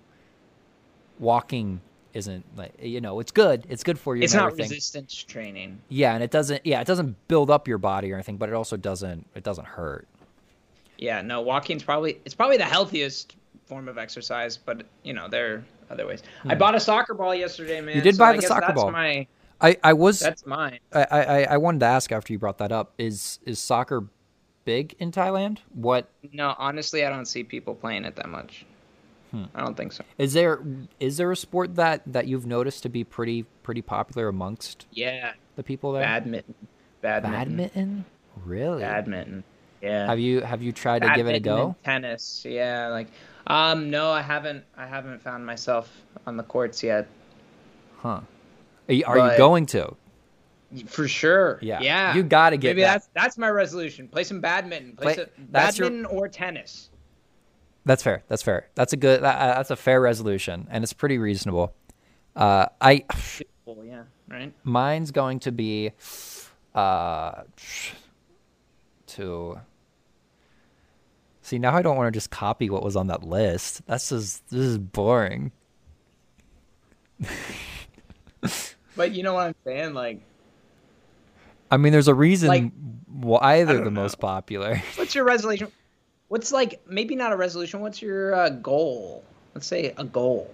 walking 1.18 1.80
isn't 2.14 2.44
like 2.56 2.72
you 2.80 3.00
know 3.00 3.20
it's 3.20 3.32
good. 3.32 3.66
It's 3.68 3.82
good 3.82 3.98
for 3.98 4.16
you. 4.16 4.22
It's 4.22 4.34
not 4.34 4.52
everything. 4.52 4.70
resistance 4.70 5.14
training. 5.22 5.80
Yeah, 5.88 6.14
and 6.14 6.22
it 6.22 6.30
doesn't. 6.30 6.64
Yeah, 6.64 6.80
it 6.80 6.86
doesn't 6.86 7.28
build 7.28 7.50
up 7.50 7.68
your 7.68 7.78
body 7.78 8.12
or 8.12 8.14
anything, 8.14 8.36
but 8.36 8.48
it 8.48 8.54
also 8.54 8.76
doesn't. 8.76 9.26
It 9.34 9.42
doesn't 9.42 9.66
hurt. 9.66 10.06
Yeah, 10.96 11.22
no, 11.22 11.40
walking's 11.42 11.82
probably 11.82 12.20
it's 12.24 12.34
probably 12.34 12.56
the 12.56 12.64
healthiest 12.64 13.36
form 13.66 13.88
of 13.88 13.98
exercise, 13.98 14.56
but 14.56 14.86
you 15.02 15.12
know 15.12 15.28
there 15.28 15.54
are 15.54 15.64
other 15.90 16.06
ways. 16.06 16.22
I 16.44 16.54
hmm. 16.54 16.58
bought 16.58 16.74
a 16.74 16.80
soccer 16.80 17.14
ball 17.14 17.34
yesterday, 17.34 17.80
man. 17.80 17.96
you 17.96 18.02
did 18.02 18.14
so 18.14 18.20
buy 18.20 18.30
I 18.30 18.36
the 18.36 18.42
soccer 18.42 18.66
that's 18.68 18.74
ball. 18.74 18.92
My, 18.92 19.26
I 19.60 19.76
I 19.82 19.92
was 19.92 20.20
that's 20.20 20.46
mine. 20.46 20.78
I 20.92 21.04
I 21.04 21.42
I 21.50 21.56
wanted 21.56 21.80
to 21.80 21.86
ask 21.86 22.12
after 22.12 22.32
you 22.32 22.38
brought 22.38 22.58
that 22.58 22.70
up. 22.70 22.92
Is 22.96 23.40
is 23.44 23.58
soccer 23.58 24.04
big 24.64 24.94
in 24.98 25.10
Thailand? 25.10 25.58
What 25.72 26.08
No, 26.32 26.54
honestly, 26.58 27.04
I 27.04 27.10
don't 27.10 27.26
see 27.26 27.42
people 27.42 27.74
playing 27.74 28.04
it 28.04 28.16
that 28.16 28.28
much. 28.28 28.64
Hmm. 29.34 29.44
I 29.54 29.62
don't 29.64 29.76
think 29.76 29.92
so. 29.92 30.04
is 30.16 30.32
there? 30.32 30.60
Is 31.00 31.16
there 31.16 31.32
a 31.32 31.36
sport 31.36 31.74
that 31.74 32.02
that 32.06 32.28
you've 32.28 32.46
noticed 32.46 32.84
to 32.84 32.88
be 32.88 33.02
pretty 33.02 33.42
pretty 33.64 33.82
popular 33.82 34.28
amongst 34.28 34.86
Yeah, 34.92 35.32
the 35.56 35.64
people 35.64 35.90
there? 35.92 36.02
badminton, 36.02 36.54
badminton, 37.00 37.32
Badminton? 37.56 38.04
Really? 38.44 38.82
badminton. 38.82 39.42
Yeah. 39.82 40.06
Have 40.06 40.20
you 40.20 40.40
have 40.42 40.62
you 40.62 40.70
tried 40.70 41.02
to 41.02 41.12
give 41.16 41.26
it 41.26 41.34
a 41.34 41.40
go? 41.40 41.74
Tennis, 41.84 42.44
yeah. 42.48 42.88
Like, 42.88 43.08
um, 43.48 43.90
no, 43.90 44.10
I 44.12 44.22
haven't. 44.22 44.64
I 44.76 44.86
haven't 44.86 45.20
found 45.20 45.44
myself 45.44 45.90
on 46.28 46.36
the 46.36 46.44
courts 46.44 46.82
yet. 46.82 47.08
Huh? 47.96 48.20
Are 48.88 48.94
you, 48.94 49.04
are 49.04 49.32
you 49.32 49.36
going 49.36 49.66
to? 49.66 49.96
For 50.86 51.08
sure. 51.08 51.58
Yeah. 51.60 51.80
Yeah. 51.80 52.14
You 52.14 52.22
gotta 52.22 52.56
get 52.56 52.68
Maybe 52.70 52.82
that. 52.82 52.92
that's 52.92 53.08
that's 53.14 53.38
my 53.38 53.48
resolution. 53.48 54.06
Play 54.06 54.22
some 54.24 54.40
badminton. 54.40 54.92
Play, 54.96 55.14
Play- 55.14 55.24
some 55.24 55.48
that's 55.50 55.76
your- 55.78 55.88
badminton 55.88 56.16
or 56.18 56.28
tennis. 56.28 56.90
That's 57.84 58.02
fair. 58.02 58.22
That's 58.28 58.42
fair. 58.42 58.68
That's 58.74 58.92
a 58.92 58.96
good. 58.96 59.22
That, 59.22 59.56
that's 59.56 59.70
a 59.70 59.76
fair 59.76 60.00
resolution, 60.00 60.66
and 60.70 60.82
it's 60.82 60.92
pretty 60.92 61.18
reasonable. 61.18 61.74
Uh, 62.34 62.66
I 62.80 63.04
Well, 63.66 63.84
yeah. 63.84 64.04
Right. 64.28 64.52
mine's 64.64 65.10
going 65.10 65.40
to 65.40 65.52
be, 65.52 65.92
uh, 66.74 67.42
to. 69.08 69.60
See 71.42 71.58
now 71.58 71.74
I 71.76 71.82
don't 71.82 71.96
want 71.98 72.06
to 72.12 72.16
just 72.16 72.30
copy 72.30 72.70
what 72.70 72.82
was 72.82 72.96
on 72.96 73.08
that 73.08 73.22
list. 73.22 73.82
That's 73.86 74.08
just 74.08 74.48
this 74.48 74.60
is 74.60 74.78
boring. 74.78 75.52
But 78.96 79.12
you 79.12 79.22
know 79.24 79.34
what 79.34 79.46
I'm 79.48 79.54
saying? 79.64 79.94
Like, 79.94 80.20
I 81.70 81.78
mean, 81.78 81.92
there's 81.92 82.06
a 82.06 82.14
reason 82.14 82.48
Like, 82.48 82.70
why 83.08 83.64
they're 83.64 83.78
the 83.78 83.84
know. 83.90 84.02
most 84.02 84.20
popular. 84.20 84.80
what's 84.94 85.16
your 85.16 85.24
resolution? 85.24 85.68
What's 86.34 86.50
like 86.50 86.80
maybe 86.88 87.14
not 87.14 87.30
a 87.32 87.36
resolution? 87.36 87.78
What's 87.78 88.02
your 88.02 88.34
uh, 88.34 88.48
goal? 88.48 89.22
Let's 89.54 89.68
say 89.68 89.94
a 89.96 90.02
goal, 90.02 90.50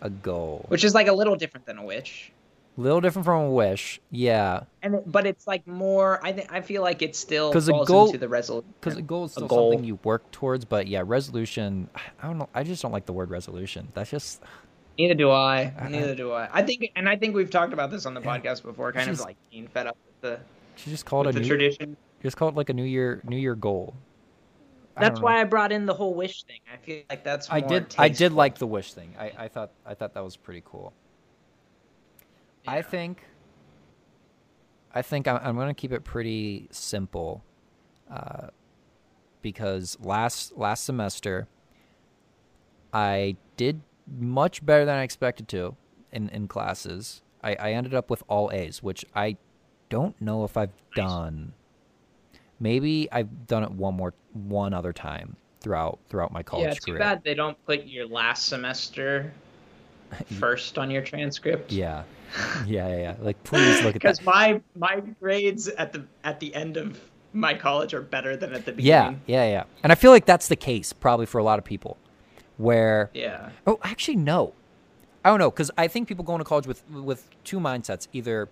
a 0.00 0.08
goal. 0.08 0.66
which 0.68 0.84
is 0.84 0.94
like 0.94 1.08
a 1.08 1.12
little 1.12 1.34
different 1.34 1.66
than 1.66 1.78
a 1.78 1.84
wish. 1.84 2.30
little 2.76 3.00
different 3.00 3.24
from 3.24 3.42
a 3.46 3.50
wish. 3.50 4.00
Yeah, 4.12 4.60
And 4.84 5.02
but 5.04 5.26
it's 5.26 5.48
like 5.48 5.66
more. 5.66 6.24
I 6.24 6.30
think 6.32 6.52
I 6.52 6.60
feel 6.60 6.82
like 6.82 7.02
it 7.02 7.16
still 7.16 7.52
'Cause 7.52 7.68
a 7.68 7.72
goal- 7.72 8.06
into 8.06 8.18
the 8.18 8.28
resolution. 8.28 8.72
because 8.80 8.96
a 8.96 9.02
goal 9.02 9.24
is 9.24 9.32
still 9.32 9.48
goal. 9.48 9.72
something 9.72 9.84
you 9.84 9.98
work 10.04 10.30
towards. 10.30 10.64
But 10.64 10.86
yeah, 10.86 11.02
resolution. 11.04 11.90
I 12.22 12.28
don't 12.28 12.38
know. 12.38 12.48
I 12.54 12.62
just 12.62 12.80
don't 12.80 12.92
like 12.92 13.06
the 13.06 13.12
word 13.12 13.30
resolution. 13.30 13.88
That's 13.94 14.10
just 14.12 14.40
Neither 14.96 15.14
do 15.14 15.28
I. 15.32 15.72
Neither 15.90 16.14
do 16.14 16.30
I. 16.30 16.48
I 16.52 16.62
think, 16.62 16.92
and 16.94 17.08
I 17.08 17.16
think 17.16 17.34
we've 17.34 17.50
talked 17.50 17.72
about 17.72 17.90
this 17.90 18.06
on 18.06 18.14
the 18.14 18.20
podcast 18.20 18.62
before. 18.62 18.92
Kind 18.92 19.08
Just- 19.08 19.22
of 19.22 19.26
like 19.26 19.36
being 19.50 19.66
fed 19.66 19.88
up 19.88 19.96
with 20.06 20.20
the 20.30 20.40
She 20.76 20.88
just 20.90 21.04
called 21.04 21.26
it 21.26 21.30
a 21.30 21.32
the 21.32 21.40
new. 21.40 21.48
tradition. 21.48 21.96
Just 22.22 22.36
call 22.36 22.48
it 22.48 22.54
like 22.54 22.68
a 22.68 22.74
new 22.74 22.84
year 22.84 23.20
new 23.24 23.36
year 23.36 23.56
goal. 23.56 23.94
That's 24.98 25.20
why 25.20 25.40
I 25.40 25.44
brought 25.44 25.72
in 25.72 25.86
the 25.86 25.94
whole 25.94 26.14
wish 26.14 26.42
thing. 26.44 26.60
I 26.72 26.76
feel 26.76 27.02
like 27.08 27.24
that's. 27.24 27.50
I 27.50 27.60
did. 27.60 27.94
I 27.98 28.08
did 28.08 28.32
like 28.32 28.58
the 28.58 28.66
wish 28.66 28.92
thing. 28.92 29.14
I, 29.18 29.32
I 29.38 29.48
thought 29.48 29.70
I 29.86 29.94
thought 29.94 30.14
that 30.14 30.24
was 30.24 30.36
pretty 30.36 30.62
cool. 30.64 30.92
I 32.66 32.82
think. 32.82 33.24
I 34.92 35.02
think 35.02 35.28
I'm, 35.28 35.38
I'm 35.42 35.54
going 35.54 35.68
to 35.68 35.74
keep 35.74 35.92
it 35.92 36.02
pretty 36.02 36.66
simple, 36.72 37.44
uh, 38.10 38.48
because 39.40 39.96
last 40.00 40.56
last 40.56 40.84
semester, 40.84 41.46
I 42.92 43.36
did 43.56 43.82
much 44.18 44.66
better 44.66 44.84
than 44.84 44.96
I 44.96 45.02
expected 45.02 45.46
to 45.48 45.76
in 46.12 46.28
in 46.30 46.48
classes. 46.48 47.22
I, 47.42 47.54
I 47.54 47.72
ended 47.72 47.94
up 47.94 48.10
with 48.10 48.22
all 48.28 48.50
A's, 48.52 48.82
which 48.82 49.04
I 49.14 49.36
don't 49.88 50.20
know 50.20 50.44
if 50.44 50.56
I've 50.56 50.74
done. 50.94 51.54
Maybe 52.60 53.08
I've 53.10 53.46
done 53.46 53.62
it 53.64 53.70
one 53.70 53.94
more 53.94 54.14
one 54.32 54.74
other 54.74 54.92
time, 54.92 55.36
throughout 55.60 55.98
throughout 56.08 56.32
my 56.32 56.42
college 56.42 56.64
yeah, 56.66 56.74
too 56.74 56.92
career. 56.92 56.98
bad 56.98 57.24
they 57.24 57.34
don't 57.34 57.56
put 57.66 57.86
your 57.86 58.06
last 58.06 58.46
semester 58.48 59.32
first 60.26 60.78
on 60.78 60.90
your 60.90 61.02
transcript. 61.02 61.72
Yeah. 61.72 62.04
Yeah, 62.66 62.88
yeah, 62.88 62.96
yeah. 62.98 63.14
Like 63.20 63.42
please 63.42 63.82
look 63.82 63.96
at 63.96 64.02
that. 64.02 64.18
Because 64.20 64.22
my 64.24 64.60
my 64.76 65.00
grades 65.20 65.68
at 65.68 65.92
the 65.92 66.04
at 66.24 66.38
the 66.40 66.54
end 66.54 66.76
of 66.76 67.00
my 67.32 67.54
college 67.54 67.94
are 67.94 68.02
better 68.02 68.36
than 68.36 68.52
at 68.52 68.64
the 68.64 68.72
Yeah, 68.78 69.10
beginning. 69.10 69.20
yeah, 69.26 69.44
yeah. 69.50 69.64
And 69.82 69.92
I 69.92 69.94
feel 69.94 70.10
like 70.10 70.26
that's 70.26 70.48
the 70.48 70.56
case 70.56 70.92
probably 70.92 71.26
for 71.26 71.38
a 71.38 71.44
lot 71.44 71.58
of 71.58 71.64
people 71.64 71.96
where 72.56 73.10
Yeah. 73.14 73.50
Oh, 73.66 73.78
actually 73.82 74.16
no. 74.16 74.52
I 75.24 75.28
don't 75.30 75.38
know 75.38 75.50
cuz 75.50 75.70
I 75.78 75.88
think 75.88 76.08
people 76.08 76.24
go 76.24 76.34
into 76.34 76.44
college 76.44 76.66
with 76.66 76.82
with 76.90 77.28
two 77.44 77.58
mindsets. 77.60 78.08
Either 78.12 78.48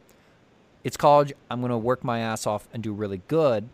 it's 0.85 0.97
college, 0.97 1.33
I'm 1.51 1.61
going 1.61 1.71
to 1.71 1.79
work 1.79 2.05
my 2.05 2.21
ass 2.21 2.47
off 2.47 2.69
and 2.73 2.83
do 2.83 2.93
really 2.93 3.21
good, 3.27 3.69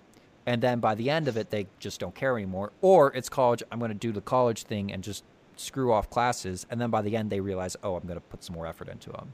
and 0.47 0.62
then 0.62 0.80
by 0.80 0.95
the 0.95 1.11
end 1.11 1.28
of 1.28 1.36
it 1.36 1.51
they 1.51 1.66
just 1.78 2.01
don't 2.01 2.14
care 2.14 2.36
anymore, 2.36 2.72
or 2.80 3.12
it's 3.14 3.28
college, 3.28 3.62
I'm 3.70 3.78
going 3.78 3.90
to 3.90 3.95
do 3.97 4.12
the 4.12 4.20
college 4.20 4.64
thing 4.64 4.92
and 4.92 5.03
just 5.03 5.24
screw 5.57 5.92
off 5.92 6.11
classes, 6.11 6.66
and 6.70 6.80
then 6.80 6.90
by 6.90 7.03
the 7.03 7.16
end 7.16 7.30
they 7.30 7.40
realize, 7.40 7.76
"Oh, 7.82 7.97
I'm 7.97 8.03
going 8.03 8.16
to 8.16 8.20
put 8.20 8.42
some 8.45 8.57
more 8.57 8.66
effort 8.66 8.88
into 8.88 9.11
them." 9.11 9.32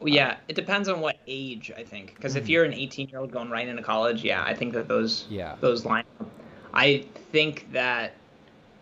Well, 0.00 0.08
yeah, 0.12 0.36
it 0.48 0.56
depends 0.56 0.88
on 0.88 1.00
what 1.00 1.16
age 1.28 1.70
I 1.76 1.84
think. 1.84 2.14
Because 2.16 2.34
Mm. 2.34 2.38
if 2.38 2.48
you're 2.48 2.64
an 2.64 2.72
18 2.72 3.08
year 3.08 3.20
old 3.20 3.30
going 3.30 3.50
right 3.50 3.68
into 3.68 3.82
college, 3.82 4.24
yeah, 4.24 4.42
I 4.42 4.54
think 4.54 4.72
that 4.74 4.88
those 4.88 5.26
Yeah. 5.30 5.54
those 5.60 5.84
line. 5.84 6.04
up. 6.20 6.28
I 6.74 7.04
think 7.30 7.70
that 7.72 8.14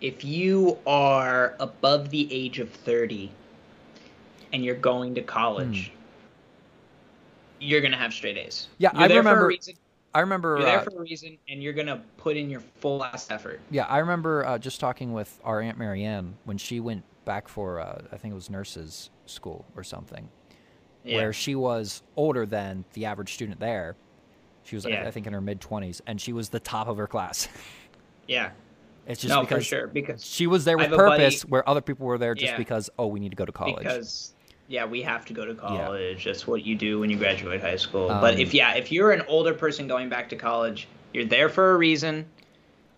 if 0.01 0.25
you 0.25 0.79
are 0.87 1.57
above 1.61 2.09
the 2.11 2.33
age 2.33 2.59
of 2.59 2.71
30 2.71 3.31
and 4.53 4.65
you're 4.65 4.75
going 4.77 5.15
to 5.17 5.23
college, 5.23 5.93
you're 7.59 7.83
gonna 7.83 7.97
have 7.99 8.15
straight 8.15 8.39
A's. 8.39 8.69
Yeah, 8.79 8.91
You're 8.95 9.03
I 9.03 9.07
remember-. 9.17 9.53
I 10.15 10.21
remember 10.21 10.57
You're 10.57 10.67
there 10.67 10.79
uh, 10.81 10.83
for 10.83 10.91
a 10.91 11.01
reason, 11.01 11.39
and 11.49 11.63
you're 11.63 11.73
gonna 11.73 12.03
put 12.17 12.37
in 12.37 12.51
your 12.51 12.61
full 12.61 13.05
ass 13.05 13.31
effort. 13.31 13.61
Yeah, 13.71 13.85
I 13.85 13.99
remember 13.99 14.45
uh, 14.45 14.59
just 14.59 14.81
talking 14.81 15.13
with 15.13 15.41
our 15.45 15.61
aunt 15.61 15.79
Marianne 15.79 16.37
when 16.45 16.59
she 16.59 16.81
went 16.81 17.05
back 17.25 17.47
for 17.49 17.79
uh, 17.81 18.03
I 18.11 18.17
think 18.17 18.33
it 18.33 18.35
was 18.35 18.51
nurses 18.51 19.11
school 19.27 19.65
or 19.77 19.85
something, 19.85 20.29
Yeah. 21.05 21.19
where 21.19 21.33
she 21.33 21.55
was 21.55 22.03
older 22.17 22.45
than 22.45 22.85
the 22.95 23.05
average 23.05 23.35
student 23.35 23.61
there. 23.61 23.95
She 24.65 24.75
was, 24.77 24.85
I- 24.85 24.91
Yeah. 24.91 25.07
I 25.07 25.11
think, 25.13 25.27
in 25.29 25.33
her 25.33 25.41
mid 25.41 25.61
twenties, 25.61 26.03
and 26.07 26.21
she 26.21 26.33
was 26.33 26.49
the 26.49 26.61
top 26.61 26.89
of 26.89 26.97
her 26.97 27.07
class. 27.07 27.47
yeah. 28.27 28.51
It's 29.07 29.21
just 29.23 29.33
No, 29.33 29.41
because 29.43 29.59
for 29.65 29.65
sure. 29.65 29.87
Because 29.87 30.25
she 30.25 30.47
was 30.47 30.65
there 30.65 30.77
with 30.77 30.93
a 30.93 30.97
buddy- 30.97 31.23
purpose, 31.23 31.43
where 31.45 31.67
other 31.69 31.81
people 31.81 32.07
were 32.07 32.19
there 32.19 32.35
just 32.35 32.53
Yeah. 32.53 32.59
because 32.59 32.91
oh, 32.99 33.07
we 33.07 33.21
need 33.21 33.31
to 33.31 33.37
go 33.37 33.45
to 33.45 33.53
college. 33.53 33.79
because 33.79 34.35
yeah 34.71 34.85
we 34.87 35.03
have 35.03 35.25
to 35.27 35.33
go 35.35 35.45
to 35.45 35.55
college 35.55 36.25
that's 36.25 36.47
what 36.47 36.65
you 36.65 36.75
do 36.75 37.01
when 37.01 37.11
you 37.11 37.17
graduate 37.17 37.61
high 37.61 37.77
school 37.77 38.09
but 38.09 38.35
Um, 38.35 38.41
if 38.41 38.55
yeah 38.55 38.75
if 38.75 38.91
you're 38.91 39.11
an 39.13 39.23
older 39.29 39.53
person 39.53 39.87
going 39.89 40.09
back 40.09 40.29
to 40.31 40.37
college 40.37 40.89
you're 41.13 41.27
there 41.27 41.49
for 41.49 41.73
a 41.75 41.77
reason 41.77 42.25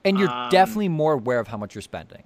and 0.05 0.19
you're 0.19 0.29
um, 0.31 0.51
definitely 0.51 0.89
more 0.89 1.15
aware 1.15 1.41
of 1.41 1.49
how 1.49 1.57
much 1.57 1.75
you're 1.75 1.83
spending 1.83 2.23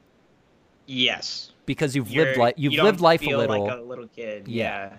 yes 0.86 1.52
because 1.66 1.96
you've 1.96 2.08
You're- 2.10 2.28
lived 2.28 2.38
life. 2.38 2.54
You've 2.56 2.72
you 2.74 2.82
lived 2.82 3.00
life 3.00 3.22
a 3.22 3.36
little. 3.36 3.64
like 3.66 3.78
a 3.78 3.82
little 3.82 4.06
kid 4.06 4.46
Yeah. 4.48 4.90
yeah, 4.90 4.96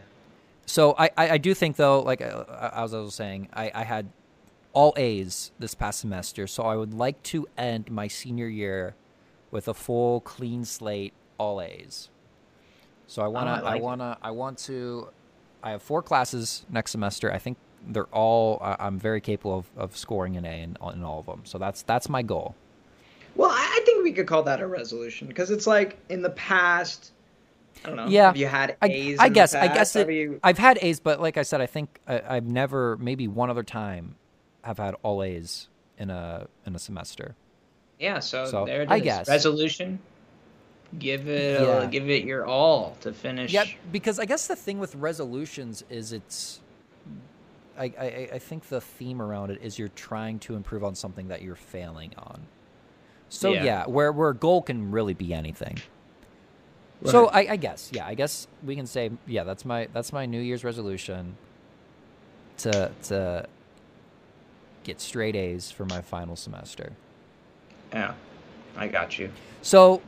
So 0.65 0.95
I, 0.97 1.09
I, 1.17 1.29
I 1.31 1.37
do 1.37 1.53
think 1.53 1.77
though, 1.77 2.01
like 2.01 2.21
uh, 2.21 2.43
as 2.73 2.93
I 2.93 2.99
was 2.99 3.15
saying, 3.15 3.47
I, 3.53 3.71
I 3.73 3.83
had 3.85 4.09
all 4.73 4.93
A's 4.97 5.51
this 5.59 5.73
past 5.73 6.01
semester, 6.01 6.45
so 6.45 6.63
I 6.63 6.75
would 6.75 6.93
like 6.93 7.23
to 7.23 7.47
end 7.57 7.89
my 7.89 8.07
senior 8.09 8.47
year 8.47 8.95
with 9.49 9.67
a 9.69 9.73
full 9.73 10.19
clean 10.21 10.65
slate, 10.65 11.13
all 11.37 11.61
A's. 11.61 12.09
So 13.07 13.21
I 13.21 13.27
wanna, 13.27 13.51
Oh, 13.51 13.65
I 13.65 13.71
like 13.71 13.81
I 13.81 13.83
wanna, 13.83 14.17
I 14.21 14.31
want 14.31 14.57
to. 14.59 15.09
I 15.63 15.71
have 15.71 15.81
four 15.81 16.01
classes 16.01 16.65
next 16.69 16.91
semester. 16.91 17.31
I 17.31 17.37
think 17.39 17.57
they're 17.87 18.05
all. 18.07 18.59
I- 18.61 18.75
I'm 18.79 18.99
very 18.99 19.21
capable 19.21 19.57
of, 19.59 19.65
of 19.77 19.97
scoring 19.97 20.35
an 20.37 20.45
A 20.45 20.61
in, 20.63 20.77
in 20.93 21.03
all 21.03 21.19
of 21.19 21.25
them. 21.25 21.41
So 21.45 21.57
that's 21.57 21.81
that's 21.83 22.09
my 22.09 22.21
goal. 22.21 22.55
well 23.35 23.49
I, 23.51 23.79
I 23.81 23.85
think 23.85 24.03
we 24.03 24.11
could 24.11 24.27
call 24.27 24.43
that 24.43 24.61
a 24.61 24.67
resolution 24.67 25.27
because 25.27 25.51
it's 25.51 25.67
like 25.67 25.97
in 26.09 26.21
the 26.21 26.31
past 26.31 27.11
i 27.85 27.87
don't 27.89 27.95
know 27.97 28.07
Yeah. 28.07 28.25
have 28.27 28.37
you 28.37 28.47
had 28.47 28.75
I, 28.81 28.87
a's 28.87 29.19
I 29.19 29.27
in 29.27 29.33
the 29.33 29.35
guess 29.35 29.53
I 29.53 29.67
past? 29.67 29.77
guess 29.77 29.95
it, 29.95 30.09
you- 30.11 30.39
I've 30.43 30.57
had 30.57 30.79
A's, 30.81 30.99
but 30.99 31.21
like 31.21 31.37
I 31.37 31.43
said, 31.43 31.61
I 31.61 31.65
think 31.67 31.99
I, 32.07 32.21
I've 32.27 32.45
never, 32.47 32.97
maybe 32.97 33.27
one 33.27 33.49
other 33.49 33.63
time, 33.63 34.15
have 34.63 34.79
had 34.79 34.95
all 35.03 35.21
A's 35.23 35.69
in 35.97 36.09
a 36.09 36.47
in 36.65 36.75
a 36.75 36.79
semester. 36.79 37.35
yeah 37.99 38.19
so, 38.19 38.45
so, 38.45 38.65
there 38.65 38.81
it 38.81 38.85
is 38.85 38.91
I 38.91 38.99
guess. 38.99 39.27
resolution 39.29 39.99
give 40.99 41.27
it 41.27 41.57
uh, 41.57 41.81
Yeah. 41.81 41.85
give 41.87 42.09
it 42.09 42.23
your 42.23 42.45
all 42.45 42.95
to 43.01 43.13
finish 43.13 43.53
Yeah, 43.53 43.65
because 43.91 44.19
I 44.19 44.25
guess 44.25 44.47
the 44.47 44.55
thing 44.55 44.79
with 44.79 44.95
resolutions 44.95 45.83
is 45.89 46.13
it's. 46.13 46.59
I, 47.77 47.85
I, 47.99 48.29
I 48.33 48.39
think 48.39 48.69
the 48.69 48.81
theme 48.81 49.21
around 49.21 49.51
it 49.51 49.59
is 49.61 49.77
you're 49.77 49.89
trying 49.89 50.39
to 50.39 50.55
improve 50.55 50.83
on 50.83 50.95
something 50.95 51.27
that 51.27 51.43
you're 51.43 51.55
failing 51.55 52.11
on. 52.17 52.41
So 53.29 53.53
yeah, 53.53 53.63
Yeah. 53.63 53.85
where 53.85 54.11
where 54.11 54.29
a 54.29 54.35
goal 54.35 54.61
can 54.63 54.89
really 54.91 55.13
be 55.13 55.33
anything. 55.33 55.77
So 57.05 57.27
I, 57.27 57.51
I 57.51 57.55
guess 57.57 57.91
yeah, 57.93 58.07
I 58.07 58.15
guess 58.15 58.47
we 58.65 58.75
can 58.75 58.87
say 58.87 59.11
yeah, 59.27 59.43
that's 59.43 59.63
my 59.65 59.87
that's 59.93 60.11
my 60.11 60.25
New 60.25 60.41
Year's 60.41 60.63
resolution. 60.63 61.35
To 62.59 62.91
to 63.03 63.45
get 64.83 64.99
straight 64.99 65.35
A's 65.35 65.69
for 65.69 65.85
my 65.85 66.01
final 66.01 66.35
semester. 66.35 66.93
yeah 67.93 68.13
i 68.77 68.87
got 68.87 69.19
you 69.19 69.29
So 69.61 70.01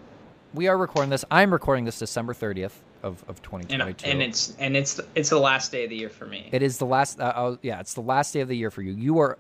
we 0.54 0.68
are 0.68 0.78
recording 0.78 1.10
this. 1.10 1.26
I'm 1.30 1.52
recording 1.52 1.86
this 1.86 2.00
December 2.00 2.34
30th 2.34 2.72
of, 3.02 3.24
of 3.28 3.38
and, 3.38 3.44
2022. 3.44 4.06
and 4.10 4.22
it's 4.22 4.56
and 4.58 4.76
it's 4.76 5.00
it's 5.16 5.30
the 5.30 5.40
last 5.40 5.72
day 5.72 5.86
of 5.86 5.90
the 5.90 5.96
year 5.96 6.10
for 6.10 6.26
me 6.26 6.50
It 6.52 6.62
is 6.62 6.78
the 6.78 6.86
last. 6.86 7.20
Uh, 7.20 7.24
uh, 7.24 7.56
yeah, 7.62 7.80
it's 7.80 7.94
the 7.94 8.02
last 8.02 8.34
day 8.34 8.42
of 8.42 8.48
the 8.48 8.58
year 8.58 8.72
for 8.72 8.82
you. 8.82 8.92
You 8.92 9.20
are 9.20 9.38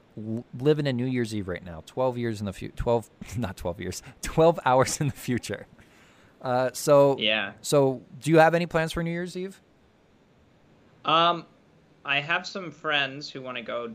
living 0.59 0.87
in 0.87 0.95
New 0.95 1.05
Year's 1.05 1.35
Eve 1.35 1.47
right 1.47 1.63
now. 1.63 1.83
Twelve 1.85 2.17
years 2.17 2.39
in 2.39 2.45
the 2.45 2.53
future. 2.53 2.75
Twelve, 2.75 3.09
not 3.37 3.57
twelve 3.57 3.79
years. 3.81 4.01
Twelve 4.21 4.59
hours 4.65 5.01
in 5.01 5.07
the 5.07 5.13
future. 5.13 5.67
Uh, 6.41 6.69
so 6.71 7.17
yeah 7.19 7.51
So, 7.61 8.01
do 8.21 8.31
you 8.31 8.37
have 8.39 8.55
any 8.55 8.65
plans 8.65 8.93
for 8.93 9.03
New 9.03 9.11
Year's 9.11 9.35
Eve? 9.35 9.59
Um, 11.03 11.45
I 12.05 12.21
have 12.21 12.47
some 12.47 12.71
friends 12.71 13.29
who 13.29 13.41
want 13.41 13.57
to 13.57 13.63
go 13.63 13.91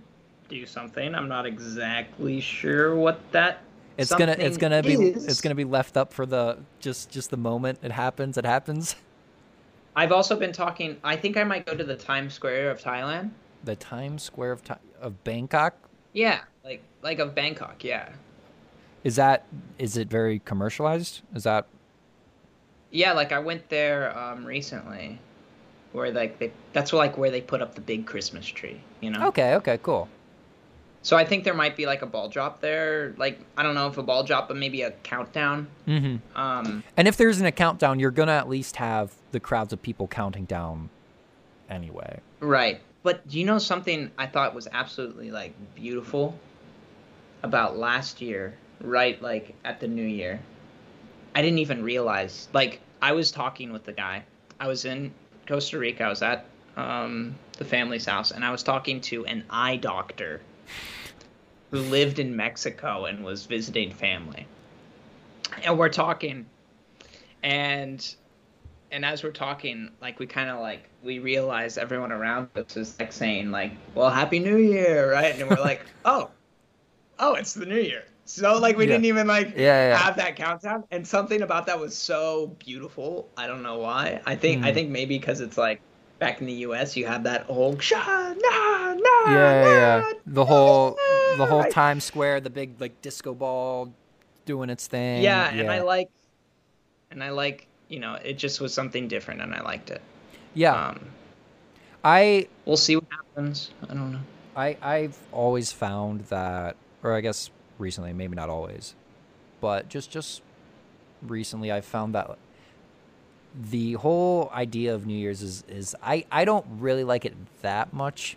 do 0.50 0.66
something. 0.66 1.14
I'm 1.14 1.28
not 1.28 1.46
exactly 1.46 2.40
sure 2.40 2.94
what 2.94 3.18
that. 3.32 3.60
It's 3.96 4.12
gonna. 4.14 4.36
It's 4.38 4.56
gonna 4.56 4.82
be. 4.82 4.94
is. 4.94 5.26
It's 5.26 5.40
gonna 5.40 5.54
be 5.54 5.64
left 5.64 5.96
up 5.96 6.12
for 6.12 6.26
the 6.26 6.58
just 6.80 7.10
just 7.10 7.30
the 7.30 7.36
moment 7.36 7.78
it 7.82 7.92
happens. 7.92 8.36
It 8.36 8.44
happens. 8.44 8.96
I've 9.96 10.12
also 10.12 10.36
been 10.36 10.52
talking. 10.52 10.96
I 11.04 11.16
think 11.16 11.36
I 11.36 11.44
might 11.44 11.66
go 11.66 11.74
to 11.74 11.84
the 11.84 11.96
Times 11.96 12.34
Square 12.34 12.70
of 12.70 12.80
Thailand. 12.80 13.30
The 13.62 13.76
Times 13.76 14.22
Square 14.22 14.52
of 14.52 14.64
Ti 14.64 14.74
of 15.00 15.22
Bangkok. 15.24 15.74
Yeah, 16.12 16.40
like 16.64 16.82
like 17.02 17.18
of 17.20 17.34
Bangkok. 17.34 17.84
Yeah, 17.84 18.08
Is 19.04 19.16
that? 19.16 19.46
Is 19.78 19.96
it 19.96 20.08
very 20.08 20.40
commercialized? 20.40 21.22
Is 21.34 21.44
that? 21.44 21.66
yeah. 22.90 23.12
Like 23.12 23.32
I 23.32 23.38
went 23.38 23.68
there 23.68 24.16
um, 24.18 24.44
recently, 24.44 25.20
where 25.92 26.10
like 26.12 26.38
they 26.38 26.52
that's 26.72 26.92
like 26.92 27.16
where 27.16 27.30
they 27.30 27.40
put 27.40 27.62
up 27.62 27.74
the 27.76 27.80
big 27.80 28.06
Christmas 28.06 28.46
tree. 28.46 28.80
You 29.00 29.10
know. 29.10 29.28
Okay. 29.28 29.54
Okay. 29.54 29.78
Cool. 29.82 30.08
So 31.04 31.18
I 31.18 31.24
think 31.26 31.44
there 31.44 31.54
might 31.54 31.76
be 31.76 31.84
like 31.84 32.00
a 32.00 32.06
ball 32.06 32.30
drop 32.30 32.60
there. 32.62 33.14
Like 33.18 33.38
I 33.58 33.62
don't 33.62 33.74
know 33.74 33.86
if 33.88 33.98
a 33.98 34.02
ball 34.02 34.24
drop, 34.24 34.48
but 34.48 34.56
maybe 34.56 34.82
a 34.82 34.90
countdown. 34.90 35.68
hmm 35.84 36.16
Um, 36.34 36.82
And 36.96 37.06
if 37.06 37.18
there's 37.18 37.40
an 37.40 37.46
a 37.46 37.52
countdown, 37.52 38.00
you're 38.00 38.10
gonna 38.10 38.32
at 38.32 38.48
least 38.48 38.76
have 38.76 39.12
the 39.30 39.38
crowds 39.38 39.72
of 39.74 39.82
people 39.82 40.08
counting 40.08 40.46
down, 40.46 40.88
anyway. 41.68 42.20
Right. 42.40 42.80
But 43.02 43.28
do 43.28 43.38
you 43.38 43.44
know 43.44 43.58
something 43.58 44.10
I 44.16 44.26
thought 44.26 44.54
was 44.54 44.66
absolutely 44.72 45.30
like 45.30 45.52
beautiful 45.74 46.38
about 47.42 47.76
last 47.76 48.22
year, 48.22 48.54
right 48.80 49.20
like 49.20 49.54
at 49.62 49.80
the 49.80 49.86
new 49.86 50.06
year? 50.06 50.40
I 51.34 51.42
didn't 51.42 51.58
even 51.58 51.82
realize. 51.82 52.48
Like 52.54 52.80
I 53.02 53.12
was 53.12 53.30
talking 53.30 53.74
with 53.74 53.84
the 53.84 53.92
guy. 53.92 54.24
I 54.58 54.68
was 54.68 54.86
in 54.86 55.12
Costa 55.46 55.78
Rica. 55.78 56.04
I 56.04 56.08
was 56.08 56.22
at 56.22 56.46
um, 56.78 57.34
the 57.58 57.64
family's 57.66 58.06
house 58.06 58.30
and 58.30 58.42
I 58.42 58.50
was 58.50 58.62
talking 58.62 59.02
to 59.02 59.26
an 59.26 59.44
eye 59.50 59.76
doctor 59.76 60.40
who 61.70 61.80
lived 61.80 62.18
in 62.18 62.36
Mexico 62.36 63.06
and 63.06 63.24
was 63.24 63.46
visiting 63.46 63.90
family. 63.92 64.46
And 65.64 65.78
we're 65.78 65.88
talking 65.88 66.46
and 67.42 68.14
and 68.90 69.04
as 69.04 69.24
we're 69.24 69.32
talking, 69.32 69.90
like 70.00 70.18
we 70.20 70.26
kind 70.26 70.50
of 70.50 70.60
like 70.60 70.88
we 71.02 71.18
realize 71.18 71.78
everyone 71.78 72.12
around 72.12 72.48
us 72.56 72.76
is 72.76 72.98
like 73.00 73.12
saying 73.12 73.50
like, 73.50 73.72
"Well, 73.94 74.10
Happy 74.10 74.38
New 74.38 74.58
Year," 74.58 75.12
right? 75.12 75.34
And 75.38 75.48
we're 75.48 75.60
like, 75.60 75.82
"Oh, 76.04 76.30
oh, 77.18 77.34
it's 77.34 77.54
the 77.54 77.66
New 77.66 77.80
Year." 77.80 78.04
So 78.26 78.58
like 78.58 78.76
we 78.76 78.86
Yeah. 78.86 78.92
didn't 78.92 79.06
even 79.06 79.26
like 79.26 79.56
Yeah, 79.56 79.88
yeah. 79.88 79.98
have 79.98 80.16
that 80.16 80.36
countdown, 80.36 80.84
and 80.90 81.06
something 81.06 81.42
about 81.42 81.66
that 81.66 81.78
was 81.80 81.96
so 81.96 82.48
beautiful. 82.58 83.28
I 83.36 83.46
don't 83.46 83.62
know 83.62 83.78
why. 83.78 84.20
I 84.26 84.36
think 84.36 84.64
I 84.64 84.70
Hmm. 84.70 84.74
think 84.74 84.90
maybe 84.90 85.18
because 85.18 85.40
it's 85.40 85.58
like 85.58 85.80
back 86.18 86.40
in 86.40 86.46
the 86.46 86.52
U.S. 86.52 86.96
you 86.96 87.06
have 87.06 87.24
that 87.24 87.42
whole 87.42 87.78
sha 87.78 87.96
nah, 87.96 88.94
nah, 88.94 89.30
yeah, 89.30 89.34
yeah, 89.34 89.64
yeah. 89.64 90.12
The 90.26 90.44
whole 90.44 90.96
the 91.36 91.46
whole 91.46 91.62
right? 91.62 91.70
Times 91.70 92.04
Square, 92.04 92.40
the 92.40 92.50
big 92.50 92.80
like 92.80 93.00
disco 93.02 93.34
ball 93.34 93.92
doing 94.44 94.70
its 94.70 94.86
thing. 94.86 95.22
Yeah, 95.22 95.48
and 95.48 95.70
I 95.70 95.80
like, 95.80 96.10
and 97.10 97.22
I 97.22 97.30
like, 97.30 97.66
you 97.88 98.00
know, 98.00 98.14
it 98.14 98.34
just 98.34 98.60
was 98.60 98.72
something 98.72 99.08
different, 99.08 99.40
and 99.40 99.54
I 99.54 99.62
liked 99.62 99.90
it. 99.90 100.02
yeah. 100.54 100.88
Um, 100.88 101.00
I 102.04 102.48
we'll 102.66 102.76
see 102.76 102.96
what 102.96 103.06
happens. 103.10 103.70
I 103.88 103.94
don't 103.94 104.12
know. 104.12 104.20
I 104.56 104.76
I've 104.82 105.18
always 105.32 105.72
found 105.72 106.20
that, 106.26 106.76
or 107.02 107.14
I 107.14 107.20
guess 107.20 107.50
recently, 107.78 108.12
maybe 108.12 108.36
not 108.36 108.50
always, 108.50 108.94
but 109.60 109.88
just 109.88 110.10
just 110.10 110.42
recently 111.22 111.72
I 111.72 111.80
found 111.80 112.14
that 112.14 112.38
the 113.54 113.92
whole 113.94 114.50
idea 114.54 114.94
of 114.94 115.06
New 115.06 115.16
Year's 115.16 115.42
is 115.42 115.64
is 115.68 115.94
I 116.02 116.24
I 116.32 116.44
don't 116.44 116.66
really 116.80 117.04
like 117.04 117.24
it 117.24 117.34
that 117.62 117.92
much 117.92 118.36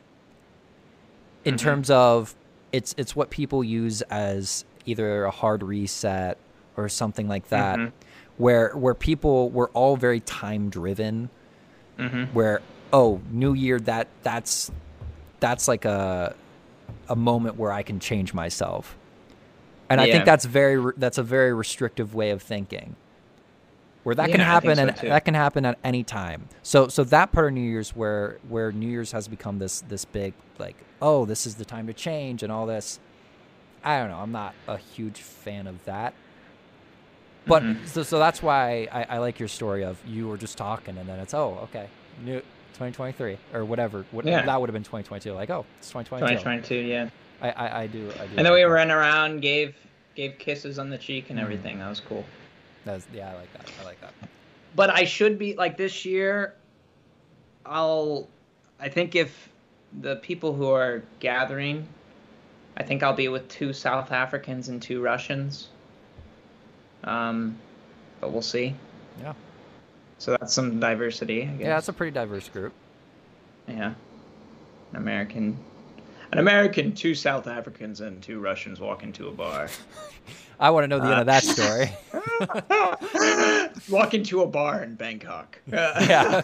in 1.43 1.55
Mhm. 1.55 1.59
terms 1.59 1.89
of 1.89 2.36
it's 2.72 2.93
it's 2.97 3.15
what 3.15 3.30
people 3.30 3.63
use 3.63 4.01
as 4.03 4.65
either 4.86 5.26
a 5.26 5.32
hard 5.32 5.63
reset 5.63 6.38
or 6.76 6.88
something 6.89 7.28
like 7.28 7.49
that 7.49 7.80
Mhm. 7.80 7.91
where 8.38 8.70
where 8.76 8.93
people 8.93 9.49
were 9.49 9.70
all 9.70 9.95
very 9.97 10.20
time 10.20 10.70
driven 10.70 11.30
Mm-hmm. 11.97 12.26
where 12.36 12.61
oh 12.93 13.20
new 13.32 13.53
year 13.53 13.80
that 13.80 14.07
that's 14.24 14.72
that's 15.39 15.68
like 15.68 15.84
a 15.86 16.36
a 17.09 17.15
moment 17.15 17.57
where 17.57 17.72
i 17.72 17.82
can 17.82 17.99
change 17.99 18.34
myself 18.36 18.95
and 19.89 19.99
i 19.99 20.11
think 20.11 20.26
that's 20.26 20.45
very 20.45 20.93
that's 20.97 21.18
a 21.18 21.24
very 21.24 21.51
restrictive 21.53 22.13
way 22.13 22.30
of 22.30 22.41
thinking 22.41 22.95
where 24.08 24.16
that 24.16 24.32
can 24.32 24.39
Yeah, 24.39 24.60
think 24.62 24.78
happen 24.78 24.80
and 25.03 25.12
that 25.12 25.26
can 25.26 25.34
happen 25.34 25.66
at 25.66 25.78
any 25.84 26.01
time 26.01 26.47
so 26.64 26.88
so 26.88 27.03
that 27.03 27.34
part 27.34 27.47
of 27.47 27.53
new 27.55 27.60
year's 27.60 27.93
where 27.93 28.38
where 28.47 28.72
new 28.72 28.88
year's 28.88 29.12
has 29.12 29.28
become 29.28 29.60
this 29.60 29.82
this 29.82 30.05
big 30.05 30.34
like 30.60 30.78
oh 31.01 31.26
this 31.26 31.45
is 31.45 31.55
the 31.55 31.66
time 31.66 31.88
to 31.88 31.93
change 31.93 32.41
and 32.41 32.49
all 32.49 32.66
this 32.66 33.01
i 33.84 33.99
don't 33.99 34.10
know 34.10 34.16
i'm 34.20 34.32
not 34.32 34.55
a 34.70 34.78
huge 34.78 35.20
fan 35.20 35.68
of 35.68 35.84
that 35.84 36.14
but 37.45 37.64
Mhm. 37.64 37.86
so, 37.86 38.01
so 38.03 38.18
that's 38.18 38.41
why 38.41 38.88
I, 38.93 39.03
I 39.10 39.18
like 39.18 39.39
your 39.39 39.49
story 39.49 39.84
of 39.84 39.97
you 40.08 40.30
were 40.30 40.38
just 40.38 40.58
talking 40.58 40.97
and 40.97 41.10
then 41.10 41.20
it's 41.20 41.34
oh 41.34 41.60
okay 41.64 41.88
new 42.24 42.39
2023 42.76 43.38
or 43.53 43.66
whatever 43.66 44.05
what, 44.12 44.24
Yeah. 44.24 44.45
that 44.45 44.62
would 44.62 44.70
have 44.70 44.74
been 44.74 44.84
2022 44.84 45.34
like 45.34 45.49
oh 45.49 45.66
it's 45.80 45.89
2022 45.89 46.34
2022, 46.39 46.76
yeah. 46.76 47.10
I, 47.41 47.49
I 47.49 47.82
I 47.82 47.88
do 47.88 48.10
I 48.22 48.26
do 48.28 48.38
And 48.38 48.45
then 48.45 48.53
we 48.53 48.64
ran 48.64 48.89
around, 48.89 49.41
gave 49.41 49.76
gave 50.16 50.39
kisses 50.39 50.80
on 50.80 50.89
the 50.89 50.97
cheek 50.97 51.30
and 51.30 51.38
Mhm. 51.38 51.43
everything. 51.43 51.80
That 51.80 51.89
was 51.89 51.99
cool. 51.99 52.24
Yeah 53.14 53.32
I 53.32 53.36
like 53.36 53.54
that 53.54 53.72
I 53.82 53.84
like 53.86 54.02
that 54.02 54.14
But 54.76 54.90
I 54.90 55.06
should 55.06 55.38
be 55.40 55.56
like 55.56 55.78
this 55.78 56.06
year. 56.06 56.54
I'll. 57.66 58.28
I 58.80 58.90
think 58.90 59.16
if 59.16 59.50
the 60.02 60.18
people 60.18 60.54
who 60.54 60.70
are 60.70 61.04
gathering, 61.20 61.88
I 62.78 62.84
think 62.84 63.04
I'll 63.04 63.14
be 63.16 63.28
with 63.28 63.48
two 63.50 63.74
South 63.74 64.12
Africans 64.12 64.70
and 64.70 64.82
two 64.82 65.02
Russians. 65.02 65.68
Um, 67.04 67.58
but 68.22 68.32
we'll 68.32 68.42
see. 68.42 68.76
yeah 69.22 69.34
So 70.18 70.32
that's 70.40 70.54
some 70.54 70.80
diversity. 70.80 71.44
I 71.44 71.46
guess. 71.46 71.60
yeah 71.60 71.68
that's 71.76 71.90
a 71.90 71.94
pretty 71.94 72.12
diverse 72.12 72.50
group 72.50 72.74
Yeah. 73.68 73.94
American. 74.94 75.58
An 76.32 76.39
American, 76.39 76.93
two 76.93 77.15
South 77.15 77.47
Africans, 77.47 78.01
and 78.01 78.21
two 78.21 78.39
Russians 78.39 78.80
walk 78.80 79.03
into 79.03 79.28
a 79.28 79.32
bar. 79.32 79.69
I 80.59 80.69
want 80.71 80.84
to 80.84 80.88
know 80.88 80.99
the 80.99 81.05
end 81.05 81.19
of 81.19 81.25
that 81.28 81.43
Uh, 81.43 81.47
story 83.69 83.82
walk 83.89 84.13
into 84.15 84.41
a 84.41 84.47
bar 84.47 84.84
in 84.84 84.95
Bangkok. 84.95 85.59
Yeah. 85.71 86.41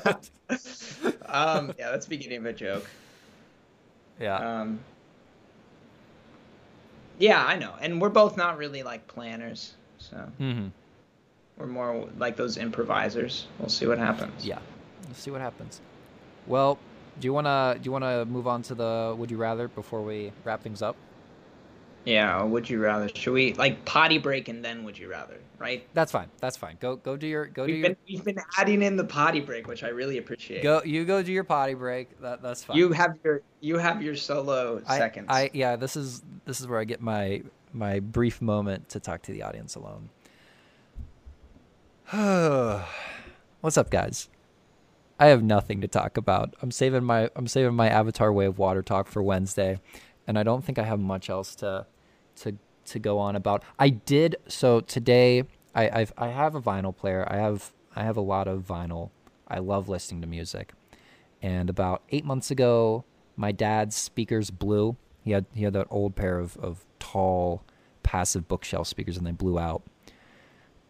um, 1.27 1.73
yeah, 1.79 1.89
that's 1.91 2.05
the 2.05 2.09
beginning 2.09 2.37
of 2.39 2.45
a 2.45 2.53
joke. 2.53 2.87
yeah 4.19 4.35
Um, 4.37 4.79
yeah, 7.17 7.43
I 7.43 7.57
know. 7.57 7.73
And 7.81 7.99
we're 8.01 8.09
both 8.09 8.37
not 8.37 8.57
really 8.57 8.83
like 8.83 9.07
planners. 9.07 9.73
So 9.97 10.17
hmm 10.37 10.67
we're 11.57 11.67
more 11.67 12.07
like 12.17 12.35
those 12.35 12.57
improvisers. 12.57 13.45
We'll 13.59 13.69
see 13.69 13.87
what 13.87 13.97
happens. 13.97 14.45
yeah 14.45 14.59
let's 15.07 15.19
see 15.19 15.31
what 15.31 15.41
happens 15.41 15.81
well 16.47 16.77
do 17.19 17.25
you 17.27 17.33
want 17.33 17.47
to 17.47 17.77
do 17.79 17.85
you 17.87 17.91
want 17.91 18.03
to 18.03 18.25
move 18.25 18.47
on 18.47 18.61
to 18.63 18.75
the 18.75 19.15
would 19.17 19.29
you 19.31 19.37
rather 19.37 19.67
before 19.67 20.01
we 20.01 20.31
wrap 20.43 20.61
things 20.61 20.81
up 20.81 20.95
Yeah, 22.05 22.43
would 22.43 22.69
you 22.69 22.81
rather? 22.81 23.07
Should 23.07 23.33
we 23.33 23.53
like 23.53 23.85
potty 23.85 24.17
break 24.17 24.49
and 24.49 24.63
then 24.63 24.83
would 24.83 24.97
you 24.97 25.09
rather? 25.09 25.37
Right? 25.59 25.87
that's 25.93 26.11
fine 26.11 26.27
that's 26.41 26.57
fine 26.57 26.77
go 26.81 26.97
go 26.97 27.15
do 27.15 27.25
your 27.25 27.45
go 27.45 27.65
do 27.65 27.71
We've 27.71 27.81
your 27.81 27.89
been 27.89 27.97
we've 28.09 28.25
been 28.25 28.39
adding 28.57 28.81
in 28.81 28.97
the 28.97 29.05
potty 29.05 29.39
break, 29.39 29.67
which 29.67 29.83
I 29.83 29.89
really 29.89 30.17
appreciate. 30.17 30.61
go 30.61 30.81
you 30.83 31.05
go 31.05 31.23
do 31.23 31.31
your 31.31 31.45
potty 31.45 31.73
break 31.73 32.19
that 32.19 32.41
that's 32.41 32.65
fine 32.65 32.75
You 32.75 32.91
have 32.91 33.17
your 33.23 33.41
you 33.61 33.77
have 33.77 34.01
your 34.01 34.15
solo 34.17 34.81
I, 34.85 34.97
seconds. 34.97 35.27
I 35.29 35.49
yeah, 35.53 35.77
this 35.77 35.95
is 35.95 36.21
this 36.43 36.59
is 36.59 36.67
where 36.67 36.81
I 36.81 36.83
get 36.83 36.99
my 36.99 37.43
my 37.71 37.99
brief 38.01 38.41
moment 38.41 38.89
to 38.89 38.99
talk 38.99 39.21
to 39.23 39.31
the 39.31 39.43
audience 39.43 39.75
alone. 39.75 40.09
What's 43.61 43.77
up, 43.77 43.89
guys? 43.89 44.27
I 45.23 45.27
have 45.27 45.41
nothing 45.41 45.79
to 45.79 45.87
talk 45.87 46.17
about. 46.17 46.53
I'm 46.61 46.69
saving 46.69 47.05
my 47.05 47.29
I'm 47.37 47.47
saving 47.47 47.75
my 47.75 47.87
Avatar 47.87 48.33
Way 48.33 48.45
of 48.45 48.57
Water 48.57 48.81
talk 48.81 49.07
for 49.07 49.23
Wednesday, 49.23 49.79
and 50.27 50.37
I 50.37 50.43
don't 50.43 50.65
think 50.65 50.77
I 50.77 50.83
have 50.83 50.99
much 50.99 51.29
else 51.29 51.55
to 51.55 51.85
to 52.41 52.57
to 52.87 52.99
go 52.99 53.19
on 53.19 53.37
about. 53.37 53.63
I 53.79 53.87
did 53.87 54.35
so 54.49 54.81
today. 54.81 55.45
I 55.73 56.01
I've, 56.01 56.13
I 56.17 56.27
have 56.27 56.55
a 56.55 56.61
vinyl 56.61 56.93
player. 56.93 57.25
I 57.25 57.37
have 57.37 57.71
I 57.95 58.03
have 58.03 58.17
a 58.17 58.21
lot 58.21 58.49
of 58.49 58.67
vinyl. 58.67 59.11
I 59.47 59.59
love 59.59 59.87
listening 59.87 60.19
to 60.23 60.27
music. 60.27 60.73
And 61.41 61.69
about 61.69 62.03
eight 62.09 62.25
months 62.25 62.51
ago, 62.51 63.05
my 63.37 63.53
dad's 63.53 63.95
speakers 63.95 64.51
blew. 64.51 64.97
He 65.21 65.31
had 65.31 65.45
he 65.53 65.63
had 65.63 65.71
that 65.71 65.87
old 65.89 66.17
pair 66.17 66.37
of, 66.37 66.57
of 66.57 66.85
tall 66.99 67.63
passive 68.03 68.49
bookshelf 68.49 68.87
speakers 68.87 69.15
and 69.15 69.25
they 69.25 69.31
blew 69.31 69.57
out. 69.57 69.83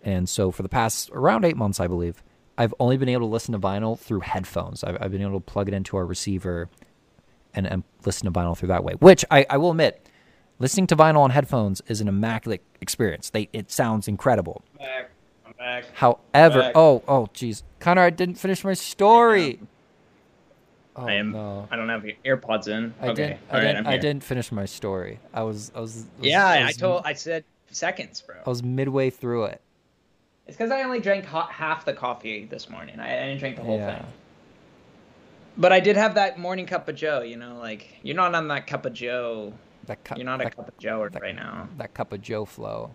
And 0.02 0.28
so 0.28 0.50
for 0.50 0.64
the 0.64 0.70
past 0.70 1.12
around 1.14 1.46
eight 1.46 1.56
months, 1.56 1.80
I 1.80 1.86
believe, 1.86 2.24
I've 2.58 2.74
only 2.80 2.98
been 2.98 3.10
able 3.10 3.28
to 3.28 3.32
listen 3.32 3.54
to 3.54 3.60
vinyl 3.60 3.98
through 3.98 4.22
headphones. 4.22 4.84
I've, 4.84 4.98
I've 5.02 5.12
been 5.12 5.22
able 5.22 5.40
to 5.40 5.46
plug 5.46 5.68
it 5.68 5.74
into 5.74 5.98
our 5.98 6.06
receiver 6.06 6.70
and, 7.54 7.66
and 7.66 7.84
listen 8.06 8.32
to 8.32 8.32
vinyl 8.32 8.58
through 8.58 8.70
that 8.70 8.84
way. 8.84 8.94
Which 9.00 9.26
I, 9.32 9.46
I 9.50 9.58
will 9.58 9.72
admit, 9.72 10.08
listening 10.60 10.88
to 10.88 10.96
vinyl 10.96 11.20
on 11.20 11.32
headphones 11.32 11.82
is 11.88 12.02
an 12.02 12.08
immaculate 12.08 12.64
experience. 12.82 13.30
They 13.30 13.50
it 13.54 13.72
sounds 13.72 14.08
incredible. 14.08 14.64
I'm 14.74 14.86
back. 14.86 15.10
I'm 15.46 15.54
back. 15.54 15.86
However, 15.94 16.60
Back. 16.60 16.72
oh 16.76 17.04
oh 17.08 17.28
jeez, 17.34 17.64
Connor, 17.80 18.02
I 18.02 18.10
didn't 18.10 18.36
finish 18.36 18.64
my 18.64 18.74
story. 18.74 19.60
Oh, 20.96 21.08
I 21.08 21.14
am. 21.14 21.32
no. 21.32 21.68
I 21.72 21.76
don't 21.76 21.90
have 21.90 22.06
AirPods 22.24 22.68
in. 22.68 22.94
I 23.02 23.08
okay. 23.08 23.16
didn't. 23.16 23.40
I 23.50 23.54
All 23.54 23.60
right, 23.60 23.62
didn't. 23.68 23.88
I'm 23.88 23.94
I 23.94 23.98
didn't 23.98 24.24
finish 24.24 24.52
my 24.52 24.66
story. 24.66 25.20
I 25.34 25.42
was. 25.42 25.72
I 25.76 25.80
was. 25.80 26.06
Was 26.20 26.28
Yeah, 26.28 26.46
I, 26.46 26.68
I, 26.68 26.72
told. 26.72 27.02
I 27.04 27.14
said 27.14 27.46
seconds, 27.72 28.22
bro. 28.22 28.36
I 28.46 28.48
was 28.48 28.62
midway 28.62 29.10
through 29.10 29.46
it. 29.46 29.62
It's 30.48 30.58
because 30.58 30.72
I 30.72 30.84
only 30.84 31.00
drank 31.00 31.26
ha- 31.26 31.48
half 31.48 31.86
the 31.86 31.94
coffee 31.94 32.46
this 32.46 32.70
morning. 32.70 33.00
I, 33.00 33.06
I 33.24 33.26
didn't 33.28 33.40
drink 33.40 33.56
the 33.56 33.64
whole 33.64 33.78
Yeah. 33.78 33.98
thing. 34.00 34.06
But 35.58 35.72
I 35.72 35.80
did 35.80 35.96
have 35.98 36.16
that 36.16 36.40
morning 36.40 36.66
cup 36.66 36.90
of 36.90 36.96
Joe. 36.96 37.22
You 37.22 37.38
know, 37.38 37.58
like 37.60 37.88
you're 38.04 38.16
not 38.16 38.34
on 38.36 38.48
that 38.50 38.68
cup 38.68 38.86
of 38.86 38.94
Joe. 38.94 39.54
That 39.86 40.04
cup. 40.04 40.18
You're 40.18 40.26
not 40.26 40.42
a 40.42 40.46
that, 40.46 40.56
cup 40.56 40.68
of 40.68 40.78
Joe 40.78 41.08
that- 41.10 41.22
right 41.22 41.36
now. 41.36 41.70
that 41.78 41.94
cup 41.94 42.12
of 42.14 42.22
Joe 42.22 42.46
flow. 42.46 42.94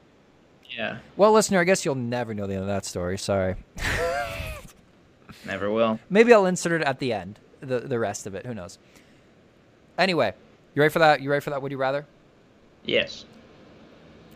Yeah, 0.77 0.99
Well, 1.17 1.33
listener, 1.33 1.61
I 1.61 1.65
guess 1.65 1.87
you'll 1.87 1.95
never 1.95 2.35
know 2.35 2.47
the 2.47 2.53
end 2.53 2.61
of 2.61 2.69
that 2.69 2.85
story. 2.85 3.17
Sorry. 3.17 3.55
never 5.47 5.71
will. 5.71 5.99
Maybe 6.11 6.35
I'll 6.35 6.45
insert 6.45 6.83
it 6.83 6.87
at 6.87 6.99
the 6.99 7.13
end. 7.15 7.39
The 7.61 7.81
the 7.81 7.99
rest 7.99 8.27
of 8.27 8.35
it. 8.35 8.45
Who 8.45 8.53
knows? 8.55 8.79
Anyway, 9.97 10.35
you 10.75 10.83
ready 10.83 10.93
for 10.93 10.99
that? 10.99 11.23
You 11.23 11.31
ready 11.31 11.41
for 11.41 11.51
that? 11.51 11.63
Would 11.63 11.73
you 11.73 11.79
rather? 11.79 12.05
Yes. 12.85 13.25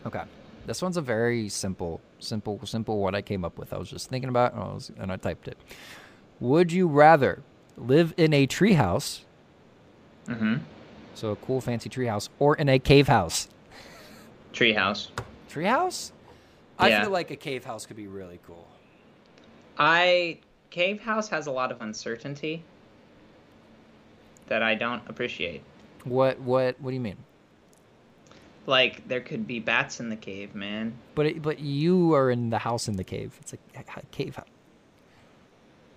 Okay. 0.07 0.23
This 0.65 0.81
one's 0.81 0.97
a 0.97 1.01
very 1.01 1.49
simple, 1.49 2.01
simple, 2.23 2.59
simple 2.65 2.99
one 2.99 3.15
I 3.15 3.21
came 3.21 3.43
up 3.45 3.57
with. 3.57 3.73
I 3.73 3.77
was 3.77 3.89
just 3.89 4.09
thinking 4.09 4.29
about 4.29 4.51
it 4.53 4.55
and 4.55 4.63
I, 4.63 4.73
was, 4.73 4.91
and 4.97 5.11
I 5.11 5.17
typed 5.17 5.47
it. 5.47 5.57
Would 6.39 6.71
you 6.71 6.87
rather 6.87 7.41
live 7.77 8.13
in 8.17 8.33
a 8.33 8.47
treehouse, 8.47 9.21
Mm-hmm. 10.27 10.55
so 11.15 11.31
a 11.31 11.35
cool 11.35 11.59
fancy 11.61 11.89
treehouse, 11.89 12.29
or 12.39 12.55
in 12.55 12.69
a 12.69 12.79
cave 12.79 13.07
house? 13.07 13.49
Treehouse. 14.53 15.09
Treehouse? 15.49 16.11
I 16.79 16.89
Yeah. 16.89 17.01
feel 17.01 17.11
like 17.11 17.29
a 17.31 17.35
cave 17.35 17.65
house 17.65 17.85
could 17.85 17.97
be 17.97 18.07
really 18.07 18.39
cool. 18.47 18.67
I 19.77 20.39
cave 20.69 21.01
house 21.01 21.27
has 21.29 21.47
a 21.47 21.51
lot 21.51 21.71
of 21.71 21.81
uncertainty 21.81 22.63
that 24.47 24.63
I 24.63 24.75
don't 24.75 25.01
appreciate. 25.07 25.61
What 26.03 26.39
what 26.39 26.79
what 26.81 26.91
do 26.91 26.95
you 26.95 27.01
mean? 27.01 27.17
Like 28.65 29.07
there 29.07 29.19
could 29.21 29.45
be 29.45 29.59
bats 29.59 29.99
in 29.99 30.09
the 30.09 30.15
cave, 30.15 30.55
man. 30.55 30.93
But 31.15 31.25
it, 31.25 31.41
but 31.41 31.59
you 31.59 32.13
are 32.13 32.31
in 32.31 32.49
the 32.49 32.59
house 32.59 32.87
in 32.87 32.95
the 32.95 33.03
cave. 33.03 33.35
It's 33.41 33.53
a, 33.53 33.57
a 33.75 34.01
cave 34.11 34.35
house. 34.37 34.47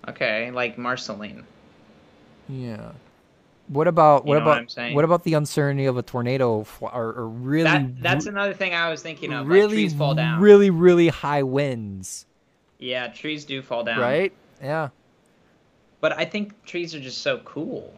Okay, 0.09 0.51
like 0.51 0.77
Marceline. 0.79 1.45
Yeah. 2.49 2.93
What 3.69 3.89
about 3.89 4.25
You 4.25 4.29
what 4.31 4.39
know 4.39 4.45
what 4.47 4.59
about 4.59 4.71
saying? 4.71 4.95
what 4.95 5.05
about 5.05 5.25
the 5.25 5.35
uncertainty 5.35 5.87
of 5.87 5.97
a 5.97 6.03
tornado 6.03 6.63
fl- 6.63 6.87
or, 6.87 7.13
or 7.15 7.29
really 7.29 7.65
That 7.65 8.01
that's 8.01 8.27
re- 8.27 8.31
another 8.31 8.55
thing 8.55 8.75
I 8.75 8.89
was 8.91 9.03
thinking 9.03 9.33
of. 9.33 9.49
really 9.49 9.63
like 9.63 9.71
trees 9.71 9.95
fall 9.95 10.15
down. 10.15 10.41
really 10.41 10.71
really 10.71 11.09
high 11.09 11.43
winds, 11.43 12.27
Yeah, 12.79 13.09
trees 13.09 13.45
do 13.45 13.63
fall 13.63 13.83
down. 13.83 13.99
right? 13.99 14.33
Yeah. 14.63 14.91
But 16.01 16.17
I 16.17 16.25
think 16.25 16.65
trees 16.65 16.95
are 16.95 17.01
just 17.01 17.23
so 17.23 17.39
cool. 17.39 17.93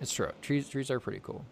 It's 0.00 0.12
true. 0.12 0.30
Trees 0.42 0.68
trees 0.68 0.90
are 0.90 1.00
pretty 1.00 1.20
cool. 1.22 1.46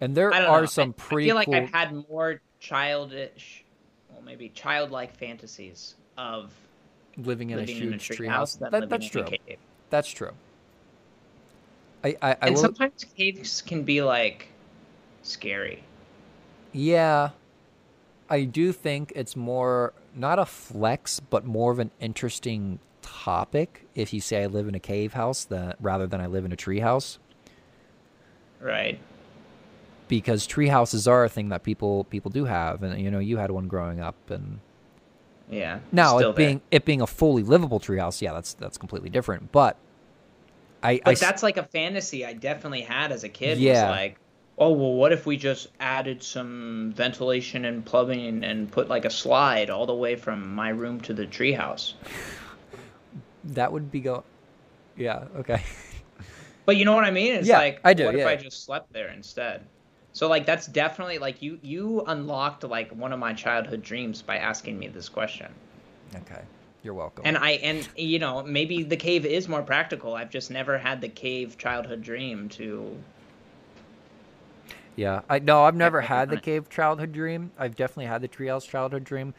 And 0.00 0.14
there 0.14 0.32
are 0.32 0.60
know. 0.60 0.66
some 0.66 0.90
I, 0.90 0.92
pretty 0.96 1.26
I 1.26 1.28
feel 1.28 1.34
like 1.36 1.46
cool 1.46 1.54
I've 1.54 1.72
had 1.72 2.08
more 2.08 2.40
childish, 2.58 3.64
well, 4.10 4.22
maybe 4.22 4.48
childlike 4.50 5.14
fantasies 5.16 5.94
of 6.16 6.52
living 7.16 7.50
in 7.50 7.58
living 7.58 7.74
a 7.74 7.78
in 7.78 7.88
a 7.88 7.90
huge 7.92 8.06
tree 8.06 8.16
tree 8.16 8.26
house 8.28 8.58
house. 8.58 8.70
That, 8.70 8.88
that's 8.88 9.08
true. 9.08 9.26
That's 9.90 10.08
true. 10.10 10.32
I 12.04 12.16
I, 12.22 12.30
I 12.30 12.36
and 12.42 12.54
will 12.54 12.62
sometimes 12.62 13.04
caves 13.16 13.62
can 13.62 13.82
be 13.82 14.02
like 14.02 14.48
scary. 15.22 15.82
Yeah. 16.72 17.30
I 18.28 18.44
do 18.44 18.72
think 18.72 19.12
it's 19.16 19.34
more 19.34 19.92
not 20.14 20.38
a 20.38 20.46
flex, 20.46 21.18
but 21.20 21.44
more 21.44 21.72
of 21.72 21.78
an 21.78 21.90
interesting 22.00 22.78
topic 23.02 23.86
if 23.94 24.12
you 24.12 24.20
say 24.20 24.44
I 24.44 24.46
live 24.46 24.68
in 24.68 24.74
a 24.74 24.80
cave 24.80 25.14
house 25.14 25.44
that 25.46 25.76
rather 25.80 26.06
than 26.06 26.20
I 26.20 26.26
live 26.26 26.44
in 26.44 26.52
a 26.52 26.56
tree 26.56 26.78
house. 26.78 27.18
Right. 28.60 29.00
Because 30.10 30.44
tree 30.46 30.66
houses 30.68 31.06
are 31.08 31.24
a 31.24 31.28
thing 31.28 31.50
that 31.50 31.62
people 31.62 32.04
people 32.04 32.30
do 32.32 32.44
have, 32.44 32.82
and 32.82 33.00
you 33.00 33.10
know 33.10 33.20
you 33.20 33.36
had 33.38 33.50
one 33.52 33.68
growing 33.68 34.00
up, 34.00 34.16
and 34.28 34.58
Yeah. 35.48 35.78
now 35.92 36.18
it 36.18 36.34
being 36.34 36.58
there. 36.58 36.60
it 36.72 36.84
being 36.84 37.00
a 37.00 37.06
fully 37.06 37.44
livable 37.44 37.78
treehouse, 37.80 38.20
yeah, 38.20 38.32
that's 38.32 38.54
that's 38.54 38.76
completely 38.76 39.08
different. 39.08 39.52
But 39.52 39.76
I, 40.82 40.92
I 40.92 41.00
But 41.04 41.10
s- 41.12 41.20
that's 41.20 41.42
like 41.44 41.56
a 41.58 41.62
fantasy 41.62 42.26
I 42.26 42.32
definitely 42.32 42.82
had 42.82 43.12
as 43.12 43.22
a 43.24 43.28
kid. 43.28 43.58
Yeah. 43.58 43.88
Like, 43.88 44.18
oh 44.58 44.72
well, 44.72 44.94
what 44.94 45.12
if 45.12 45.26
we 45.26 45.36
just 45.36 45.68
added 45.78 46.22
some 46.24 46.92
ventilation 46.96 47.64
and 47.64 47.84
plumbing 47.86 48.42
and 48.44 48.70
put 48.70 48.88
like 48.88 49.04
a 49.04 49.10
slide 49.10 49.70
all 49.70 49.86
the 49.86 49.94
way 49.94 50.16
from 50.16 50.54
my 50.54 50.70
room 50.70 51.00
to 51.02 51.14
the 51.14 51.26
treehouse? 51.26 51.94
that 53.44 53.72
would 53.72 53.90
be 53.90 54.00
go, 54.00 54.24
yeah, 54.96 55.24
okay, 55.36 55.62
But 56.66 56.76
you 56.76 56.84
know 56.84 56.94
what 56.94 57.04
I 57.04 57.10
mean? 57.10 57.34
It's 57.34 57.48
Yeah, 57.48 57.58
like, 57.58 57.80
I 57.84 57.94
do, 57.94 58.04
what 58.06 58.14
if. 58.14 58.26
I 58.26 58.36
just 58.36 58.64
slept 58.64 58.92
there 58.92 59.08
instead? 59.08 59.66
So 60.20 60.28
like 60.28 60.44
that's 60.44 60.66
definitely 60.66 61.16
like 61.16 61.40
you 61.40 61.58
you 61.62 62.02
unlocked 62.06 62.62
like 62.64 62.92
one 62.92 63.14
of 63.14 63.18
my 63.18 63.32
childhood 63.32 63.80
dreams 63.82 64.20
by 64.20 64.36
asking 64.36 64.78
me 64.78 64.86
this 64.86 65.08
question. 65.08 65.50
okay, 66.14 66.42
you're 66.82 66.92
welcome. 66.92 67.24
And 67.24 67.38
I 67.38 67.52
and 67.52 67.88
you 67.96 68.18
know 68.18 68.42
maybe 68.42 68.82
the 68.82 68.98
cave 68.98 69.24
is 69.24 69.48
more 69.48 69.62
practical. 69.62 70.12
I've 70.12 70.28
just 70.28 70.50
never 70.50 70.76
had 70.76 71.00
the 71.00 71.08
cave 71.08 71.56
childhood 71.56 72.02
dream 72.02 72.50
to. 72.50 72.94
Yeah, 74.94 75.22
I 75.30 75.38
no, 75.38 75.64
I've 75.64 75.74
never 75.74 76.02
had 76.02 76.28
the 76.28 76.38
cave 76.38 76.68
childhood 76.68 77.12
dream. 77.12 77.50
I've 77.58 77.74
definitely 77.74 78.04
had 78.04 78.20
the 78.20 78.28
treehouse 78.28 78.68
childhood 78.68 79.04
dream, 79.04 79.32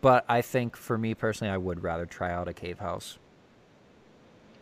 but 0.00 0.24
I 0.28 0.42
think 0.42 0.76
for 0.76 0.98
me 0.98 1.14
personally, 1.14 1.52
I 1.52 1.56
would 1.56 1.84
rather 1.84 2.04
try 2.04 2.32
out 2.32 2.48
a 2.48 2.52
cave 2.52 2.80
house. 2.80 3.20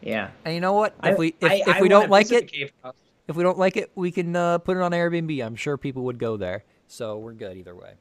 Yeah. 0.03 0.29
And 0.45 0.55
you 0.55 0.61
know 0.61 0.75
what? 0.75 0.95
I- 1.01 1.13
If 1.13 1.19
we 1.19 1.35
if, 1.41 1.51
I- 1.51 1.63
if 1.67 1.81
we 1.81 1.89
don't 1.89 2.11
like 2.11 2.31
it, 2.33 2.53
cave 2.53 2.71
house. 2.83 2.95
If 3.29 3.37
we 3.37 3.43
don't 3.43 3.59
like 3.59 3.77
it, 3.77 3.91
we 3.95 4.11
can 4.11 4.35
uh, 4.37 4.59
put 4.59 4.77
it 4.77 4.83
on 4.83 4.93
Airbnb. 4.93 5.45
I'm 5.45 5.57
sure 5.57 5.77
people 5.77 6.03
would 6.05 6.19
go 6.19 6.37
there, 6.37 6.65
so 6.89 7.19
we're 7.19 7.33
good 7.33 7.57
either 7.57 7.75
way. 7.75 7.95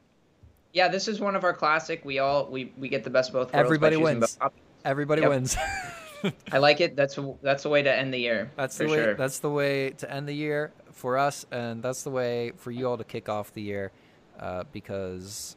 Yeah, 0.72 0.88
this 0.88 1.06
is 1.08 1.20
one 1.20 1.36
of 1.36 1.44
our 1.44 1.54
classic. 1.54 2.04
We 2.04 2.18
all 2.18 2.46
we, 2.50 2.72
we 2.76 2.88
get 2.88 3.04
the 3.04 3.10
best 3.10 3.30
of 3.30 3.34
both 3.34 3.52
worlds. 3.52 3.64
Everybody 3.66 3.96
wins. 3.96 4.36
both. 4.36 4.52
Everybody 4.84 5.22
Yep. 5.22 5.30
wins. 5.30 5.56
I 6.52 6.58
like 6.58 6.80
it. 6.80 6.96
That's 6.96 7.18
that's 7.42 7.62
the 7.62 7.68
way 7.68 7.82
to 7.82 7.94
end 7.94 8.12
the 8.12 8.18
year. 8.18 8.50
that's 8.56 8.76
the 8.78 8.86
way. 8.86 8.94
sure. 8.96 9.14
That's 9.14 9.38
the 9.40 9.50
way 9.50 9.90
to 9.90 10.10
end 10.10 10.26
the 10.28 10.32
year 10.34 10.72
for 10.92 11.16
us, 11.18 11.46
and 11.50 11.82
that's 11.82 12.02
the 12.02 12.10
way 12.10 12.52
for 12.56 12.70
you 12.70 12.88
all 12.88 12.96
to 12.98 13.04
kick 13.04 13.28
off 13.28 13.52
the 13.52 13.62
year, 13.62 13.92
uh, 14.40 14.64
because. 14.72 15.56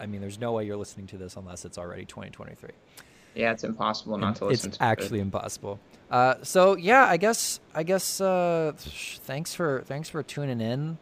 I 0.00 0.06
mean, 0.06 0.20
there's 0.20 0.40
no 0.40 0.50
way 0.52 0.64
you're 0.66 0.76
listening 0.76 1.06
to 1.08 1.16
this 1.16 1.36
unless 1.36 1.64
it's 1.64 1.78
already 1.78 2.04
2023. 2.04 2.70
yeah, 3.36 3.52
it's 3.52 3.62
impossible 3.62 4.18
not 4.18 4.34
to 4.36 4.46
listen 4.46 4.70
it's 4.70 4.78
to. 4.78 4.84
it. 4.84 4.86
actually 4.86 5.20
impossible. 5.20 5.78
Uh, 6.12 6.34
so 6.42 6.76
yeah, 6.76 7.06
I 7.06 7.16
guess 7.16 7.58
I 7.74 7.82
guess 7.84 8.20
uh, 8.20 8.72
thanks 8.76 9.54
for 9.54 9.82
thanks 9.86 10.10
for 10.10 10.22
tuning 10.22 10.60
in. 10.60 10.98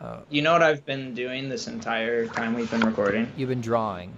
Uh, 0.00 0.20
You 0.30 0.40
know 0.40 0.52
what 0.54 0.62
I've 0.62 0.86
been 0.86 1.12
doing 1.14 1.50
this 1.50 1.66
entire 1.68 2.26
time 2.26 2.54
we've 2.54 2.70
been 2.70 2.80
recording? 2.80 3.30
you've 3.36 3.50
been 3.50 3.60
drawing. 3.60 4.14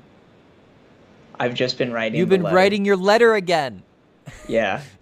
I've 1.40 1.55
just 1.55 1.76
been 1.78 1.92
writing. 1.92 2.18
You've 2.18 2.28
been 2.28 2.44
writing 2.44 2.84
your 2.84 2.97
letter 2.97 3.34
again. 3.34 3.82
Yeah, 4.49 4.82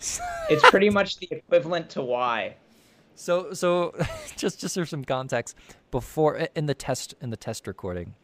it's 0.49 0.71
pretty 0.71 0.89
much 0.89 1.19
the 1.19 1.29
equivalent 1.31 1.91
to 1.91 2.03
why. 2.03 2.57
so 3.15 3.53
so 3.53 3.95
just 4.37 4.61
just 4.61 4.75
for 4.77 4.87
some 4.87 5.05
context, 5.05 5.57
before 5.91 6.49
in 6.57 6.65
the 6.67 6.75
test 6.75 7.15
in 7.21 7.29
the 7.29 7.37
test 7.37 7.67
recording, 7.67 8.15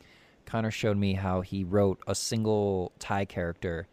Connor 0.47 0.71
showed 0.71 0.97
me 0.97 1.15
how 1.15 1.43
he 1.43 1.65
wrote 1.65 2.01
a 2.07 2.15
single 2.15 2.93
Thai 2.99 3.27
character 3.27 3.89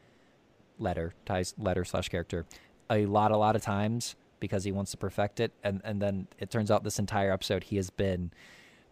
letter, 0.79 1.13
Ty's 1.25 1.53
letter 1.57 1.83
slash 1.83 2.07
character, 2.09 2.45
a 2.89 3.05
lot 3.05 3.31
a 3.31 3.37
lot 3.37 3.55
of 3.55 3.61
times 3.61 4.15
because 4.39 4.63
he 4.63 4.71
wants 4.71 4.91
to 4.91 4.97
perfect 4.97 5.39
it, 5.39 5.51
and 5.63 5.81
and 5.83 6.01
then 6.01 6.27
it 6.39 6.49
turns 6.49 6.69
out 6.71 6.83
this 6.83 6.99
entire 6.99 7.31
episode 7.31 7.63
he 7.65 7.75
has 7.77 7.89
been 7.89 8.31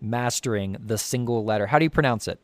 mastering 0.01 0.77
the 0.85 0.97
single 0.97 1.43
letter. 1.45 1.67
How 1.67 1.79
do 1.79 1.85
you 1.85 1.89
pronounce 1.89 2.27
it? 2.27 2.39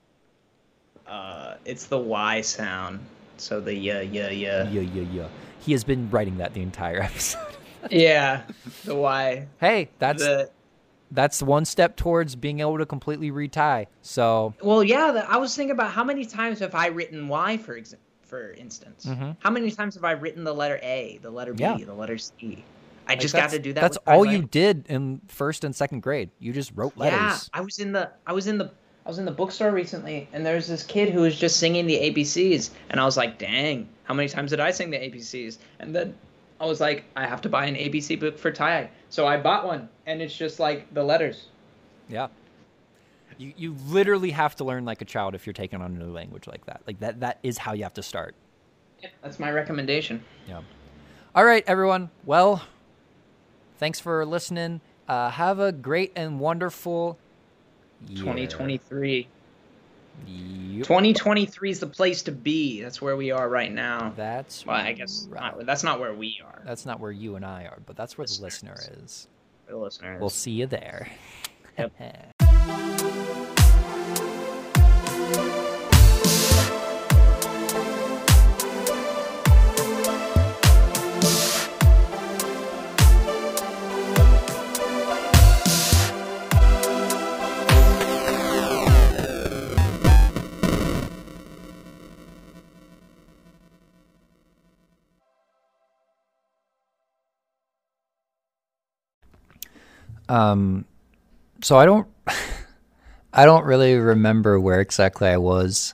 Uh, 1.07 1.55
it's 1.65 1.85
the 1.87 1.97
Y 1.99 2.41
sound. 2.41 2.99
So 3.37 3.59
the 3.59 3.73
yeah 3.73 4.01
yeah 4.01 4.29
yeah 4.29 4.69
Yeah, 4.69 4.81
yeah, 4.81 5.01
yeah. 5.11 5.27
He 5.59 5.71
has 5.73 5.83
been 5.83 6.09
writing 6.09 6.37
that 6.37 6.53
the 6.53 6.61
entire 6.61 7.01
episode. 7.03 7.41
yeah 7.89 8.43
the 8.85 8.95
Y. 8.95 9.47
hey, 9.59 9.89
that's 9.99 10.21
the 10.23 10.49
that's 11.13 11.41
one 11.43 11.65
step 11.65 11.97
towards 11.97 12.35
being 12.37 12.61
able 12.61 12.77
to 12.77 12.85
completely 12.85 13.31
retie. 13.31 13.87
So 14.01 14.53
well 14.61 14.83
yeah. 14.83 15.25
I 15.27 15.37
was 15.37 15.55
thinking 15.55 15.71
about 15.71 15.91
how 15.91 16.03
many 16.03 16.25
times 16.25 16.59
have 16.59 16.75
I 16.75 16.87
written 16.87 17.27
Y 17.27 17.57
for 17.57 17.75
ex- 17.77 17.95
for 18.31 18.53
instance. 18.53 19.05
Mhm. 19.05 19.35
How 19.39 19.49
many 19.51 19.69
times 19.71 19.95
have 19.95 20.05
I 20.05 20.11
written 20.13 20.45
the 20.45 20.53
letter 20.53 20.79
A, 20.81 21.19
the 21.21 21.29
letter 21.29 21.53
B, 21.53 21.63
Yeah. 21.63 21.75
the 21.77 21.93
letter 21.93 22.17
C? 22.17 22.63
I 23.05 23.11
like, 23.11 23.19
just 23.19 23.35
got 23.35 23.49
to 23.49 23.59
do 23.59 23.73
that. 23.73 23.81
That's 23.81 23.97
all 24.07 24.25
you 24.25 24.43
did 24.43 24.85
in 24.87 25.19
first 25.27 25.65
and 25.65 25.75
second 25.75 25.99
grade. 26.01 26.29
You 26.39 26.53
just 26.53 26.71
wrote 26.73 26.95
letters. 26.95 27.19
Yeah, 27.19 27.37
I 27.53 27.61
was 27.61 27.77
in 27.79 27.91
the 27.91 28.09
I 28.25 28.31
was 28.31 28.47
in 28.47 28.57
the 28.57 28.71
I 29.05 29.09
was 29.09 29.19
in 29.19 29.25
the 29.25 29.31
bookstore 29.31 29.71
recently, 29.71 30.29
and 30.31 30.45
there's 30.45 30.67
this 30.67 30.83
kid 30.83 31.09
who 31.09 31.21
was 31.21 31.37
just 31.37 31.57
singing 31.57 31.87
the 31.87 31.97
ABCs, 31.97 32.69
and 32.89 33.01
I 33.01 33.05
was 33.05 33.17
like, 33.17 33.37
"Dang, 33.37 33.89
how 34.03 34.13
many 34.13 34.29
times 34.29 34.51
did 34.51 34.59
I 34.61 34.71
sing 34.71 34.91
the 34.91 34.97
ABCs?" 34.97 35.57
And 35.79 35.93
then 35.93 36.15
I 36.61 36.65
was 36.65 36.79
like, 36.79 37.03
"I 37.17 37.25
have 37.27 37.41
to 37.41 37.49
buy 37.49 37.65
an 37.65 37.75
ABC 37.75 38.15
book 38.17 38.37
for 38.37 38.49
Thai," 38.51 38.89
so 39.09 39.27
I 39.27 39.35
bought 39.37 39.65
one, 39.65 39.89
and 40.05 40.21
it's 40.21 40.37
just 40.37 40.59
like 40.59 40.93
the 40.93 41.03
letters. 41.03 41.47
Yeah. 42.07 42.27
You 43.37 43.53
you 43.57 43.75
literally 43.87 44.31
have 44.31 44.55
to 44.57 44.63
learn 44.63 44.85
like 44.85 45.01
a 45.01 45.05
child 45.05 45.35
if 45.35 45.45
you're 45.45 45.53
taking 45.53 45.81
on 45.81 45.91
a 45.95 45.99
new 45.99 46.11
language 46.11 46.47
like 46.47 46.65
that. 46.65 46.81
Like 46.85 46.99
that 46.99 47.19
that 47.21 47.39
is 47.43 47.57
how 47.57 47.73
you 47.73 47.83
have 47.83 47.93
to 47.95 48.03
start. 48.03 48.35
Yeah, 49.01 49.09
That's 49.23 49.39
my 49.39 49.51
recommendation. 49.51 50.23
Yeah. 50.47 50.61
All 51.33 51.45
right, 51.45 51.63
everyone. 51.65 52.09
Well, 52.25 52.63
thanks 53.77 53.99
for 53.99 54.25
listening. 54.25 54.81
Uh, 55.07 55.29
have 55.29 55.59
a 55.59 55.71
great 55.71 56.11
and 56.15 56.39
wonderful 56.39 57.17
year. 58.07 58.17
2023. 58.19 59.27
Yep. 60.27 60.85
2023 60.85 61.71
is 61.71 61.79
the 61.79 61.87
place 61.87 62.21
to 62.23 62.31
be. 62.31 62.81
That's 62.81 63.01
where 63.01 63.15
we 63.15 63.31
are 63.31 63.49
right 63.49 63.71
now. 63.71 64.13
That's 64.15 64.65
Well, 64.65 64.75
I 64.75 64.91
guess 64.93 65.27
right. 65.29 65.57
not, 65.57 65.65
that's 65.65 65.83
not 65.83 65.99
where 65.99 66.13
we 66.13 66.39
are. 66.45 66.61
That's 66.65 66.85
not 66.85 66.99
where 66.99 67.11
you 67.11 67.35
and 67.35 67.45
I 67.45 67.63
are, 67.63 67.79
but 67.85 67.95
that's 67.95 68.17
where 68.17 68.27
the 68.27 68.41
listener 68.41 68.75
is. 69.03 69.27
The 69.67 69.77
listeners. 69.77 70.19
We'll 70.19 70.29
see 70.29 70.51
you 70.51 70.67
there. 70.67 71.09
Yep. 71.77 71.93
Um, 100.31 100.85
so 101.61 101.77
I 101.77 101.85
don't, 101.85 102.07
I 103.33 103.45
don't 103.45 103.65
really 103.65 103.95
remember 103.95 104.59
where 104.59 104.79
exactly 104.79 105.27
I 105.27 105.37
was 105.37 105.93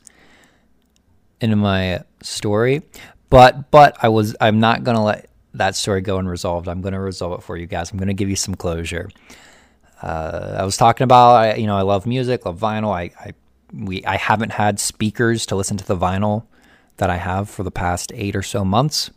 in 1.42 1.58
my 1.58 2.04
story, 2.22 2.84
but 3.30 3.72
but 3.72 3.98
I 4.02 4.10
was. 4.10 4.36
I'm 4.40 4.60
not 4.60 4.84
gonna 4.84 5.04
let 5.04 5.30
that 5.56 5.76
story 5.76 6.02
go 6.02 6.18
unresolved. 6.20 6.68
I'm 6.68 6.82
gonna 6.82 7.02
resolve 7.02 7.40
it 7.40 7.44
for 7.44 7.58
you 7.58 7.66
guys. 7.66 7.92
I'm 7.92 7.98
gonna 7.98 8.14
give 8.14 8.30
you 8.30 8.36
some 8.36 8.56
closure. 8.56 9.10
Uh, 10.02 10.58
I 10.60 10.64
was 10.64 10.78
talking 10.78 11.06
about, 11.06 11.36
I, 11.36 11.56
you 11.56 11.66
know, 11.66 11.76
I 11.76 11.82
love 11.82 12.06
music, 12.06 12.46
love 12.46 12.60
vinyl. 12.60 12.96
I, 12.96 13.12
I 13.20 13.34
we 13.74 14.06
I 14.06 14.18
haven't 14.18 14.52
had 14.52 14.80
speakers 14.80 15.48
to 15.48 15.56
listen 15.56 15.78
to 15.78 15.86
the 15.86 15.98
vinyl 15.98 16.46
that 16.98 17.10
I 17.10 17.18
have 17.18 17.50
for 17.50 17.64
the 17.64 17.72
past 17.72 18.12
eight 18.14 18.36
or 18.36 18.44
so 18.44 18.64
months. 18.64 19.10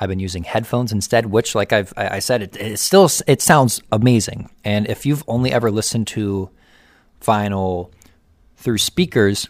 I've 0.00 0.08
been 0.08 0.20
using 0.20 0.44
headphones 0.44 0.92
instead, 0.92 1.26
which, 1.26 1.54
like 1.54 1.72
I've 1.72 1.92
I 1.96 2.18
said, 2.18 2.42
it, 2.42 2.56
it 2.56 2.78
still 2.78 3.08
it 3.26 3.40
sounds 3.40 3.80
amazing. 3.92 4.50
And 4.64 4.88
if 4.88 5.06
you've 5.06 5.22
only 5.28 5.52
ever 5.52 5.70
listened 5.70 6.06
to 6.08 6.50
vinyl 7.22 7.92
through 8.56 8.78
speakers, 8.78 9.48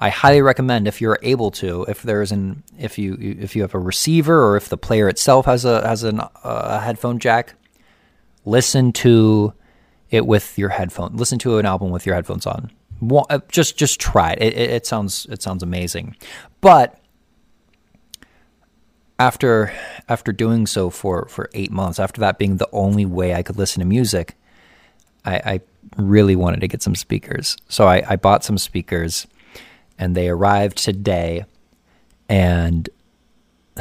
I 0.00 0.08
highly 0.08 0.42
recommend 0.42 0.88
if 0.88 1.00
you're 1.00 1.18
able 1.22 1.52
to, 1.52 1.84
if 1.84 2.02
there's 2.02 2.32
an 2.32 2.64
if 2.76 2.98
you 2.98 3.16
if 3.20 3.54
you 3.54 3.62
have 3.62 3.74
a 3.74 3.78
receiver 3.78 4.44
or 4.44 4.56
if 4.56 4.68
the 4.68 4.76
player 4.76 5.08
itself 5.08 5.46
has 5.46 5.64
a 5.64 5.86
has 5.86 6.02
an, 6.02 6.20
a 6.42 6.80
headphone 6.80 7.20
jack, 7.20 7.54
listen 8.44 8.92
to 8.92 9.54
it 10.10 10.26
with 10.26 10.58
your 10.58 10.70
headphone. 10.70 11.16
Listen 11.16 11.38
to 11.38 11.58
an 11.58 11.66
album 11.66 11.90
with 11.90 12.04
your 12.04 12.16
headphones 12.16 12.46
on. 12.46 12.72
Uh, 13.30 13.38
Just 13.48 13.78
just 13.78 14.00
try 14.00 14.32
it. 14.32 14.42
It, 14.42 14.54
it, 14.54 14.70
it 14.70 14.86
sounds 14.86 15.26
it 15.30 15.40
sounds 15.40 15.62
amazing, 15.62 16.16
but 16.60 16.98
after 19.18 19.72
after 20.08 20.32
doing 20.32 20.66
so 20.66 20.90
for 20.90 21.26
for 21.28 21.50
eight 21.54 21.70
months, 21.70 21.98
after 21.98 22.20
that 22.20 22.38
being 22.38 22.56
the 22.56 22.68
only 22.72 23.06
way 23.06 23.34
I 23.34 23.42
could 23.42 23.56
listen 23.56 23.80
to 23.80 23.86
music, 23.86 24.36
I, 25.24 25.34
I 25.34 25.60
really 25.96 26.36
wanted 26.36 26.60
to 26.60 26.68
get 26.68 26.82
some 26.82 26.94
speakers. 26.94 27.56
So 27.68 27.86
I, 27.86 28.02
I 28.08 28.16
bought 28.16 28.44
some 28.44 28.58
speakers, 28.58 29.26
and 29.98 30.14
they 30.14 30.28
arrived 30.28 30.78
today, 30.78 31.44
and 32.28 32.88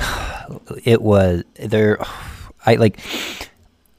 it 0.84 1.02
was 1.02 1.44
they're 1.56 2.00
I 2.66 2.76
like 2.76 3.00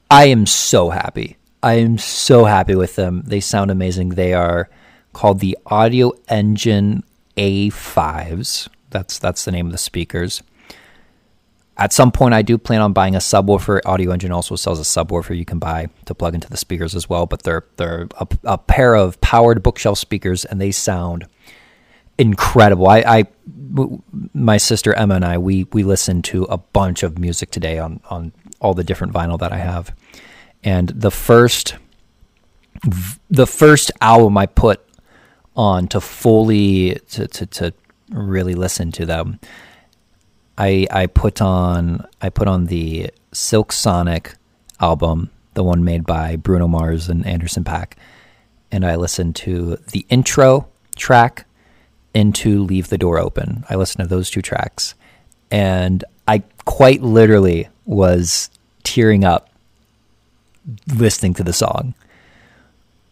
I 0.09 0.25
am 0.25 0.45
so 0.45 0.89
happy. 0.89 1.37
I 1.61 1.73
am 1.75 1.97
so 1.97 2.45
happy 2.45 2.75
with 2.75 2.95
them. 2.95 3.23
They 3.25 3.39
sound 3.39 3.71
amazing. 3.71 4.09
They 4.09 4.33
are 4.33 4.69
called 5.13 5.39
the 5.39 5.57
Audio 5.65 6.11
Engine 6.27 7.03
A5s. 7.37 8.67
That's 8.89 9.17
that's 9.17 9.45
the 9.45 9.51
name 9.51 9.67
of 9.67 9.71
the 9.71 9.77
speakers. 9.77 10.43
At 11.75 11.91
some 11.91 12.11
point, 12.11 12.35
I 12.35 12.43
do 12.43 12.57
plan 12.57 12.81
on 12.81 12.93
buying 12.93 13.15
a 13.15 13.19
subwoofer. 13.19 13.81
Audioengine 13.81 14.31
also 14.31 14.55
sells 14.55 14.79
a 14.79 14.83
subwoofer 14.83 15.35
you 15.35 15.45
can 15.45 15.57
buy 15.57 15.87
to 16.05 16.13
plug 16.13 16.35
into 16.35 16.47
the 16.49 16.57
speakers 16.57 16.93
as 16.93 17.09
well. 17.09 17.25
But 17.25 17.43
they're 17.43 17.65
they're 17.77 18.07
a, 18.19 18.27
a 18.43 18.57
pair 18.59 18.93
of 18.93 19.19
powered 19.21 19.63
bookshelf 19.63 19.97
speakers, 19.97 20.45
and 20.45 20.61
they 20.61 20.71
sound 20.71 21.25
incredible. 22.19 22.87
I, 22.87 23.25
my 24.33 24.57
sister 24.57 24.93
Emma 24.93 25.15
and 25.15 25.25
I, 25.25 25.39
we 25.39 25.63
we 25.73 25.83
listened 25.83 26.25
to 26.25 26.43
a 26.43 26.57
bunch 26.57 27.01
of 27.01 27.17
music 27.17 27.49
today 27.49 27.79
on 27.79 28.01
on 28.09 28.33
all 28.59 28.75
the 28.75 28.83
different 28.83 29.13
vinyl 29.13 29.39
that 29.39 29.51
I 29.51 29.57
have, 29.57 29.95
and 30.63 30.89
the 30.89 31.11
first, 31.11 31.75
the 33.31 33.47
first 33.47 33.91
album 33.99 34.37
I 34.37 34.45
put 34.45 34.79
on 35.55 35.87
to 35.87 35.99
fully 35.99 36.99
to 37.09 37.27
to, 37.27 37.45
to 37.47 37.73
really 38.11 38.53
listen 38.53 38.91
to 38.91 39.07
them. 39.07 39.39
I 40.57 40.87
I 40.91 41.07
put 41.07 41.41
on 41.41 42.05
I 42.21 42.29
put 42.29 42.47
on 42.47 42.67
the 42.67 43.11
Silk 43.31 43.71
Sonic 43.71 44.35
album, 44.79 45.29
the 45.53 45.63
one 45.63 45.83
made 45.83 46.05
by 46.05 46.35
Bruno 46.35 46.67
Mars 46.67 47.09
and 47.09 47.25
Anderson 47.25 47.63
.Paak, 47.63 47.93
and 48.71 48.85
I 48.85 48.95
listened 48.95 49.35
to 49.37 49.77
the 49.91 50.05
intro 50.09 50.67
track 50.95 51.45
into 52.13 52.63
Leave 52.63 52.89
the 52.89 52.97
Door 52.97 53.19
Open. 53.19 53.63
I 53.69 53.75
listened 53.75 54.03
to 54.03 54.09
those 54.09 54.29
two 54.29 54.41
tracks, 54.41 54.93
and 55.49 56.03
I 56.27 56.43
quite 56.65 57.01
literally 57.01 57.69
was 57.85 58.49
tearing 58.83 59.23
up 59.23 59.49
listening 60.87 61.33
to 61.35 61.43
the 61.43 61.53
song. 61.53 61.93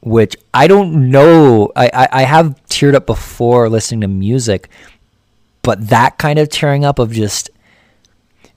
Which 0.03 0.35
I 0.51 0.65
don't 0.65 1.11
know. 1.11 1.71
I, 1.75 1.91
I, 1.93 2.07
I 2.11 2.23
have 2.23 2.59
teared 2.69 2.95
up 2.95 3.05
before 3.05 3.69
listening 3.69 4.01
to 4.01 4.07
music, 4.07 4.67
but 5.61 5.89
that 5.89 6.17
kind 6.17 6.39
of 6.39 6.49
tearing 6.49 6.85
up 6.85 6.99
of 6.99 7.11
just 7.11 7.49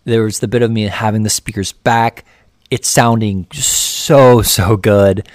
there 0.04 0.22
was 0.22 0.40
the 0.40 0.48
bit 0.48 0.62
of 0.62 0.70
me 0.70 0.82
having 0.82 1.22
the 1.22 1.30
speakers 1.30 1.72
back, 1.72 2.24
it 2.70 2.84
sounding 2.84 3.46
so 3.52 4.42
so 4.42 4.76
good, 4.76 5.26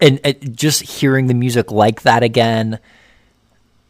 and, 0.00 0.20
and 0.24 0.56
just 0.56 0.82
hearing 0.82 1.26
the 1.26 1.34
music 1.34 1.70
like 1.70 2.02
that 2.02 2.22
again, 2.22 2.78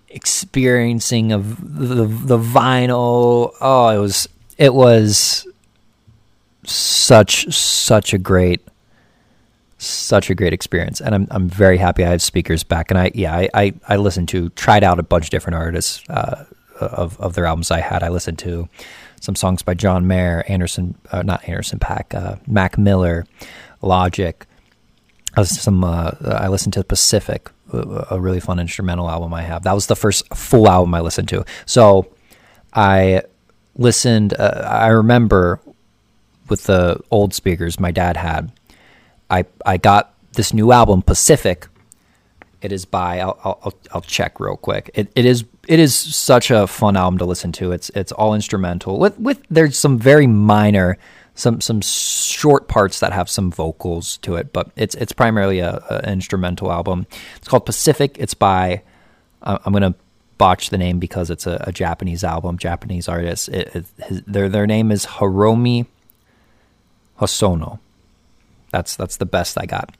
experiencing 0.09 1.33
of 1.33 1.79
the 1.79 2.07
the 2.07 2.39
vinyl. 2.39 3.53
Oh, 3.61 3.89
it 3.89 3.99
was 3.99 4.29
it 4.57 4.75
was 4.75 5.47
such 6.65 7.53
such 7.55 8.13
a 8.13 8.19
great 8.19 8.67
such 9.79 10.31
a 10.31 10.35
great 10.35 10.53
experience. 10.53 11.01
And 11.01 11.15
I'm 11.15 11.29
I'm 11.31 11.49
very 11.49 11.77
happy 11.77 12.05
I 12.05 12.11
have 12.11 12.23
speakers 12.23 12.65
back. 12.65 12.91
And 12.91 12.99
I 12.99 13.11
yeah 13.15 13.35
I 13.35 13.49
I, 13.55 13.75
I 13.89 13.97
listened 13.97 14.29
to 14.31 14.49
tried 14.51 14.85
out 14.85 14.99
a 14.99 15.03
bunch 15.03 15.27
of 15.27 15.31
different 15.31 15.57
artists 15.57 16.03
uh, 16.09 16.45
of 16.81 17.19
of 17.21 17.35
their 17.35 17.47
albums 17.47 17.71
I 17.71 17.81
had 17.81 18.03
I 18.03 18.09
listened 18.09 18.39
to 18.41 18.69
some 19.21 19.35
songs 19.35 19.63
by 19.63 19.75
John 19.75 20.07
Mayer 20.07 20.45
Anderson 20.49 20.95
uh, 21.11 21.23
not 21.23 21.49
Anderson 21.49 21.79
.Paak, 21.79 22.15
uh, 22.15 22.37
Mac 22.47 22.79
Miller 22.79 23.27
Logic 23.83 24.47
some 25.43 25.85
uh, 25.85 26.13
I 26.25 26.49
listened 26.49 26.73
to 26.75 26.85
Pacific 26.85 27.51
a 27.73 28.21
really 28.21 28.41
fun 28.41 28.59
instrumental 28.59 29.11
album 29.11 29.35
I 29.35 29.43
have 29.43 29.65
that 29.65 29.73
was 29.75 29.87
the 29.87 29.97
first 29.97 30.35
full 30.35 30.69
album 30.69 30.95
I 30.95 31.01
listened 31.01 31.29
to 31.29 31.45
so 31.67 32.09
I 32.73 33.23
listened 33.77 34.35
uh, 34.35 34.63
I 34.67 34.89
remember 34.89 35.61
with 36.49 36.65
the 36.65 37.01
old 37.11 37.35
speakers 37.35 37.81
my 37.81 37.91
dad 37.91 38.17
had. 38.17 38.53
I 39.31 39.45
I 39.65 39.77
got 39.77 40.15
this 40.33 40.53
new 40.53 40.73
album 40.73 41.03
Pacific. 41.03 41.69
It 42.67 42.73
is 42.73 42.85
by 42.85 43.21
I'll 43.21 43.39
I'll, 43.45 43.75
I'll 43.93 44.01
check 44.01 44.41
real 44.41 44.57
quick. 44.57 44.91
It 44.95 45.09
it 45.15 45.25
is 45.25 45.45
it 45.69 45.79
is 45.79 45.95
such 45.95 46.51
a 46.51 46.67
fun 46.67 46.97
album 46.97 47.19
to 47.19 47.25
listen 47.25 47.53
to. 47.53 47.71
It's 47.71 47.91
it's 47.91 48.11
all 48.11 48.35
instrumental 48.35 48.99
with 48.99 49.17
with 49.21 49.41
there's 49.49 49.79
some 49.79 50.01
very 50.01 50.27
minor 50.27 50.99
some 51.37 51.61
some 51.61 51.81
short 51.81 52.67
parts 52.67 52.99
that 52.99 53.13
have 53.13 53.31
some 53.31 53.53
vocals 53.53 54.17
to 54.19 54.35
it, 54.35 54.53
but 54.53 54.73
it's 54.75 54.97
it's 54.97 55.13
primarily 55.13 55.61
a, 55.61 55.81
a 55.89 56.11
instrumental 56.11 56.73
album. 56.73 57.07
It's 57.37 57.47
called 57.47 57.67
Pacific. 57.67 58.17
It's 58.19 58.35
by 58.35 58.83
I'm 59.43 59.73
gonna 59.73 59.95
botch 60.39 60.71
the 60.71 60.79
name 60.79 60.99
because 60.99 61.31
it's 61.31 61.47
a, 61.47 61.63
a 61.69 61.73
Japanese 61.73 62.25
album, 62.25 62.59
Japanese 62.59 63.07
artist. 63.07 63.49
It, 63.51 63.77
it, 63.77 63.87
his, 64.07 64.23
their 64.23 64.49
their 64.49 64.67
name 64.67 64.91
is 64.91 65.07
Hiromi 65.07 65.87
Hosono. 67.21 67.79
That's 68.73 68.97
that's 68.97 69.19
the 69.19 69.27
best 69.27 69.57
I 69.57 69.67
got. 69.67 69.95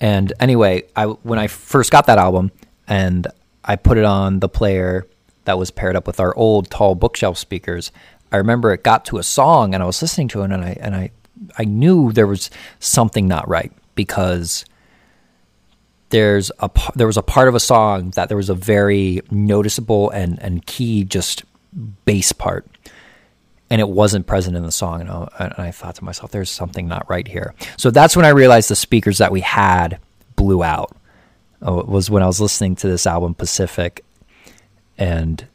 And 0.00 0.32
anyway, 0.40 0.84
I 0.96 1.06
when 1.06 1.38
I 1.38 1.46
first 1.46 1.90
got 1.90 2.06
that 2.06 2.18
album 2.18 2.52
and 2.88 3.26
I 3.64 3.76
put 3.76 3.98
it 3.98 4.04
on 4.04 4.40
the 4.40 4.48
player 4.48 5.06
that 5.44 5.58
was 5.58 5.70
paired 5.70 5.96
up 5.96 6.06
with 6.06 6.20
our 6.20 6.34
old 6.36 6.70
tall 6.70 6.94
bookshelf 6.94 7.36
speakers, 7.38 7.92
I 8.32 8.36
remember 8.36 8.72
it 8.72 8.82
got 8.82 9.04
to 9.06 9.18
a 9.18 9.22
song 9.22 9.74
and 9.74 9.82
I 9.82 9.86
was 9.86 10.00
listening 10.00 10.28
to 10.28 10.42
it 10.42 10.50
and 10.50 10.64
I 10.64 10.76
and 10.80 10.94
I 10.94 11.10
I 11.58 11.64
knew 11.64 12.12
there 12.12 12.26
was 12.26 12.50
something 12.78 13.28
not 13.28 13.48
right 13.48 13.72
because 13.94 14.64
there's 16.10 16.50
a 16.60 16.70
there 16.94 17.06
was 17.06 17.16
a 17.16 17.22
part 17.22 17.48
of 17.48 17.54
a 17.54 17.60
song 17.60 18.10
that 18.10 18.28
there 18.28 18.36
was 18.36 18.50
a 18.50 18.54
very 18.54 19.20
noticeable 19.30 20.10
and 20.10 20.40
and 20.42 20.64
key 20.66 21.04
just 21.04 21.44
bass 22.04 22.32
part 22.32 22.66
and 23.70 23.80
it 23.80 23.88
wasn't 23.88 24.26
present 24.26 24.56
in 24.56 24.64
the 24.64 24.72
song. 24.72 25.00
And 25.00 25.10
I, 25.10 25.28
and 25.38 25.54
I, 25.56 25.70
thought 25.70 25.94
to 25.96 26.04
myself, 26.04 26.32
there's 26.32 26.50
something 26.50 26.88
not 26.88 27.08
right 27.08 27.26
here. 27.26 27.54
So 27.76 27.90
that's 27.90 28.16
when 28.16 28.26
I 28.26 28.30
realized 28.30 28.68
the 28.68 28.76
speakers 28.76 29.18
that 29.18 29.30
we 29.30 29.40
had 29.40 30.00
blew 30.36 30.62
out. 30.62 30.94
Oh, 31.62 31.78
it 31.78 31.88
was 31.88 32.10
when 32.10 32.22
I 32.22 32.26
was 32.26 32.40
listening 32.40 32.74
to 32.76 32.88
this 32.88 33.06
album 33.06 33.34
Pacific, 33.34 34.04
and 34.98 35.46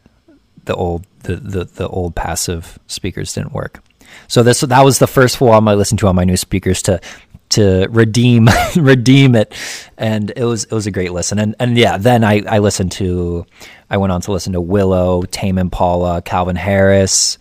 the 0.65 0.75
old 0.75 1.05
the, 1.23 1.35
the, 1.37 1.63
the 1.65 1.87
old 1.87 2.15
passive 2.15 2.79
speakers 2.87 3.33
didn't 3.33 3.53
work. 3.53 3.83
So 4.27 4.43
this 4.43 4.61
that 4.61 4.85
was 4.85 4.99
the 4.99 5.07
first 5.07 5.37
full 5.37 5.51
album 5.51 5.67
I 5.67 5.73
listened 5.73 5.99
to 5.99 6.07
on 6.07 6.15
my 6.15 6.23
new 6.23 6.37
speakers 6.37 6.81
to 6.83 7.01
to 7.49 7.87
redeem 7.89 8.47
redeem 8.75 9.35
it, 9.35 9.53
and 9.97 10.31
it 10.35 10.43
was 10.43 10.65
it 10.65 10.71
was 10.71 10.87
a 10.87 10.91
great 10.91 11.11
listen. 11.11 11.39
And 11.39 11.55
and 11.59 11.77
yeah, 11.77 11.97
then 11.97 12.23
I 12.23 12.43
I 12.47 12.59
listened 12.59 12.91
to 12.93 13.45
I 13.89 13.97
went 13.97 14.13
on 14.13 14.21
to 14.21 14.31
listen 14.31 14.53
to 14.53 14.61
Willow, 14.61 15.23
Tame 15.23 15.57
Impala, 15.57 16.21
Calvin 16.21 16.55
Harris. 16.55 17.37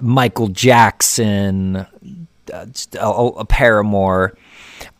Michael 0.00 0.48
Jackson, 0.48 1.76
uh, 1.76 2.66
a, 2.98 3.10
a 3.10 3.44
Paramore. 3.44 4.36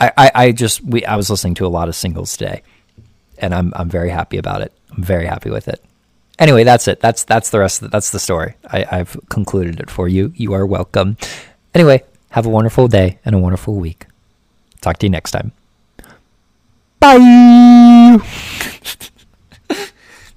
I, 0.01 0.13
I, 0.17 0.31
I, 0.35 0.53
just 0.53 0.83
we 0.83 1.05
I 1.05 1.17
was 1.17 1.31
listening 1.31 1.55
to 1.55 1.67
a 1.67 1.69
lot 1.69 1.89
of 1.89 1.97
singles 1.97 2.37
today, 2.37 2.63
and 3.39 3.55
I'm 3.55 3.73
I'm 3.77 3.89
very 3.89 4.11
happy 4.11 4.39
about 4.39 4.63
it. 4.63 4.73
I'm 4.97 5.03
very 5.03 5.27
happy 5.27 5.51
with 5.51 5.69
it. 5.69 5.83
Anyway, 6.39 6.65
that's 6.65 6.87
it. 6.89 7.01
That's 7.01 7.25
that's 7.25 7.51
the 7.51 7.59
rest. 7.59 7.83
Of 7.83 7.91
the, 7.91 7.97
that's 7.97 8.11
the 8.11 8.19
story. 8.19 8.55
I, 8.67 8.87
I've 8.91 9.19
concluded 9.29 9.81
it 9.81 9.91
for 9.91 10.09
you. 10.09 10.33
You 10.37 10.53
are 10.55 10.67
welcome. 10.67 11.17
Anyway, 11.75 12.03
have 12.31 12.47
a 12.47 12.51
wonderful 12.51 12.89
day 12.89 13.19
and 13.25 13.35
a 13.35 13.39
wonderful 13.39 13.75
week. 13.75 14.07
Talk 14.81 14.99
to 14.99 15.07
you 15.07 15.11
next 15.11 15.33
time. 15.33 15.53
Bye. 17.01 18.19